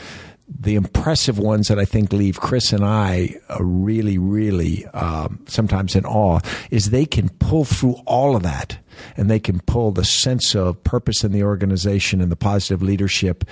[0.51, 5.95] The impressive ones that I think leave Chris and I uh, really, really um, sometimes
[5.95, 6.39] in awe
[6.71, 8.79] is they can pull through all of that
[9.15, 13.45] and they can pull the sense of purpose in the organization and the positive leadership,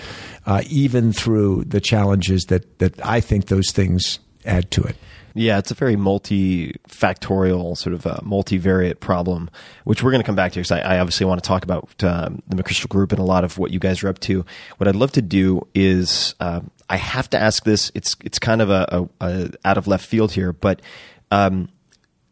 [0.47, 4.17] uh, even through the challenges that that I think those things
[4.48, 4.95] add to it.
[5.34, 9.52] Yeah, it's a very multifactorial, sort of uh, multivariate problem,
[9.84, 12.03] which we're going to come back to because I, I, obviously want to talk about
[12.03, 14.44] um, the McChrystal Group and a lot of what you guys are up to.
[14.78, 17.91] What I'd love to do is uh, I have to ask this.
[17.94, 18.88] It's it's kind of a,
[19.22, 20.82] a, a out of left field here, but
[21.30, 21.69] um,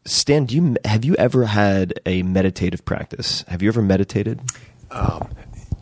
[0.05, 3.43] Stan, do you have you ever had a meditative practice?
[3.47, 4.41] Have you ever meditated?
[4.89, 5.29] Um,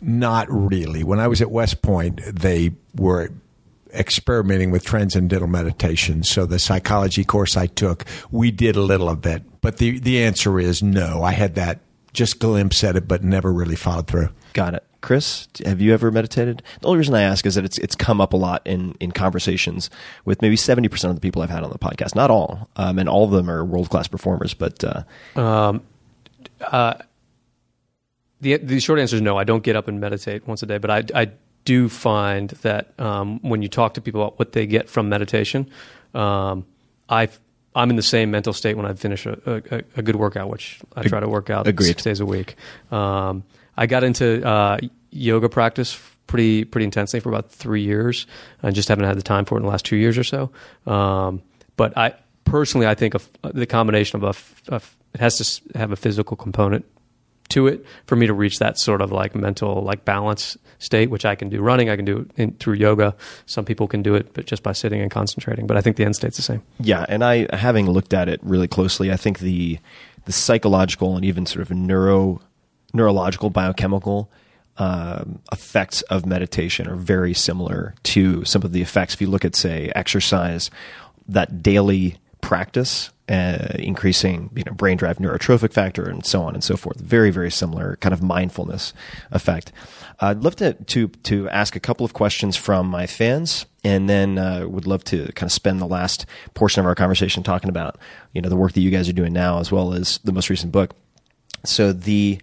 [0.02, 1.04] not really.
[1.04, 3.30] When I was at West Point, they were
[3.94, 6.22] experimenting with transcendental meditation.
[6.22, 9.42] So the psychology course I took, we did a little of it.
[9.60, 11.22] But the, the answer is no.
[11.22, 11.80] I had that
[12.12, 14.28] just glimpse at it, but never really followed through.
[14.52, 14.84] Got it.
[15.00, 16.62] Chris, have you ever meditated?
[16.80, 19.12] The only reason I ask is that it's it's come up a lot in in
[19.12, 19.90] conversations
[20.24, 22.14] with maybe seventy percent of the people I've had on the podcast.
[22.14, 24.54] Not all, um, and all of them are world class performers.
[24.54, 25.02] But uh,
[25.38, 25.82] um,
[26.62, 26.94] uh,
[28.40, 29.36] the the short answer is no.
[29.36, 31.32] I don't get up and meditate once a day, but I I
[31.64, 35.70] do find that um, when you talk to people about what they get from meditation,
[36.14, 36.66] um,
[37.08, 37.28] I
[37.74, 40.78] I'm in the same mental state when I finish a, a, a, good workout, which
[40.94, 41.86] I try to work out Agreed.
[41.88, 42.54] six days a week.
[42.92, 43.42] Um,
[43.76, 44.78] I got into uh,
[45.10, 48.26] yoga practice pretty pretty intensely for about three years,
[48.62, 50.50] and just haven't had the time for it in the last two years or so.
[50.86, 51.42] Um,
[51.76, 52.14] but I
[52.44, 54.36] personally, I think the combination of
[54.68, 54.80] a, a,
[55.12, 56.84] it has to have a physical component
[57.48, 61.24] to it for me to reach that sort of like mental like balance state, which
[61.24, 61.88] I can do running.
[61.90, 63.14] I can do it in, through yoga.
[63.46, 65.66] Some people can do it, but just by sitting and concentrating.
[65.66, 66.62] But I think the end state's the same.
[66.80, 69.78] Yeah, and I, having looked at it really closely, I think the
[70.24, 72.40] the psychological and even sort of neuro
[72.92, 74.30] neurological biochemical
[74.76, 79.14] um, effects of meditation are very similar to some of the effects.
[79.14, 80.70] If you look at, say, exercise,
[81.28, 86.62] that daily practice uh, increasing you know brain derived neurotrophic factor and so on and
[86.62, 87.00] so forth.
[87.00, 88.92] Very very similar kind of mindfulness
[89.30, 89.72] effect.
[90.20, 94.10] Uh, I'd love to to to ask a couple of questions from my fans, and
[94.10, 97.70] then uh, would love to kind of spend the last portion of our conversation talking
[97.70, 97.96] about
[98.34, 100.50] you know the work that you guys are doing now as well as the most
[100.50, 100.94] recent book.
[101.64, 102.38] So the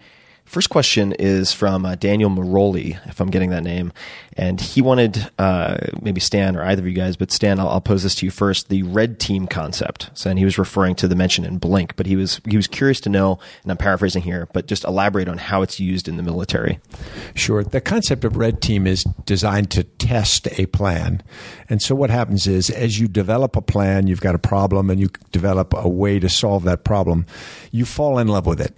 [0.52, 3.94] First question is from uh, Daniel Maroli, if I'm getting that name,
[4.38, 7.82] and he wanted uh, maybe Stan or either of you guys, but Stan, I'll, I'll,
[7.82, 10.10] pose this to you first: the red team concept.
[10.14, 12.68] So, and he was referring to the mention in Blink, but he was he was
[12.68, 16.18] curious to know, and I'm paraphrasing here, but just elaborate on how it's used in
[16.18, 16.80] the military.
[17.36, 17.64] Sure.
[17.64, 21.24] The concept of red team is designed to test a plan,
[21.70, 25.00] and so what happens is, as you develop a plan, you've got a problem, and
[25.00, 27.26] you develop a way to solve that problem,
[27.72, 28.78] you fall in love with it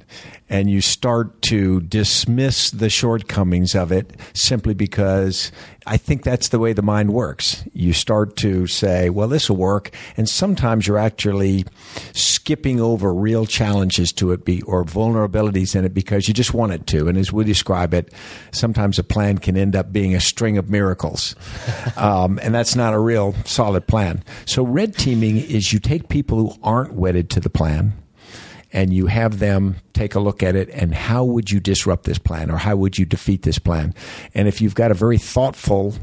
[0.49, 5.42] and you start to dismiss the shortcomings of it simply because
[5.85, 7.63] I think that's the way the mind works.
[7.73, 9.91] You start to say, well, this will work.
[10.15, 11.65] And sometimes you're actually
[12.13, 16.71] skipping over real challenges to it be, or vulnerabilities in it because you just want
[16.71, 17.07] it to.
[17.07, 18.13] And as we describe it,
[18.51, 21.35] sometimes a plan can end up being a string of miracles.
[21.97, 24.23] um, and that's not a real solid plan.
[24.45, 27.93] So red teaming is you take people who aren't wedded to the plan
[28.73, 32.17] and you have them take a look at it and how would you disrupt this
[32.17, 33.93] plan or how would you defeat this plan?
[34.33, 35.93] And if you've got a very thoughtful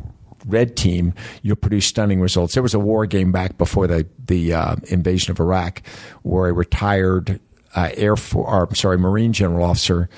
[0.46, 2.54] red team, you'll produce stunning results.
[2.54, 5.82] There was a war game back before the the uh, invasion of Iraq,
[6.22, 7.40] where a retired
[7.74, 10.08] uh, Air Force, or, sorry, Marine general officer,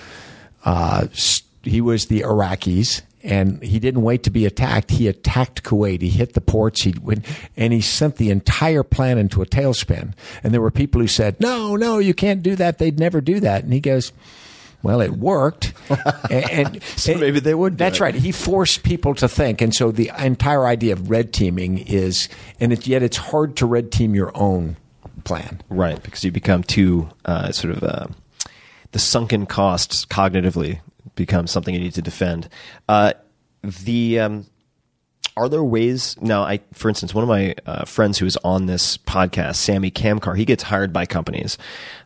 [0.64, 1.06] uh,
[1.62, 4.90] he was the Iraqis, and he didn't wait to be attacked.
[4.90, 6.02] He attacked Kuwait.
[6.02, 6.82] He hit the ports.
[6.82, 7.24] He went,
[7.56, 10.14] and he sent the entire plan into a tailspin.
[10.42, 12.78] And there were people who said, "No, no, you can't do that.
[12.78, 14.12] They'd never do that." And he goes,
[14.82, 15.72] "Well, it worked."
[16.30, 17.78] and, and so maybe they would.
[17.78, 18.02] that's it.
[18.02, 18.14] right.
[18.14, 22.28] He forced people to think, and so the entire idea of red teaming is,
[22.60, 24.76] and it, yet it's hard to red team your own
[25.24, 26.02] plan, right?
[26.02, 27.82] Because you become too uh, sort of.
[27.82, 28.06] Uh,
[28.92, 30.80] the sunken costs cognitively
[31.14, 32.48] becomes something you need to defend.
[32.88, 33.12] Uh,
[33.62, 34.46] the um,
[35.36, 36.42] are there ways now?
[36.42, 40.36] I, for instance, one of my uh, friends who is on this podcast, Samy Kamkar,
[40.36, 41.56] he gets hired by companies.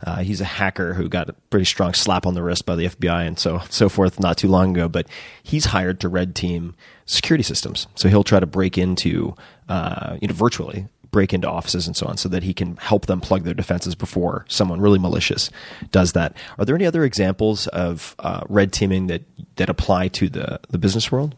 [0.07, 2.87] Uh, he's a hacker who got a pretty strong slap on the wrist by the
[2.87, 4.89] FBI and so so forth not too long ago.
[4.89, 5.09] But
[5.43, 9.35] he's hired to red team security systems, so he'll try to break into
[9.69, 10.87] uh, you know virtually
[11.17, 13.95] break into offices and so on, so that he can help them plug their defenses
[13.95, 15.51] before someone really malicious
[15.91, 16.31] does that.
[16.59, 19.23] Are there any other examples of uh, red teaming that
[19.57, 21.35] that apply to the the business world?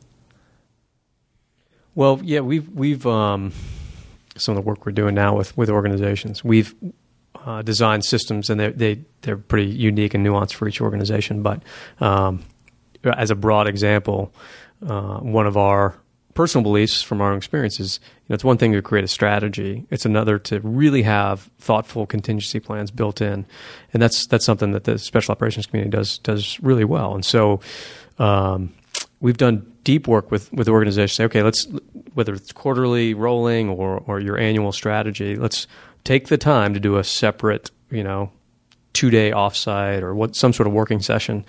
[1.95, 3.53] Well, yeah, we've we've um,
[4.37, 6.43] some of the work we're doing now with with organizations.
[6.43, 6.75] We've
[7.47, 11.43] uh, designed systems, and they're they, they're pretty unique and nuanced for each organization.
[11.43, 11.63] But
[12.01, 12.43] um,
[13.05, 14.33] as a broad example,
[14.87, 15.95] uh, one of our
[16.39, 19.85] personal beliefs from our own experiences, you know, it's one thing to create a strategy.
[19.90, 23.44] It's another to really have thoughtful contingency plans built in,
[23.93, 27.16] and that's that's something that the special operations community does does really well.
[27.16, 27.59] And so,
[28.20, 28.73] um,
[29.19, 31.15] we've done deep work with with organizations.
[31.15, 31.66] Say, okay, let's
[32.15, 35.35] whether it's quarterly, rolling, or or your annual strategy.
[35.35, 35.66] Let's
[36.05, 38.31] take the time to do a separate, you know,
[38.93, 41.44] two day offsite or what some sort of working session.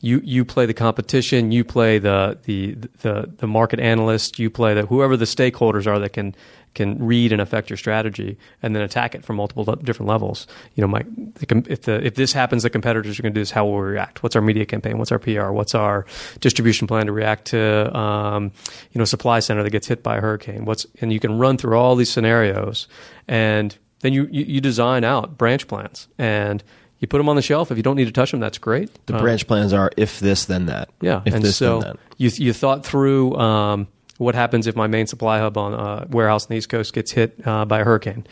[0.00, 1.50] You you play the competition.
[1.52, 4.38] You play the the the the market analyst.
[4.38, 6.34] You play the whoever the stakeholders are that can
[6.74, 10.46] can read and affect your strategy, and then attack it from multiple different levels.
[10.74, 11.04] You know, my,
[11.40, 13.50] if the if this happens, the competitors are going to do this.
[13.50, 14.22] How will we react?
[14.22, 14.98] What's our media campaign?
[14.98, 15.50] What's our PR?
[15.50, 16.06] What's our
[16.40, 18.52] distribution plan to react to um,
[18.92, 20.64] you know supply center that gets hit by a hurricane?
[20.64, 22.86] What's and you can run through all these scenarios,
[23.26, 26.62] and then you you, you design out branch plans and
[27.00, 27.70] you put them on the shelf.
[27.70, 28.90] If you don't need to touch them, that's great.
[29.06, 30.90] The um, branch plans are if this, then that.
[31.00, 31.98] Yeah, if and this, so then that.
[32.16, 33.88] you you thought through um,
[34.18, 37.12] what happens if my main supply hub on uh, warehouse on the East Coast gets
[37.12, 38.26] hit uh, by a hurricane.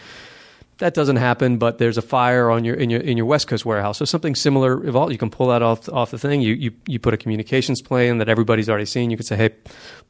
[0.78, 3.64] That doesn't happen, but there's a fire on your in your in your West Coast
[3.64, 3.98] warehouse.
[3.98, 4.84] So something similar.
[4.86, 5.12] Evolve.
[5.12, 6.42] You can pull that off off the thing.
[6.42, 9.10] You you you put a communications plan that everybody's already seen.
[9.10, 9.50] You could say, hey,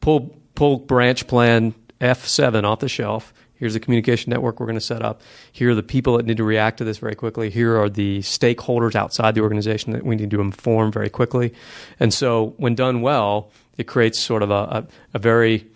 [0.01, 4.81] pull pull branch plan F7 off the shelf Here's the communication network we're going to
[4.81, 5.21] set up.
[5.51, 7.49] Here are the people that need to react to this very quickly.
[7.49, 11.53] Here are the stakeholders outside the organization that we need to inform very quickly.
[11.99, 15.67] And so, when done well, it creates sort of a, a, a very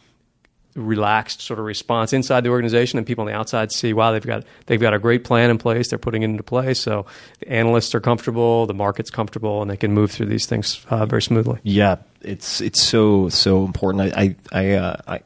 [0.76, 4.26] relaxed sort of response inside the organization, and people on the outside see, wow, they've
[4.26, 5.90] got they've got a great plan in place.
[5.90, 6.80] They're putting it into place.
[6.80, 7.06] So
[7.40, 11.06] the analysts are comfortable, the market's comfortable, and they can move through these things uh,
[11.06, 11.60] very smoothly.
[11.64, 14.16] Yeah, it's it's so so important.
[14.16, 15.20] I I I, uh, I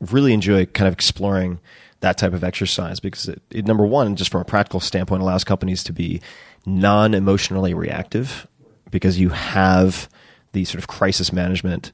[0.00, 1.60] really enjoy kind of exploring
[2.00, 5.44] that type of exercise because it, it, number one, just from a practical standpoint, allows
[5.44, 6.20] companies to be
[6.66, 8.46] non emotionally reactive
[8.90, 10.08] because you have
[10.52, 11.92] the sort of crisis management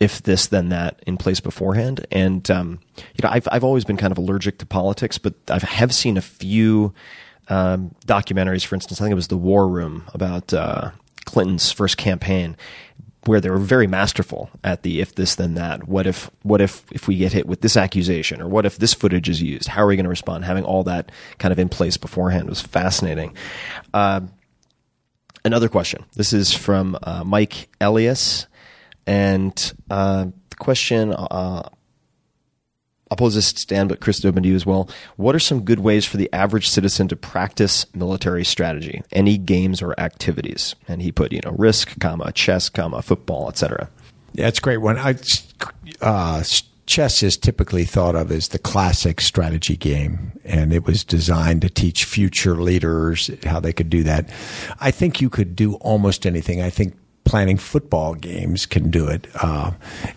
[0.00, 2.06] if this then that in place beforehand.
[2.10, 5.58] And um, you know I've, I've always been kind of allergic to politics but i
[5.58, 6.94] have seen a few
[7.48, 8.64] um, documentaries.
[8.64, 10.90] For instance i think it was the war room about uh,
[11.24, 12.56] clinton's first campaign
[13.26, 15.86] where they were very masterful at the if this then that.
[15.86, 18.94] What if what if if we get hit with this accusation or what if this
[18.94, 19.68] footage is used?
[19.68, 20.44] How are we going to respond?
[20.44, 23.34] Having all that kind of in place beforehand was fascinating.
[23.92, 24.22] Uh,
[25.44, 26.04] another question.
[26.14, 28.46] This is from uh, Mike Elias,
[29.06, 31.68] and uh, the question uh,
[33.10, 34.88] I'll pose this to Stan, but Chris, open to you as well.
[35.16, 39.02] What are some good ways for the average citizen to practice military strategy?
[39.10, 40.76] Any games or activities?
[40.86, 43.90] And he put, you know, risk, comma, chess, comma, football, etc.
[44.32, 44.96] Yeah, it's a great one.
[44.96, 45.16] I,
[46.00, 46.44] uh,
[46.86, 51.70] chess is typically thought of as the classic strategy game, and it was designed to
[51.70, 54.28] teach future leaders how they could do that.
[54.80, 56.62] I think you could do almost anything.
[56.62, 56.96] I think
[57.30, 59.28] planning football games can do it.
[59.40, 59.70] Uh,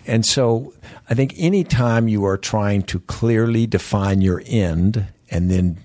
[0.04, 0.74] and so
[1.08, 5.78] I think anytime you are trying to clearly define your end and then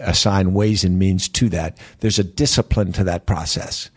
[0.00, 3.90] assign ways and means to that, there's a discipline to that process.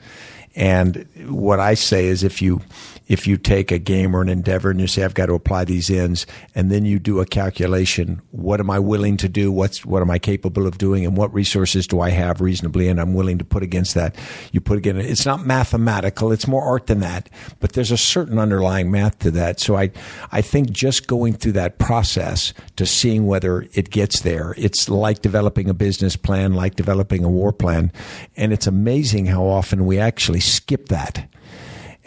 [0.55, 2.61] And what I say is if you
[3.09, 5.65] if you take a game or an endeavor and you say, I've got to apply
[5.65, 9.51] these ends, and then you do a calculation, what am I willing to do?
[9.51, 11.05] What's, what am I capable of doing?
[11.05, 14.15] And what resources do I have reasonably and I'm willing to put against that?
[14.51, 16.31] You put again, it's not mathematical.
[16.31, 17.29] It's more art than that,
[17.59, 19.59] but there's a certain underlying math to that.
[19.59, 19.89] So I,
[20.31, 25.23] I think just going through that process to seeing whether it gets there, it's like
[25.23, 27.91] developing a business plan, like developing a war plan.
[28.37, 31.27] And it's amazing how often we actually skip that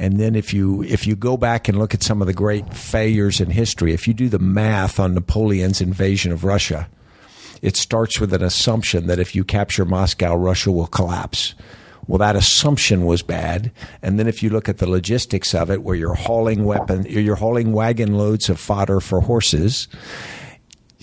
[0.02, 2.74] and then if you if you go back and look at some of the great
[2.74, 6.88] failures in history, if you do the math on Napoleon's invasion of Russia,
[7.62, 11.54] it starts with an assumption that if you capture Moscow, Russia will collapse.
[12.08, 13.70] Well, that assumption was bad.
[14.02, 17.36] And then if you look at the logistics of it, where you're hauling weapon, you're
[17.36, 19.86] hauling wagon loads of fodder for horses,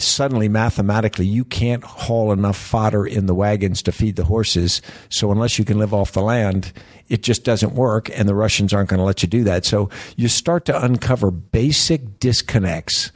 [0.01, 4.81] suddenly mathematically you can't haul enough fodder in the wagons to feed the horses.
[5.09, 6.73] So unless you can live off the land,
[7.07, 9.65] it just doesn't work, and the Russians aren't going to let you do that.
[9.65, 13.11] So you start to uncover basic disconnects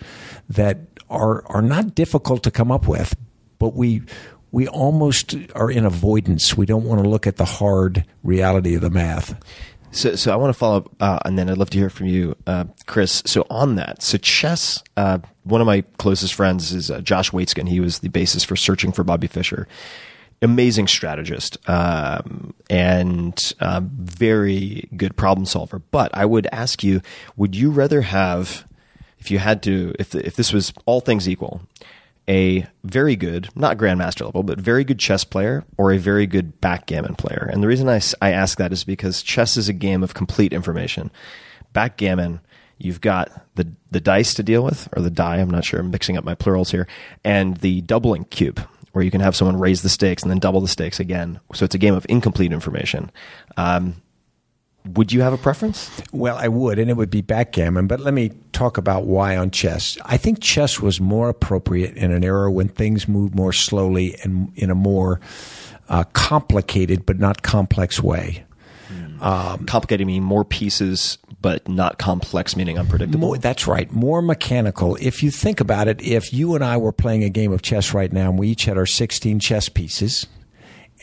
[0.49, 0.79] that
[1.09, 3.15] are are not difficult to come up with,
[3.59, 4.01] but we
[4.51, 6.55] we almost are in avoidance.
[6.55, 9.35] We don't want to look at the hard reality of the math.
[9.93, 12.07] So, so I want to follow up, uh, and then I'd love to hear from
[12.07, 13.21] you, uh, Chris.
[13.27, 14.83] So on that, so chess.
[14.97, 17.69] Uh, one of my closest friends is uh, Josh Waitzkin.
[17.69, 19.67] He was the basis for Searching for Bobby Fischer.
[20.41, 25.79] Amazing strategist um, and uh, very good problem solver.
[25.79, 27.01] But I would ask you:
[27.37, 28.67] Would you rather have,
[29.19, 31.61] if you had to, if if this was all things equal,
[32.29, 36.59] a very good, not grandmaster level, but very good chess player or a very good
[36.61, 37.49] backgammon player.
[37.51, 40.53] And the reason I, I ask that is because chess is a game of complete
[40.53, 41.11] information.
[41.73, 42.39] Backgammon,
[42.77, 45.91] you've got the, the dice to deal with, or the die, I'm not sure, I'm
[45.91, 46.87] mixing up my plurals here,
[47.23, 50.61] and the doubling cube, where you can have someone raise the stakes and then double
[50.61, 51.39] the stakes again.
[51.53, 53.11] So it's a game of incomplete information.
[53.57, 54.01] Um,
[54.85, 55.89] would you have a preference?
[56.11, 57.87] Well, I would, and it would be backgammon.
[57.87, 59.97] But let me talk about why on chess.
[60.05, 64.51] I think chess was more appropriate in an era when things moved more slowly and
[64.55, 65.19] in a more
[65.89, 68.45] uh, complicated but not complex way.
[69.21, 73.27] Um, complicated meaning more pieces, but not complex meaning unpredictable.
[73.27, 74.97] More, that's right, more mechanical.
[74.99, 77.93] If you think about it, if you and I were playing a game of chess
[77.93, 80.27] right now, and we each had our sixteen chess pieces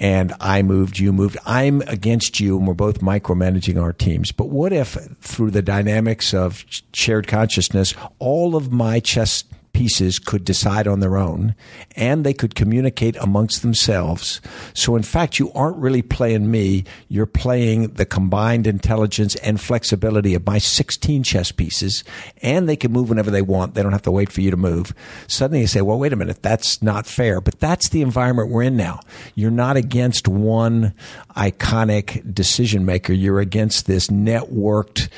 [0.00, 1.36] and I moved, you moved.
[1.44, 4.32] I'm against you, and we're both micromanaging our teams.
[4.32, 6.64] But what if, through the dynamics of
[6.94, 11.54] shared consciousness, all of my chess pieces could decide on their own
[11.96, 14.40] and they could communicate amongst themselves.
[14.74, 20.34] So, in fact, you aren't really playing me, you're playing the combined intelligence and flexibility
[20.34, 22.04] of my 16 chess pieces,
[22.42, 23.74] and they can move whenever they want.
[23.74, 24.92] They don't have to wait for you to move.
[25.26, 27.40] Suddenly you say, well, wait a minute, that's not fair.
[27.40, 29.00] But that's the environment we're in now.
[29.34, 30.94] You're not against one
[31.36, 35.08] iconic decision maker, you're against this networked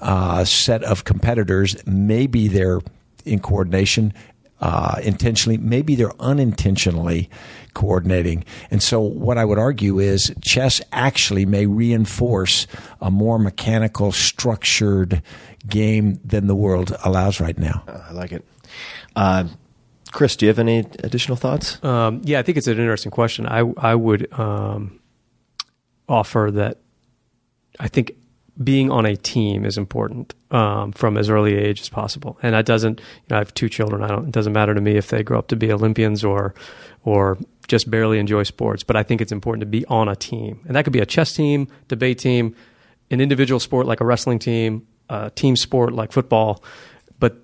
[0.00, 1.76] uh, set of competitors.
[1.86, 2.80] Maybe they're
[3.24, 4.12] in coordination
[4.60, 7.28] uh, intentionally, maybe they're unintentionally
[7.74, 8.44] coordinating.
[8.70, 12.66] And so, what I would argue is chess actually may reinforce
[13.00, 15.22] a more mechanical, structured
[15.66, 17.82] game than the world allows right now.
[17.86, 18.44] Uh, I like it.
[19.14, 19.48] Uh,
[20.12, 21.82] Chris, do you have any additional thoughts?
[21.84, 23.46] Um, yeah, I think it's an interesting question.
[23.46, 25.00] I I would um,
[26.08, 26.78] offer that
[27.80, 28.12] I think
[28.62, 32.38] being on a team is important um, from as early age as possible.
[32.42, 34.02] And that doesn't, you know, I have two children.
[34.02, 36.54] I don't, it doesn't matter to me if they grow up to be Olympians or,
[37.04, 37.36] or
[37.66, 38.84] just barely enjoy sports.
[38.84, 41.06] But I think it's important to be on a team, and that could be a
[41.06, 42.54] chess team, debate team,
[43.10, 46.62] an individual sport like a wrestling team, a team sport like football.
[47.18, 47.36] But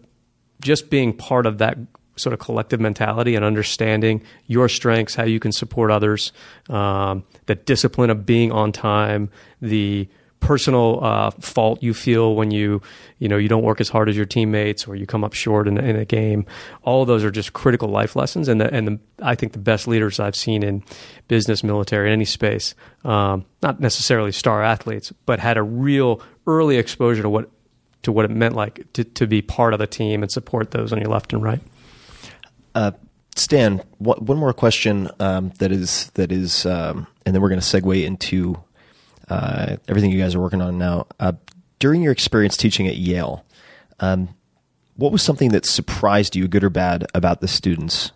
[0.60, 1.76] just being part of that
[2.16, 6.32] sort of collective mentality and understanding your strengths, how you can support others,
[6.68, 9.30] um, the discipline of being on time,
[9.60, 10.08] the
[10.40, 12.82] personal uh, fault you feel when you
[13.18, 15.68] you know you don't work as hard as your teammates or you come up short
[15.68, 16.46] in, in a game.
[16.82, 19.58] All of those are just critical life lessons, and the, and the, I think the
[19.58, 20.82] best leaders I've seen in
[21.28, 27.22] business, military, any space, um, not necessarily star athletes, but had a real early exposure
[27.22, 27.50] to what
[28.02, 30.92] to what it meant like to, to be part of the team and support those
[30.92, 31.60] on your left and right.
[32.74, 32.92] Uh,
[33.36, 37.66] Stan, one more question um, that is that is, um, and then we're going to
[37.66, 38.62] segue into
[39.30, 41.06] uh, everything you guys are working on now.
[41.18, 41.32] Uh,
[41.78, 43.44] during your experience teaching at Yale,
[44.00, 44.28] um,
[44.96, 48.12] what was something that surprised you, good or bad, about the students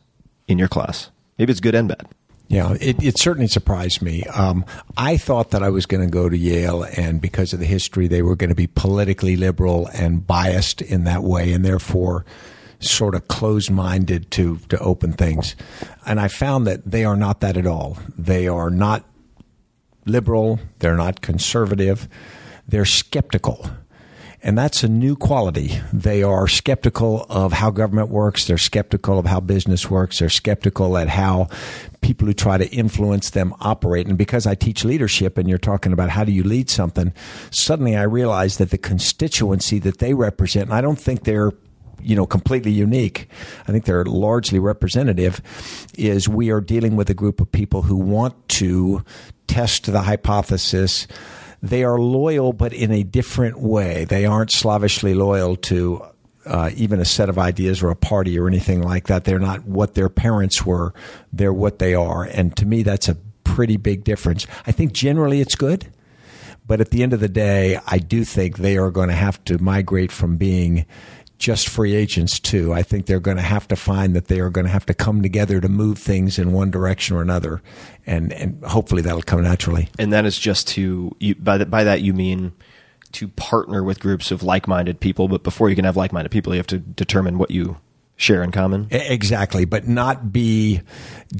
[0.47, 1.11] in your class?
[1.39, 2.07] Maybe it's good and bad.
[2.49, 4.23] Yeah, it, it certainly surprised me.
[4.24, 4.66] Um,
[4.99, 8.07] I thought that I was going to go to Yale, and because of the history,
[8.07, 12.27] they were going to be politically liberal and biased in that way, and therefore
[12.81, 15.57] sort of closed minded to, to open things.
[16.05, 17.97] And I found that they are not that at all.
[18.16, 19.05] They are not
[20.07, 22.09] liberal, they're not conservative,
[22.67, 23.69] they're skeptical.
[24.45, 25.81] And that's a new quality.
[25.91, 28.47] They are skeptical of how government works.
[28.47, 30.19] They're skeptical of how business works.
[30.19, 31.49] They're skeptical at how
[32.03, 34.07] people who try to influence them operate.
[34.07, 37.15] And because I teach leadership and you're talking about how do you lead something,
[37.51, 41.53] suddenly I realize that the constituency that they represent, I don't think they're
[42.03, 43.29] you know completely unique.
[43.67, 45.41] I think they're largely representative.
[45.97, 49.03] Is we are dealing with a group of people who want to
[49.47, 51.07] test the hypothesis.
[51.62, 54.05] They are loyal, but in a different way.
[54.05, 56.05] They aren't slavishly loyal to
[56.47, 59.25] uh, even a set of ideas or a party or anything like that.
[59.25, 60.93] They're not what their parents were.
[61.33, 62.25] They're what they are.
[62.25, 64.47] And to me, that's a pretty big difference.
[64.66, 65.91] I think generally it's good.
[66.66, 69.43] But at the end of the day, I do think they are going to have
[69.45, 70.87] to migrate from being
[71.45, 72.73] just free agents too.
[72.73, 74.95] I think they're going to have to find that they are going to have to
[74.95, 77.61] come together to move things in one direction or another,
[78.07, 79.91] and and hopefully that'll come naturally.
[79.99, 82.53] And that is just to you, by that by that you mean
[83.12, 85.29] to partner with groups of like-minded people.
[85.29, 87.77] But before you can have like-minded people, you have to determine what you
[88.16, 88.89] share in common.
[88.91, 90.81] Exactly, but not be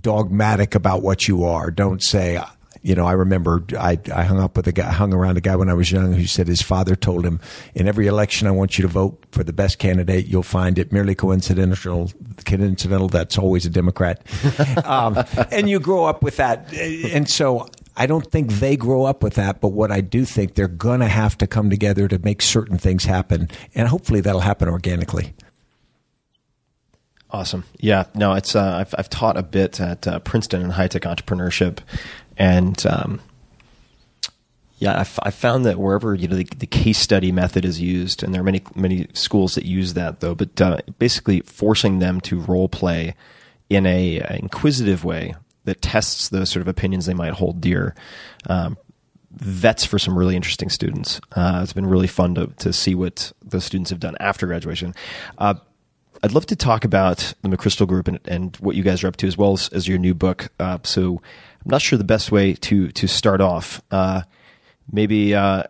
[0.03, 1.71] dogmatic about what you are.
[1.71, 2.41] Don't say,
[2.85, 5.57] you know, I remember I, I hung up with a guy, hung around a guy
[5.57, 7.41] when I was young who said his father told him,
[7.75, 10.27] in every election, I want you to vote for the best candidate.
[10.27, 12.13] You'll find it merely coincidental,
[12.45, 13.09] coincidental.
[13.09, 14.21] That's always a Democrat.
[14.85, 16.75] um, and you grow up with that.
[16.75, 20.55] And so I don't think they grow up with that, but what I do think
[20.55, 23.49] they're going to have to come together to make certain things happen.
[23.75, 25.33] And hopefully that'll happen organically.
[27.35, 27.65] Awesome.
[27.81, 28.05] Yeah.
[28.15, 31.79] No, it's uh, I've I've taught a bit at uh, Princeton in high tech entrepreneurship,
[32.37, 33.21] and um,
[34.79, 38.35] yeah, I've, found that wherever you know the, the case study method is used, and
[38.35, 42.41] there are many many schools that use that though, but uh, basically forcing them to
[42.41, 43.15] role play
[43.71, 45.35] in a, a inquisitive way
[45.65, 47.95] that tests those sort of opinions they might hold dear.
[48.49, 48.77] Um,
[49.31, 51.21] vets for some really interesting students.
[51.33, 54.95] Uh, it's been really fun to to see what those students have done after graduation.
[55.39, 55.55] Uh,
[56.23, 59.17] I'd love to talk about the McChrystal Group and, and what you guys are up
[59.17, 60.49] to, as well as, as your new book.
[60.59, 61.21] Uh, so,
[61.65, 63.83] not sure the best way to to start off.
[63.91, 64.23] Uh,
[64.91, 65.65] maybe, uh,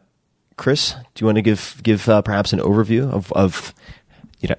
[0.57, 3.75] Chris, do you want to give give uh, perhaps an overview of, of
[4.41, 4.57] you know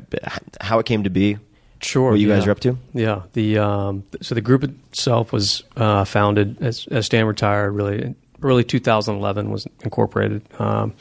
[0.61, 1.37] how it came to be?
[1.81, 2.11] Sure.
[2.11, 2.77] What you guys are up to?
[2.93, 3.23] Yeah.
[3.33, 7.71] The um, so the group itself was uh, founded as, as Stan retired.
[7.71, 10.41] Really, early 2011 was incorporated.
[10.59, 10.93] Um,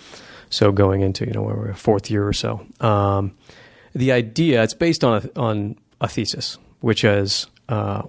[0.51, 2.67] so going into you know where we're fourth year or so.
[2.81, 3.35] Um,
[3.95, 8.03] the idea it's based on a, on a thesis, which is uh,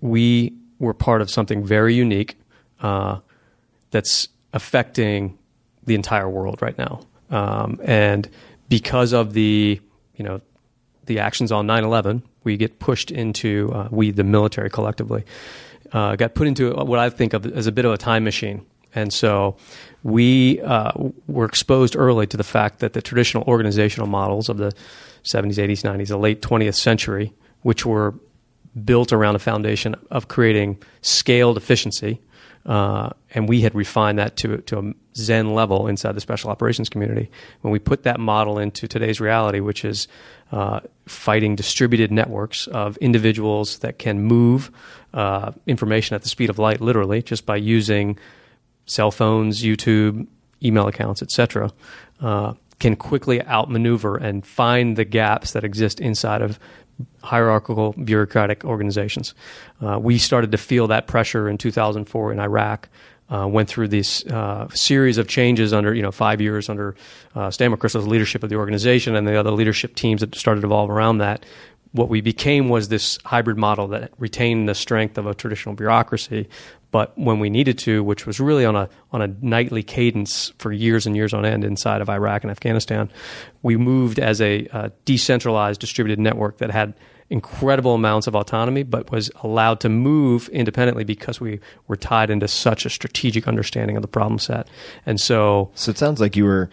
[0.00, 2.38] we were part of something very unique
[2.80, 3.20] uh,
[3.90, 5.38] that's affecting
[5.84, 8.28] the entire world right now, um, and
[8.68, 9.80] because of the
[10.16, 10.40] you know
[11.06, 15.24] the actions on 9/11, we get pushed into uh, we the military collectively
[15.94, 18.66] uh, got put into what I think of as a bit of a time machine.
[18.96, 19.56] And so
[20.02, 20.92] we uh,
[21.26, 24.72] were exposed early to the fact that the traditional organizational models of the
[25.24, 27.32] 70s, 80s, 90s, the late 20th century,
[27.62, 28.14] which were
[28.84, 32.20] built around a foundation of creating scaled efficiency,
[32.66, 36.88] uh, and we had refined that to, to a Zen level inside the special operations
[36.88, 37.30] community.
[37.60, 40.08] When we put that model into today's reality, which is
[40.50, 44.70] uh, fighting distributed networks of individuals that can move
[45.12, 48.18] uh, information at the speed of light, literally, just by using
[48.86, 50.26] cell phones, YouTube,
[50.62, 51.70] email accounts, etc.,
[52.20, 56.58] uh, can quickly outmaneuver and find the gaps that exist inside of
[57.22, 59.34] hierarchical bureaucratic organizations.
[59.80, 62.88] Uh, we started to feel that pressure in 2004 in Iraq.
[63.30, 66.94] Uh, went through this uh, series of changes under, you know, five years under
[67.34, 70.66] uh, Stan McChrystal's leadership of the organization and the other leadership teams that started to
[70.66, 71.42] evolve around that.
[71.92, 76.48] What we became was this hybrid model that retained the strength of a traditional bureaucracy,
[76.94, 80.70] but when we needed to, which was really on a on a nightly cadence for
[80.70, 83.10] years and years on end inside of Iraq and Afghanistan,
[83.64, 86.94] we moved as a uh, decentralized distributed network that had
[87.30, 91.58] incredible amounts of autonomy, but was allowed to move independently because we
[91.88, 94.68] were tied into such a strategic understanding of the problem set.
[95.04, 96.70] And so, So it sounds like you were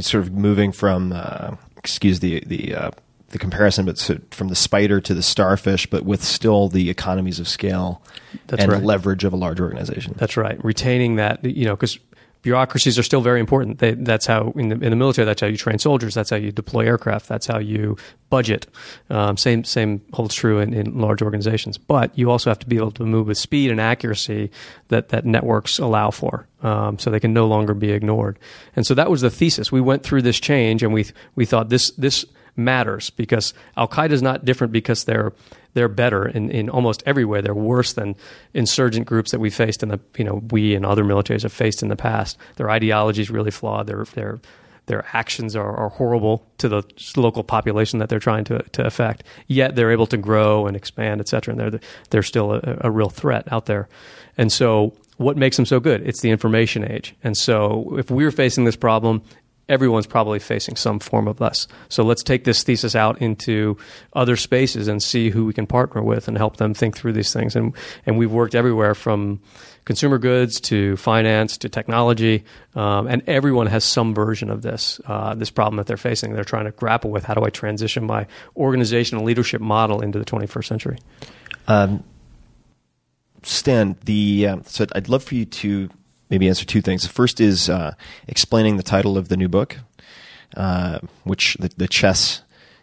[0.00, 2.90] sort of moving from, uh, excuse the the uh,
[3.32, 3.98] the comparison, but
[4.30, 8.02] from the spider to the starfish, but with still the economies of scale
[8.46, 8.82] That's and right.
[8.82, 10.14] leverage of a large organization.
[10.16, 10.62] That's right.
[10.64, 11.98] Retaining that, you know, because
[12.42, 13.78] bureaucracies are still very important.
[13.78, 15.24] They, that's how in the, in the military.
[15.24, 16.14] That's how you train soldiers.
[16.14, 17.28] That's how you deploy aircraft.
[17.28, 17.96] That's how you
[18.30, 18.66] budget.
[19.08, 21.78] Um, same same holds true in, in large organizations.
[21.78, 24.50] But you also have to be able to move with speed and accuracy
[24.88, 26.46] that that networks allow for.
[26.62, 28.38] Um, so they can no longer be ignored.
[28.76, 29.72] And so that was the thesis.
[29.72, 32.26] We went through this change, and we we thought this this
[32.56, 35.32] matters because Al Qaeda is not different because they're
[35.74, 37.40] they're better in, in almost every way.
[37.40, 38.14] They're worse than
[38.52, 41.82] insurgent groups that we faced in the you know we and other militaries have faced
[41.82, 42.36] in the past.
[42.56, 43.86] Their ideology is really flawed.
[43.86, 44.40] Their their
[44.86, 46.82] their actions are, are horrible to the
[47.16, 49.22] local population that they're trying to, to affect.
[49.46, 51.80] Yet they're able to grow and expand, et cetera, and they're
[52.10, 53.88] they're still a, a real threat out there.
[54.36, 56.06] And so, what makes them so good?
[56.06, 57.14] It's the information age.
[57.22, 59.22] And so, if we're facing this problem,
[59.68, 61.68] everyone's probably facing some form of this.
[61.88, 63.76] So let's take this thesis out into
[64.12, 67.32] other spaces and see who we can partner with and help them think through these
[67.32, 67.56] things.
[67.56, 67.74] And
[68.06, 69.40] and we've worked everywhere from
[69.84, 72.44] consumer goods to finance to technology,
[72.74, 76.34] um, and everyone has some version of this uh, this problem that they're facing.
[76.34, 78.26] They're trying to grapple with how do I transition my
[78.56, 80.98] organizational leadership model into the 21st century.
[81.68, 82.04] Um,
[83.42, 85.90] Stan, the uh, so I'd love for you to
[86.32, 87.02] maybe answer two things.
[87.02, 87.94] The first is uh,
[88.26, 89.76] explaining the title of the new book,
[90.56, 92.40] uh, which the, the chess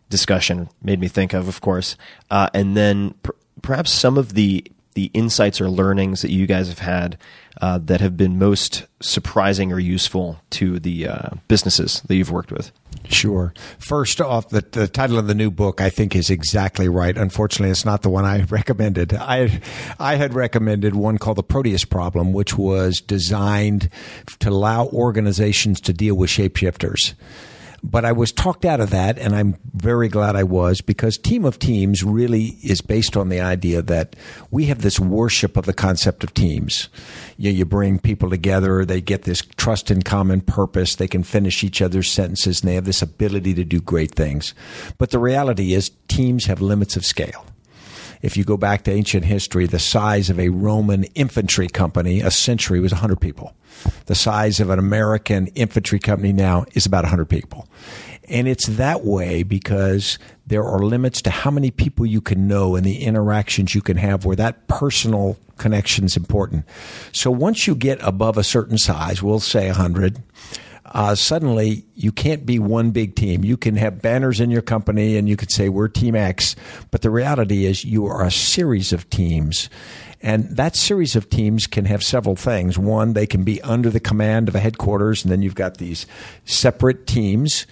[0.08, 1.98] discussion made me think of, of course,
[2.30, 4.64] uh, and then per- perhaps some of the
[4.94, 7.18] the insights or learnings that you guys have had
[7.62, 12.52] uh, that have been most surprising or useful to the uh, businesses that you've worked
[12.52, 12.72] with?
[13.06, 13.54] Sure.
[13.78, 17.18] First off, the, the title of the new book I think is exactly right.
[17.18, 19.14] Unfortunately, it's not the one I recommended.
[19.14, 19.62] I
[20.00, 23.90] I had recommended one called the Proteus Problem, which was designed
[24.40, 27.14] to allow organizations to deal with shapeshifters.
[27.84, 31.46] But I was talked out of that, and I'm very glad I was because Team
[31.46, 34.16] of Teams really is based on the idea that
[34.52, 36.90] we have this worship of the concept of teams.
[37.38, 41.64] You, you bring people together, they get this trust in common purpose, they can finish
[41.64, 44.54] each other's sentences, and they have this ability to do great things.
[44.98, 47.46] But the reality is, teams have limits of scale
[48.22, 52.32] if you go back to ancient history, the size of a Roman infantry company a
[52.32, 53.54] century was 100 people.
[54.06, 57.68] The size of an American infantry company now is about 100 people.
[58.28, 62.76] And it's that way because there are limits to how many people you can know
[62.76, 66.66] and the interactions you can have where that personal connection is important.
[67.12, 70.22] So once you get above a certain size, we'll say 100,
[70.90, 73.44] uh, suddenly you can't be one big team.
[73.44, 76.56] You can have banners in your company and you could say, we're Team X,
[76.92, 79.70] but the reality is you are a series of teams.
[80.22, 82.78] And that series of teams can have several things.
[82.78, 86.06] One, they can be under the command of a headquarters, and then you've got these
[86.44, 87.66] separate teams.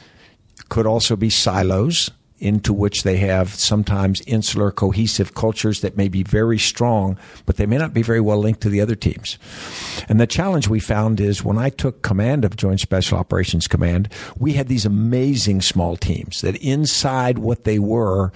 [0.70, 2.10] Could also be silos
[2.40, 7.66] into which they have sometimes insular cohesive cultures that may be very strong, but they
[7.66, 9.38] may not be very well linked to the other teams.
[10.08, 14.10] And the challenge we found is when I took command of Joint Special Operations Command,
[14.38, 18.32] we had these amazing small teams that inside what they were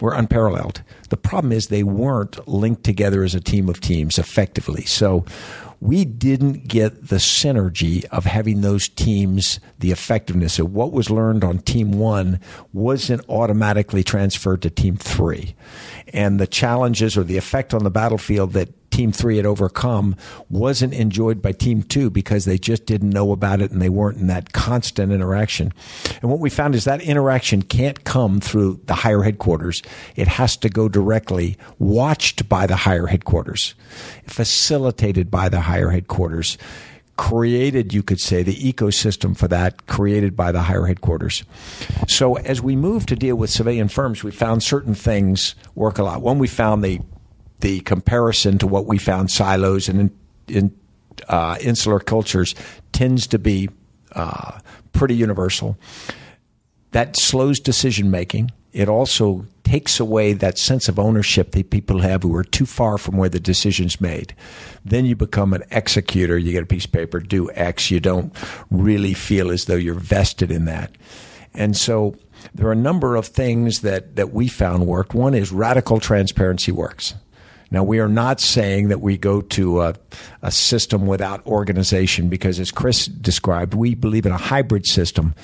[0.00, 0.82] were unparalleled.
[1.08, 4.84] The problem is they weren't linked together as a team of teams effectively.
[4.84, 5.24] So
[5.80, 11.44] we didn't get the synergy of having those teams, the effectiveness of what was learned
[11.44, 12.40] on team one
[12.72, 15.54] wasn't automatically transferred to team three.
[16.12, 20.16] And the challenges or the effect on the battlefield that Team Three had overcome
[20.48, 24.16] wasn't enjoyed by Team Two because they just didn't know about it and they weren't
[24.16, 25.74] in that constant interaction.
[26.22, 29.82] And what we found is that interaction can't come through the higher headquarters.
[30.16, 33.74] It has to go directly, watched by the higher headquarters,
[34.26, 36.56] facilitated by the higher headquarters
[37.18, 41.44] created, you could say, the ecosystem for that created by the higher headquarters.
[42.08, 46.02] So as we moved to deal with civilian firms, we found certain things work a
[46.02, 46.22] lot.
[46.22, 47.00] One, we found the
[47.60, 50.10] the comparison to what we found silos and in,
[50.48, 50.76] in
[51.28, 52.54] uh, insular cultures
[52.92, 53.68] tends to be
[54.12, 54.58] uh,
[54.92, 55.76] pretty universal.
[56.92, 58.50] That slows decision making.
[58.72, 62.98] It also takes away that sense of ownership that people have who are too far
[62.98, 64.34] from where the decision's made.
[64.84, 66.38] Then you become an executor.
[66.38, 67.90] You get a piece of paper, do X.
[67.90, 68.32] You don't
[68.70, 70.92] really feel as though you're vested in that.
[71.54, 72.16] And so
[72.54, 75.14] there are a number of things that, that we found worked.
[75.14, 77.14] One is radical transparency works.
[77.70, 79.94] Now, we are not saying that we go to a,
[80.42, 85.34] a, system without organization because, as Chris described, we believe in a hybrid system.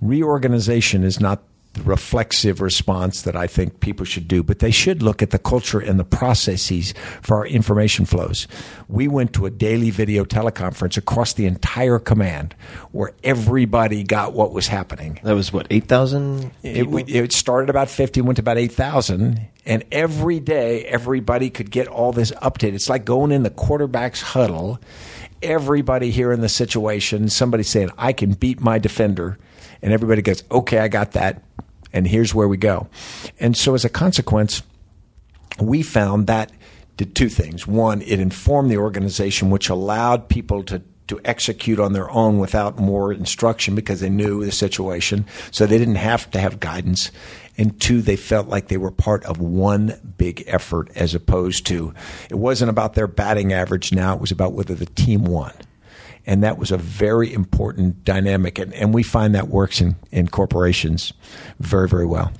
[0.00, 1.42] Reorganization is not
[1.74, 5.38] the reflexive response that I think people should do, but they should look at the
[5.38, 8.48] culture and the processes for our information flows.
[8.88, 12.56] We went to a daily video teleconference across the entire command
[12.90, 15.20] where everybody got what was happening.
[15.22, 16.50] That was what, 8,000?
[16.64, 19.46] It, it, started about 50, went to about 8,000.
[19.70, 22.74] And every day, everybody could get all this update.
[22.74, 24.80] It's like going in the quarterback's huddle.
[25.42, 29.38] Everybody here in the situation, somebody saying, I can beat my defender.
[29.80, 31.44] And everybody goes, okay, I got that.
[31.92, 32.88] And here's where we go.
[33.38, 34.64] And so as a consequence,
[35.60, 36.50] we found that
[36.96, 37.64] did two things.
[37.64, 42.78] One, it informed the organization, which allowed people to to execute on their own without
[42.78, 45.26] more instruction because they knew the situation.
[45.50, 47.10] So they didn't have to have guidance.
[47.60, 51.92] And two, they felt like they were part of one big effort as opposed to,
[52.30, 55.52] it wasn't about their batting average now, it was about whether the team won.
[56.24, 58.58] And that was a very important dynamic.
[58.58, 61.12] And, and we find that works in, in corporations
[61.58, 62.32] very, very well.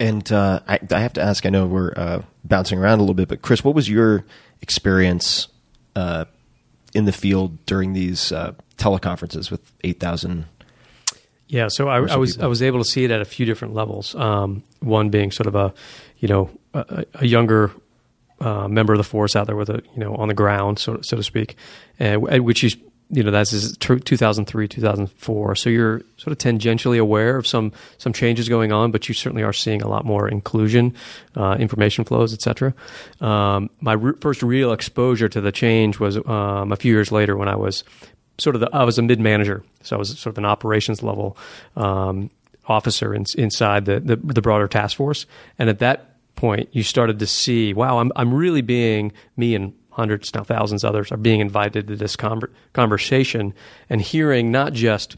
[0.00, 3.14] And uh, I, I, have to ask, I know we're uh, bouncing around a little
[3.14, 4.24] bit, but Chris, what was your
[4.60, 5.46] experience
[5.94, 6.24] uh,
[6.92, 10.46] in the field during these uh, teleconferences with 8,000
[11.54, 12.46] yeah, so I, I, was people.
[12.46, 14.16] I was able to see it at a few different levels.
[14.16, 15.72] Um, one being sort of a,
[16.18, 17.70] you know, a, a younger
[18.40, 20.98] uh, member of the force out there with a, you know, on the ground, so
[21.02, 21.54] so to speak,
[22.00, 22.76] and which is
[23.10, 28.48] you know that's 2003 2004 so you're sort of tangentially aware of some some changes
[28.48, 30.94] going on but you certainly are seeing a lot more inclusion
[31.36, 32.74] uh, information flows etc
[33.20, 37.36] um, my re- first real exposure to the change was um, a few years later
[37.36, 37.84] when i was
[38.38, 41.02] sort of the, i was a mid manager so i was sort of an operations
[41.02, 41.36] level
[41.76, 42.30] um,
[42.66, 45.26] officer in, inside the, the, the broader task force.
[45.58, 49.72] And at that point, you started to see, wow, I'm I'm really being me and
[49.90, 53.54] hundreds now thousands others are being invited to this conver- conversation
[53.88, 55.16] and hearing not just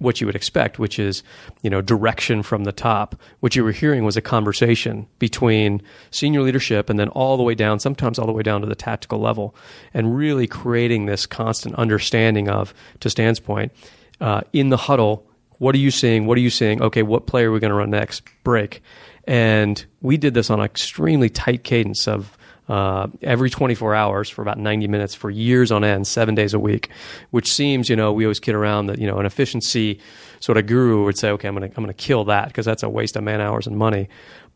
[0.00, 1.22] what you would expect, which is,
[1.62, 3.14] you know, direction from the top.
[3.40, 7.54] What you were hearing was a conversation between senior leadership and then all the way
[7.54, 9.54] down, sometimes all the way down to the tactical level,
[9.94, 13.72] and really creating this constant understanding of, to Stan's point,
[14.20, 15.26] uh, in the huddle,
[15.58, 16.26] what are you seeing?
[16.26, 16.80] What are you seeing?
[16.82, 18.22] Okay, what play are we going to run next?
[18.42, 18.82] Break.
[19.24, 22.36] And we did this on an extremely tight cadence of
[22.70, 26.58] uh, every 24 hours for about 90 minutes for years on end, seven days a
[26.58, 26.88] week,
[27.32, 29.98] which seems, you know, we always kid around that, you know, an efficiency
[30.38, 32.64] sort of guru would say, okay, I'm going to I'm going to kill that because
[32.64, 34.08] that's a waste of man hours and money.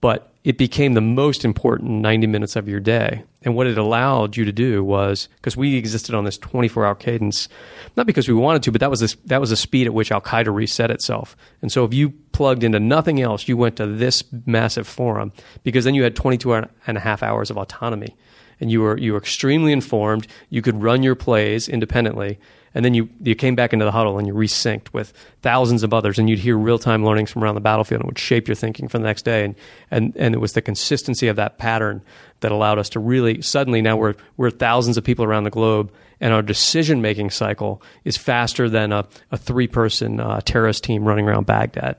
[0.04, 3.22] But it became the most important 90 minutes of your day.
[3.40, 6.94] And what it allowed you to do was because we existed on this 24 hour
[6.94, 7.48] cadence,
[7.96, 10.12] not because we wanted to, but that was this, that was the speed at which
[10.12, 11.34] Al Qaeda reset itself.
[11.62, 15.32] And so if you plugged into nothing else, you went to this massive forum
[15.62, 18.14] because then you had 22 and a half hours of autonomy
[18.60, 20.26] and you were you were extremely informed.
[20.50, 22.38] You could run your plays independently,
[22.74, 25.94] and then you you came back into the huddle and you resynced with thousands of
[25.94, 28.54] others, and you'd hear real time learnings from around the battlefield, and would shape your
[28.54, 29.44] thinking for the next day.
[29.44, 29.54] And
[29.90, 32.02] and and it was the consistency of that pattern
[32.40, 35.92] that allowed us to really suddenly now we're we're thousands of people around the globe,
[36.20, 41.04] and our decision making cycle is faster than a, a three person uh, terrorist team
[41.04, 41.96] running around Baghdad.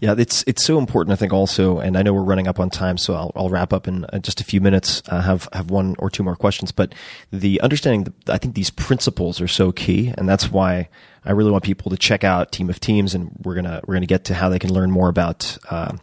[0.00, 1.12] Yeah, it's it's so important.
[1.12, 3.72] I think also, and I know we're running up on time, so I'll, I'll wrap
[3.72, 5.02] up in uh, just a few minutes.
[5.08, 6.94] I have have one or two more questions, but
[7.32, 10.88] the understanding, I think these principles are so key, and that's why
[11.24, 14.06] I really want people to check out Team of Teams, and we're gonna we're gonna
[14.06, 15.96] get to how they can learn more about uh,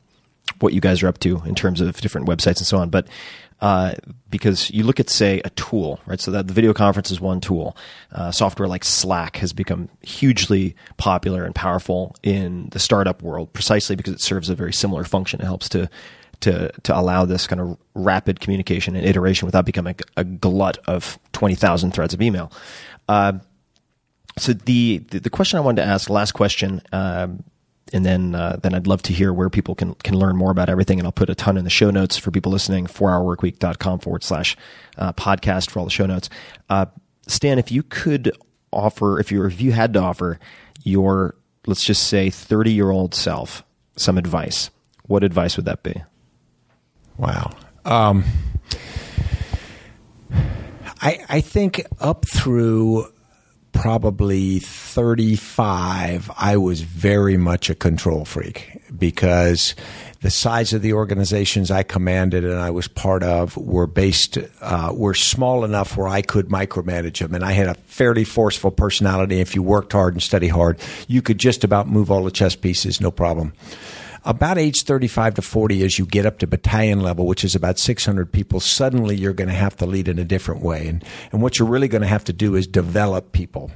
[0.60, 2.90] what you guys are up to in terms of different websites and so on.
[2.90, 3.08] But
[3.62, 3.94] uh,
[4.30, 6.20] because you look at, say, a tool, right?
[6.20, 7.76] So that the video conference is one tool.
[8.12, 13.96] Uh, software like Slack has become hugely popular and powerful in the startup world, precisely
[13.96, 15.42] because it serves a very similar function.
[15.42, 15.90] It helps to
[16.42, 21.18] to to allow this kind of rapid communication and iteration without becoming a, glut of
[21.32, 22.52] twenty thousand threads of email.
[23.08, 23.34] Uh,
[24.38, 26.82] so the, the, the question I wanted to ask, last question.
[26.92, 27.44] Um,
[27.94, 30.70] and then uh, then I'd love to hear where people can can learn more about
[30.70, 31.00] everything.
[31.00, 32.88] And I'll put a ton in the show notes for people listening.
[32.88, 34.58] Fourhourworkweek.com forward slash
[34.98, 36.30] uh, podcast for all the show notes.
[36.70, 36.88] Uh,
[37.28, 38.36] Stan, if you could
[38.72, 40.40] offer, if you if you had to offer
[40.84, 41.36] your
[41.68, 43.64] let's just say thirty year old self
[43.96, 44.72] some advice,
[45.04, 46.04] what advice would that be?
[47.18, 47.52] Wow.
[47.86, 48.26] Um,
[51.02, 53.08] I I think up through
[53.76, 59.76] probably 35, I was very much a control freak because
[60.22, 64.92] the size of the organizations I commanded and I was part of were based, uh,
[64.94, 67.36] were small enough where I could micromanage them.
[67.36, 69.42] And I had a fairly forceful personality.
[69.42, 72.56] If you worked hard and studied hard, you could just about move all the chess
[72.56, 73.54] pieces, no problem
[74.26, 77.80] about age 35 to 40 as you get up to battalion level which is about
[77.80, 81.42] 600 people suddenly you're going to have to lead in a different way and, and
[81.42, 83.72] what you're really going to have to do is develop people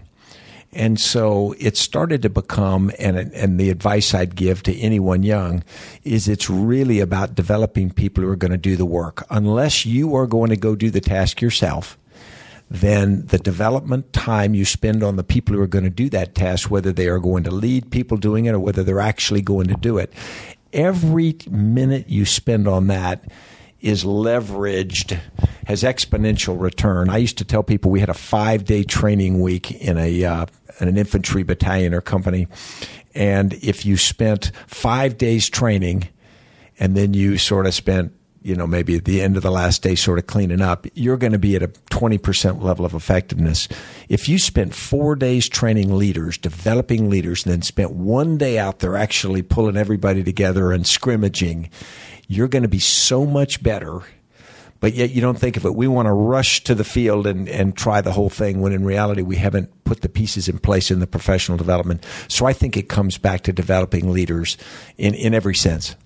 [0.72, 5.64] and so it started to become, and, and the advice I'd give to anyone young
[6.04, 9.26] is it's really about developing people who are going to do the work.
[9.32, 11.98] Unless you are going to go do the task yourself,
[12.70, 16.36] then the development time you spend on the people who are going to do that
[16.36, 19.68] task, whether they are going to lead people doing it or whether they're actually going
[19.68, 20.14] to do it,
[20.72, 23.24] every minute you spend on that
[23.82, 25.20] is leveraged,
[25.66, 27.10] has exponential return.
[27.10, 30.46] I used to tell people we had a five day training week in a uh,
[30.80, 32.48] in an infantry battalion or company,
[33.16, 36.10] and if you spent five days training,
[36.78, 39.82] and then you sort of spent you know, maybe at the end of the last
[39.82, 43.68] day sort of cleaning up, you're going to be at a 20% level of effectiveness.
[44.08, 48.80] If you spent four days training leaders, developing leaders, and then spent one day out
[48.80, 51.70] there actually pulling everybody together and scrimmaging,
[52.28, 54.02] you're going to be so much better.
[54.80, 55.76] But yet you don't think of it.
[55.76, 58.86] We want to rush to the field and, and try the whole thing when in
[58.86, 62.06] reality we haven't put the pieces in place in the professional development.
[62.30, 64.56] So I think it comes back to developing leaders
[64.98, 65.98] in, in every sense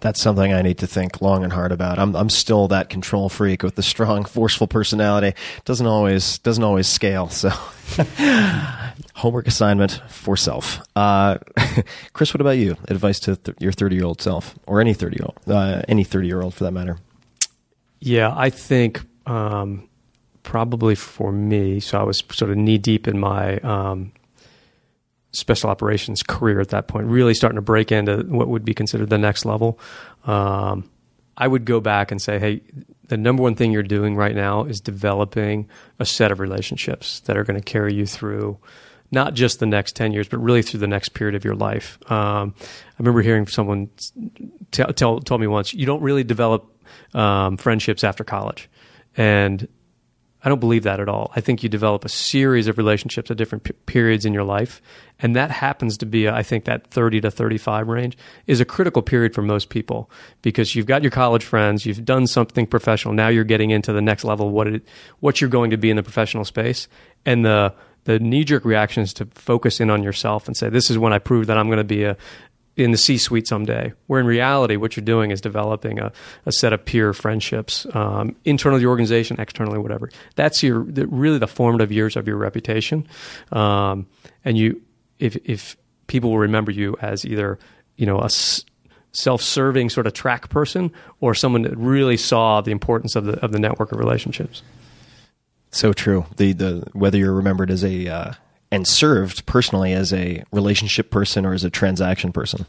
[0.00, 1.98] that's something I need to think long and hard about.
[1.98, 5.36] I'm I'm still that control freak with the strong, forceful personality.
[5.64, 7.28] Doesn't always doesn't always scale.
[7.28, 7.50] So,
[9.14, 10.80] homework assignment for self.
[10.94, 11.38] Uh,
[12.12, 12.76] Chris, what about you?
[12.88, 16.04] Advice to th- your 30 year old self, or any 30 year old, uh, any
[16.04, 16.98] 30 year old for that matter.
[18.00, 19.88] Yeah, I think um,
[20.42, 21.80] probably for me.
[21.80, 24.12] So I was sort of knee deep in my um,
[25.36, 29.10] special operations career at that point, really starting to break into what would be considered
[29.10, 29.78] the next level.
[30.24, 30.88] Um,
[31.36, 32.62] I would go back and say, hey,
[33.08, 35.68] the number one thing you're doing right now is developing
[35.98, 38.58] a set of relationships that are going to carry you through
[39.12, 41.98] not just the next 10 years, but really through the next period of your life.
[42.10, 43.88] Um, I remember hearing someone
[44.72, 46.66] tell, tell, told me once, you don't really develop
[47.14, 48.68] um, friendships after college.
[49.16, 49.68] And
[50.46, 51.32] I don't believe that at all.
[51.34, 54.80] I think you develop a series of relationships at different p- periods in your life,
[55.18, 58.16] and that happens to be, uh, I think, that 30 to 35 range
[58.46, 60.08] is a critical period for most people
[60.42, 64.00] because you've got your college friends, you've done something professional, now you're getting into the
[64.00, 64.86] next level, what it,
[65.18, 66.86] what you're going to be in the professional space,
[67.24, 67.74] and the
[68.04, 71.12] the knee jerk reaction is to focus in on yourself and say, "This is when
[71.12, 72.16] I prove that I'm going to be a
[72.76, 73.92] in the C-suite someday.
[74.06, 76.12] Where in reality, what you're doing is developing a,
[76.44, 80.10] a set of peer friendships, um, internally the organization, externally, whatever.
[80.34, 83.08] That's your the, really the formative years of your reputation,
[83.52, 84.06] um,
[84.44, 84.82] and you
[85.18, 85.76] if if
[86.06, 87.58] people will remember you as either
[87.96, 88.64] you know a s-
[89.12, 93.52] self-serving sort of track person or someone that really saw the importance of the of
[93.52, 94.62] the network of relationships.
[95.70, 96.26] So true.
[96.36, 98.32] The the whether you're remembered as a uh,
[98.70, 102.66] and served personally as a relationship person or as a transaction person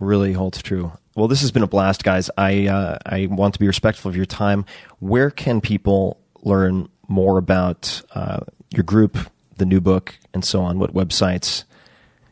[0.00, 0.92] really holds true.
[1.14, 2.30] Well, this has been a blast, guys.
[2.38, 4.64] I uh, I want to be respectful of your time.
[5.00, 8.40] Where can people learn more about uh,
[8.70, 9.18] your group,
[9.56, 10.78] the new book, and so on?
[10.78, 11.64] What websites,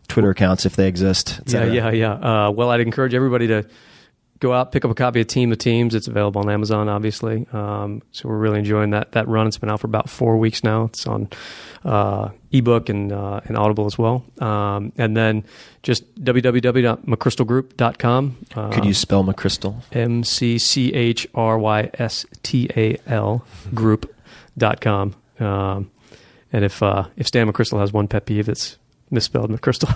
[0.07, 1.41] Twitter accounts, if they exist?
[1.47, 2.13] Yeah, yeah, yeah.
[2.13, 3.67] Uh, well, I'd encourage everybody to
[4.39, 5.95] go out, pick up a copy of Team of Teams.
[5.95, 7.47] It's available on Amazon, obviously.
[7.53, 9.47] Um, so we're really enjoying that that run.
[9.47, 10.85] It's been out for about four weeks now.
[10.85, 11.29] It's on
[11.87, 14.25] uh, ebook and uh, and Audible as well.
[14.41, 15.45] Um, and then
[15.83, 18.37] just www.mcchrystalgroup.com.
[18.55, 19.77] Uh, Could you spell McChrystal?
[19.93, 23.45] M C C H R Y S T A L
[23.75, 25.15] group.com.
[25.39, 25.91] Um,
[26.53, 28.79] and if uh, if Stan McChrystal has one pet peeve, it's
[29.11, 29.93] misspelled McChrystal.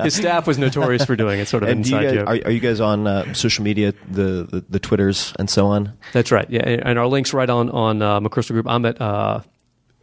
[0.02, 2.28] his staff was notorious for doing it, sort of an And inside guys, joke.
[2.28, 5.92] are, are you guys on uh, social media, the, the the Twitters and so on?
[6.12, 6.48] That's right.
[6.50, 8.66] Yeah, and and our links right on on uh, McChrystal Group.
[8.68, 9.40] I'm at uh,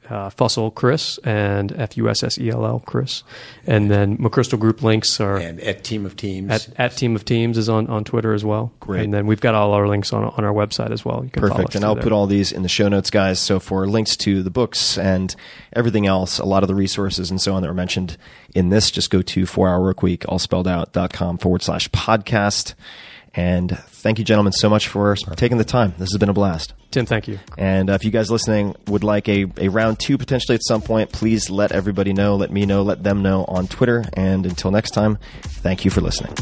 [0.09, 3.23] uh, Fussell Chris and F U S S E L L Chris,
[3.65, 6.51] and then McChrystal Group links are And at Team of Teams.
[6.51, 8.71] at, at Team of Teams is on, on Twitter as well.
[8.79, 9.03] Great.
[9.03, 11.23] and then we've got all our links on on our website as well.
[11.23, 11.75] You can follow us Perfect.
[11.75, 12.03] And I'll there.
[12.03, 13.39] put all these in the show notes, guys.
[13.39, 15.35] So for links to the books and
[15.73, 18.17] everything else, a lot of the resources and so on that were mentioned
[18.53, 22.73] in this, just go to 4hourworkweek, all spelled out, dot com forward slash podcast.
[23.35, 25.93] And thank you, gentlemen, so much for taking the time.
[25.97, 26.73] This has been a blast.
[26.91, 27.05] Tim.
[27.05, 27.39] Thank you.
[27.57, 30.81] And uh, if you guys listening would like a, a round two potentially at some
[30.81, 34.05] point, please let everybody know, let me know, let them know on Twitter.
[34.13, 36.35] And until next time, thank you for listening.